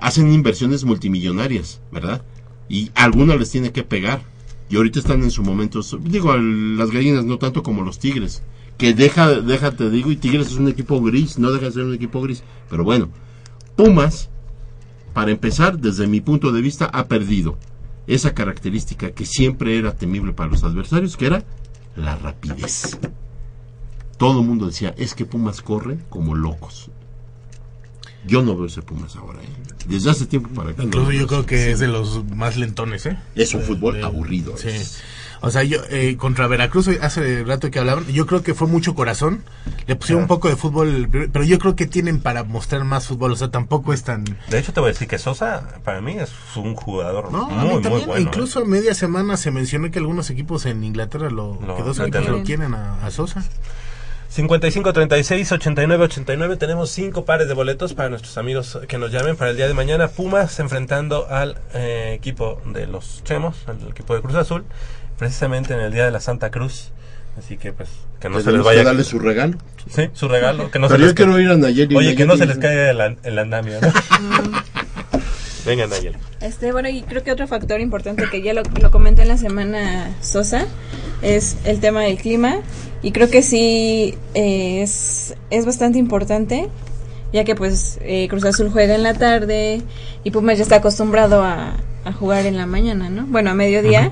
[0.00, 2.22] hacen inversiones multimillonarias, ¿verdad?
[2.68, 4.22] Y algunas les tiene que pegar.
[4.70, 8.42] Y ahorita están en su momento, digo, las gallinas no tanto como los Tigres,
[8.78, 11.94] que deja, déjate digo, y Tigres es un equipo gris, no deja de ser un
[11.94, 13.10] equipo gris, pero bueno,
[13.76, 14.30] Pumas,
[15.12, 17.58] para empezar, desde mi punto de vista, ha perdido
[18.06, 21.44] esa característica que siempre era temible para los adversarios, que era
[21.96, 22.98] la rapidez.
[24.16, 26.90] Todo el mundo decía, es que Pumas corre como locos.
[28.26, 29.48] Yo no veo ese Pumas ahora, ¿eh?
[29.86, 30.78] Desde hace tiempo para acá.
[30.82, 33.18] no Incluso yo creo que es de los más lentones, ¿eh?
[33.34, 34.56] Es un De- fútbol de- aburrido.
[34.56, 34.68] Sí.
[34.68, 35.02] es-
[35.42, 38.94] O sea, yo eh, contra Veracruz hace rato que hablaban, yo creo que fue mucho
[38.94, 39.44] corazón.
[39.86, 43.32] Le pusieron un poco de fútbol, pero yo creo que tienen para mostrar más fútbol,
[43.32, 46.12] o sea, tampoco es tan De hecho, te voy a decir que Sosa, para mí,
[46.12, 48.06] es un jugador No, a mí muy, muy también.
[48.06, 48.20] bueno.
[48.20, 48.22] ¿eh?
[48.22, 52.20] Incluso a media semana se mencionó que algunos equipos en Inglaterra lo, que dos equipos
[52.22, 52.32] quieren.
[52.32, 53.44] lo quieren a, a Sosa.
[54.34, 59.36] 55 36 89 89 tenemos cinco pares de boletos para nuestros amigos que nos llamen
[59.36, 64.12] para el día de mañana Pumas enfrentando al eh, equipo de los Chemos al equipo
[64.16, 64.64] de Cruz Azul
[65.18, 66.90] precisamente en el día de la Santa Cruz
[67.38, 67.88] así que pues
[68.18, 69.56] que no se les vaya que darle su regalo.
[69.88, 71.94] sí su regalo que no Pero se yo les quiero ir a Nayeli.
[71.94, 73.92] oye que no se Nayeli- les caiga el, el andamio ¿no?
[75.64, 76.14] Venga, Nayel.
[76.42, 79.38] Este, bueno, y creo que otro factor importante que ya lo, lo comenté en la
[79.38, 80.66] semana Sosa
[81.24, 82.60] es el tema del clima.
[83.02, 86.68] Y creo que sí eh, es, es bastante importante,
[87.32, 89.82] ya que pues eh, Cruz Azul juega en la tarde
[90.22, 91.74] y Pumas ya está acostumbrado a,
[92.04, 93.26] a jugar en la mañana, ¿no?
[93.26, 94.10] Bueno, a mediodía.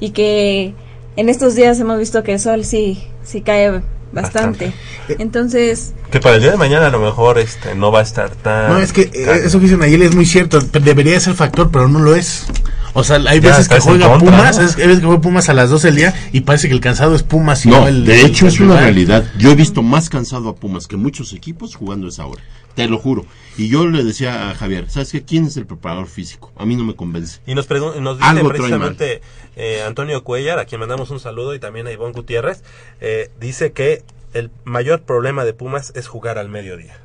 [0.00, 0.74] Y que
[1.16, 4.72] en estos días hemos visto que el sol sí, sí cae bastante.
[5.18, 8.30] Entonces, Que para el día de mañana a lo mejor este no va a estar
[8.30, 8.72] tan...
[8.72, 10.60] No, es que eh, eso que dice Nayeli es muy cierto.
[10.60, 12.46] Debería ser factor, pero no lo es.
[12.94, 15.54] O sea, hay Ya, veces que juega contra, Pumas, hay veces que juega Pumas a
[15.54, 18.04] las 12 del día y parece que el cansado es Pumas y no, No, el
[18.04, 19.24] de hecho el es una realidad.
[19.38, 22.42] Yo he visto más cansado a Pumas que muchos equipos jugando esa hora.
[22.74, 23.26] Te lo juro.
[23.58, 25.22] Y yo le decía a Javier, ¿sabes qué?
[25.22, 26.52] ¿Quién es el preparador físico?
[26.56, 27.40] A mí no me convence.
[27.46, 29.20] Y nos, nos dice Algo precisamente
[29.56, 32.62] eh, Antonio Cuellar, a quien mandamos un saludo, y también a Ivonne Gutiérrez,
[33.00, 34.02] eh, dice que
[34.32, 36.98] el mayor problema de Pumas es jugar al mediodía.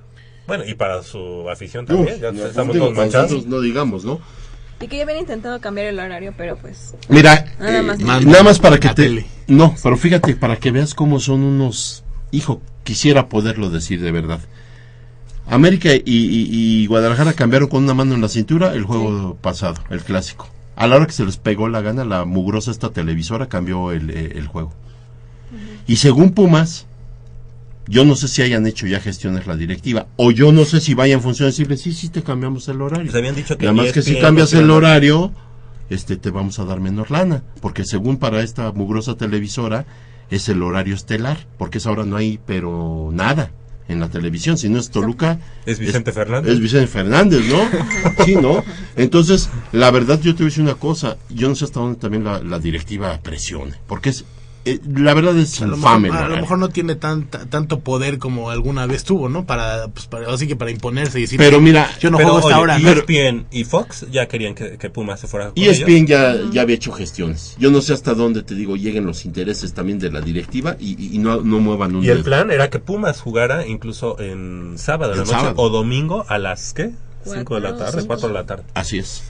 [0.48, 3.46] Bueno, y para su afición también, Uf, ya estamos todos manchados.
[3.46, 4.22] no digamos, ¿no?
[4.80, 6.94] Y que ya habían intentado cambiar el horario, pero pues...
[7.10, 8.00] Mira, Nada eh, más.
[8.00, 8.94] nada más para que te...
[8.96, 9.26] tele.
[9.48, 12.04] No, pero fíjate, para que veas cómo son unos...
[12.32, 14.40] Hijo, quisiera poderlo decir de verdad.
[15.50, 16.50] América y, y-
[16.84, 20.50] y Guadalajara cambiaron con una mano en la cintura el juego pasado, el clásico.
[20.76, 24.10] A la hora que se les pegó la gana, la mugrosa esta televisora cambió el,
[24.12, 24.74] eh, el juego.
[25.88, 26.86] Y según Pumas,
[27.88, 30.94] yo no sé si hayan hecho ya gestiones la directiva, o yo no sé si
[30.94, 33.06] vaya en función de decirle, sí, sí, te cambiamos el horario.
[33.06, 35.32] Les habían dicho que Nada más que si cambias el horario,
[35.90, 39.86] este, te vamos a dar menos lana, porque según para esta mugrosa televisora,
[40.30, 43.52] es el horario estelar, porque esa hora no hay, pero nada
[43.88, 45.40] en la televisión, si no es Toluca.
[45.66, 46.52] Es Vicente Fernández.
[46.52, 48.26] Es Vicente Fernández, ¿no?
[48.26, 48.64] sí, ¿no?
[48.98, 51.98] Entonces, la verdad, yo te voy a decir una cosa, yo no sé hasta dónde
[51.98, 54.26] también la, la directiva presione, porque es,
[54.72, 56.10] eh, la verdad es A lo, infame.
[56.10, 59.46] mejor, a lo mejor no tiene tanta, tanto poder como alguna vez tuvo, ¿no?
[59.46, 62.50] Para, pues, para así que para imponerse y decir, Pero mira, yo no Pero, juego
[62.50, 62.92] esta oye, hora.
[62.92, 66.10] ESPN y Fox ya querían que, que Pumas se fuera con Y ESPN ellos.
[66.10, 67.56] ya, ya había hecho gestiones.
[67.60, 70.92] Yo no sé hasta dónde, te digo, lleguen los intereses también de la directiva y,
[71.04, 72.26] y- y no, no muevan un Y el dedo.
[72.26, 75.54] plan era que Pumas jugara incluso en sábado en la noche sábado.
[75.58, 76.92] o domingo a las, ¿qué?
[77.26, 78.08] 5 de la tarde, cinco.
[78.08, 78.64] 4 de la tarde.
[78.74, 79.22] Así es.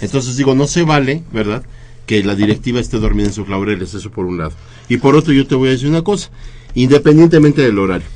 [0.00, 1.62] Entonces digo, no se vale, ¿verdad?
[2.06, 4.52] Que la directiva esté dormida en sus laureles, eso por un lado.
[4.88, 6.30] Y por otro, yo te voy a decir una cosa,
[6.74, 8.06] independientemente del horario.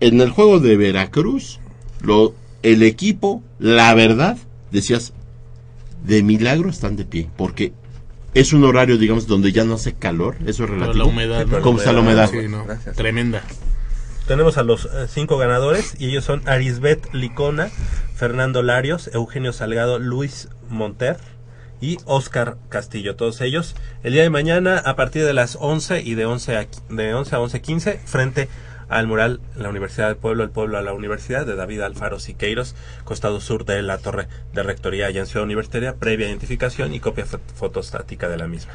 [0.00, 1.58] En el juego de Veracruz,
[2.02, 4.36] lo, el equipo, la verdad,
[4.70, 5.14] decías,
[6.04, 7.72] de milagro están de pie, porque
[8.34, 10.94] es un horario, digamos, donde ya no hace calor, eso es Pero relativo.
[10.98, 11.60] la humedad, ¿no?
[11.62, 12.30] ¿Cómo está la humedad?
[12.30, 12.96] Sí, no, Gracias.
[12.96, 13.42] tremenda.
[14.26, 17.70] Tenemos a los eh, cinco ganadores y ellos son Arisbet Licona,
[18.14, 21.16] Fernando Larios, Eugenio Salgado, Luis Monter
[21.82, 23.16] y Oscar Castillo.
[23.16, 26.66] Todos ellos el día de mañana a partir de las 11 y de 11 a,
[26.88, 28.48] de 11 a 11.15 frente
[28.88, 32.74] al mural la Universidad del Pueblo, el Pueblo a la Universidad de David Alfaro Siqueiros,
[33.04, 37.40] costado sur de la Torre de Rectoría en Ciudad Universitaria, previa identificación y copia fo-
[37.54, 38.74] fotostática de la misma.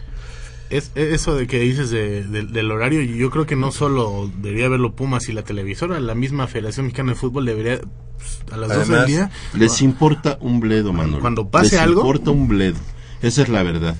[0.70, 4.30] Es, es eso de que dices de- de- del horario, yo creo que no solo
[4.40, 7.80] debería verlo Pumas y la televisora, la misma Federación Mexicana de Fútbol debería
[8.18, 9.32] pues, a las 12 del Además, día.
[9.54, 11.22] les importa un bledo, Manolo.
[11.22, 12.78] Cuando pase les algo- importa un bledo.
[13.22, 13.95] Esa es la verdad.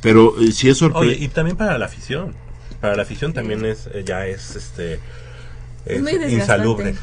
[0.00, 1.24] Pero eh, si es sorprendente.
[1.24, 2.34] y también para la afición.
[2.80, 5.00] Para la afición también es eh, ya es este
[5.84, 6.94] es insalubre.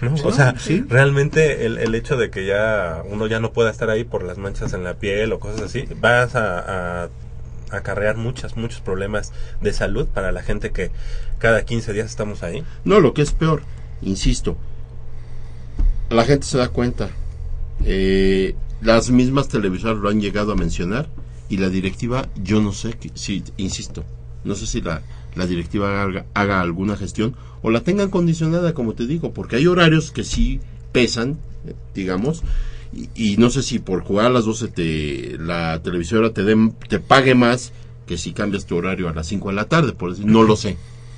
[0.00, 0.16] ¿no?
[0.16, 0.84] Sí, o sea, sí.
[0.88, 4.36] realmente el, el hecho de que ya uno ya no pueda estar ahí por las
[4.36, 7.08] manchas en la piel o cosas así, vas a, a
[7.70, 10.90] acarrear muchas, muchos problemas de salud para la gente que
[11.38, 12.64] cada 15 días estamos ahí.
[12.84, 13.62] No, lo que es peor,
[14.00, 14.56] insisto,
[16.10, 17.10] la gente se da cuenta.
[17.84, 21.08] Eh, las mismas televisoras lo han llegado a mencionar
[21.48, 24.04] y la directiva, yo no sé si, insisto,
[24.44, 25.02] no sé si la,
[25.34, 29.66] la directiva haga, haga alguna gestión o la tengan condicionada, como te digo, porque hay
[29.66, 30.60] horarios que sí
[30.92, 31.38] pesan,
[31.94, 32.42] digamos,
[33.14, 36.98] y, no sé si por jugar a las 12 te, la televisora te, den- te
[36.98, 37.72] pague más
[38.06, 40.76] que si cambias tu horario a las 5 de la tarde, por no lo sé.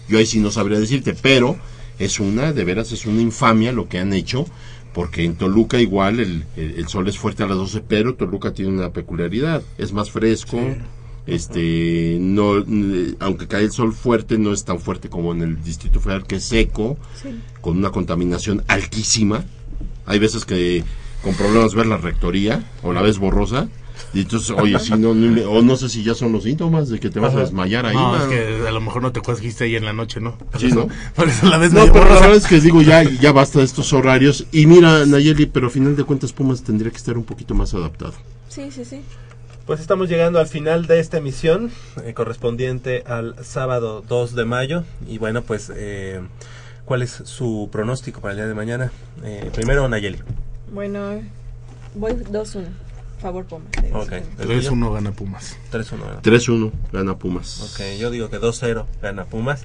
[0.08, 1.56] Yo ahí sí no sabría decirte, pero
[1.98, 4.46] es una, de veras es una infamia lo que han hecho,
[4.94, 8.52] porque en Toluca igual el, el- el sol es fuerte a las 12, pero Toluca
[8.54, 10.58] tiene una peculiaridad, es más fresco,
[11.26, 15.62] este, no, n- aunque cae el sol fuerte, no es tan fuerte como en el
[15.62, 16.96] Distrito Federal, que es seco,
[17.60, 19.44] con una contaminación altísima.
[20.06, 20.84] Hay veces que
[21.22, 23.68] con problemas ver la rectoría, o la ves borrosa,
[24.14, 27.10] y entonces, oye, si no, o no sé si ya son los síntomas de que
[27.10, 27.96] te vas a desmayar ahí.
[27.96, 30.38] No, es que a lo mejor no te histe ahí en la noche, ¿no?
[30.56, 30.88] Sí, ¿no?
[31.16, 33.92] Por eso la No, pero la verdad es que digo, ya, ya basta de estos
[33.92, 34.46] horarios.
[34.52, 37.74] Y mira, Nayeli, pero a final de cuentas Pumas tendría que estar un poquito más
[37.74, 38.14] adaptado.
[38.48, 39.00] Sí, sí, sí.
[39.66, 41.72] Pues estamos llegando al final de esta emisión
[42.04, 44.84] eh, correspondiente al sábado 2 de mayo.
[45.08, 46.20] Y bueno, pues, eh,
[46.84, 48.92] ¿cuál es su pronóstico para el día de mañana?
[49.24, 50.18] Eh, primero, Nayeli.
[50.72, 51.20] Bueno,
[51.94, 52.66] voy 2-1.
[53.24, 53.72] Favor Pumas.
[53.94, 54.12] Ok.
[54.12, 54.70] ¿El tuyo?
[54.72, 55.56] 3-1 gana Pumas.
[55.72, 57.72] 3-1 gana 3-1 gana Pumas.
[57.72, 59.64] Ok, yo digo que 2-0 gana Pumas.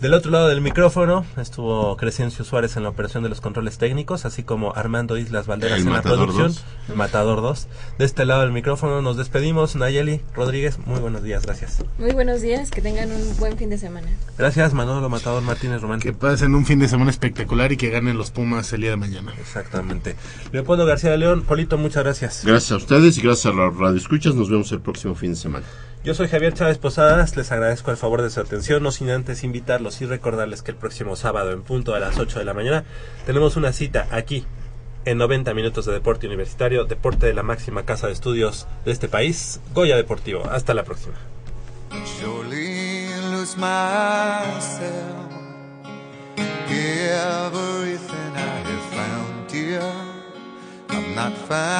[0.00, 4.26] Del otro lado del micrófono estuvo Crescencio Suárez en la operación de los controles técnicos,
[4.26, 6.48] así como Armando Islas Valderas El en la producción.
[6.48, 6.64] 2.
[6.90, 7.68] El Matador 2.
[7.98, 9.76] De este lado del micrófono nos despedimos.
[9.76, 11.82] Nayeli Rodríguez, muy buenos días, gracias.
[11.98, 14.08] Muy buenos días, que tengan un buen fin de semana.
[14.36, 16.00] Gracias, Manolo Matador Martínez Román.
[16.00, 18.96] Que pasen un fin de semana espectacular y que ganen los Pumas el día de
[18.96, 19.32] mañana.
[19.40, 20.16] Exactamente.
[20.52, 22.42] Leopoldo García de León, Polito, muchas gracias.
[22.44, 24.34] Gracias a ustedes y gracias a la radio escuchas.
[24.34, 25.64] Nos vemos el próximo fin de semana.
[26.04, 29.42] Yo soy Javier Chávez Posadas, les agradezco el favor de su atención, no sin antes
[29.42, 32.84] invitarlos y recordarles que el próximo sábado en punto a las 8 de la mañana
[33.24, 34.44] tenemos una cita aquí
[35.06, 39.08] en 90 minutos de deporte universitario, deporte de la máxima casa de estudios de este
[39.08, 40.44] país, Goya Deportivo.
[40.50, 41.14] Hasta la próxima.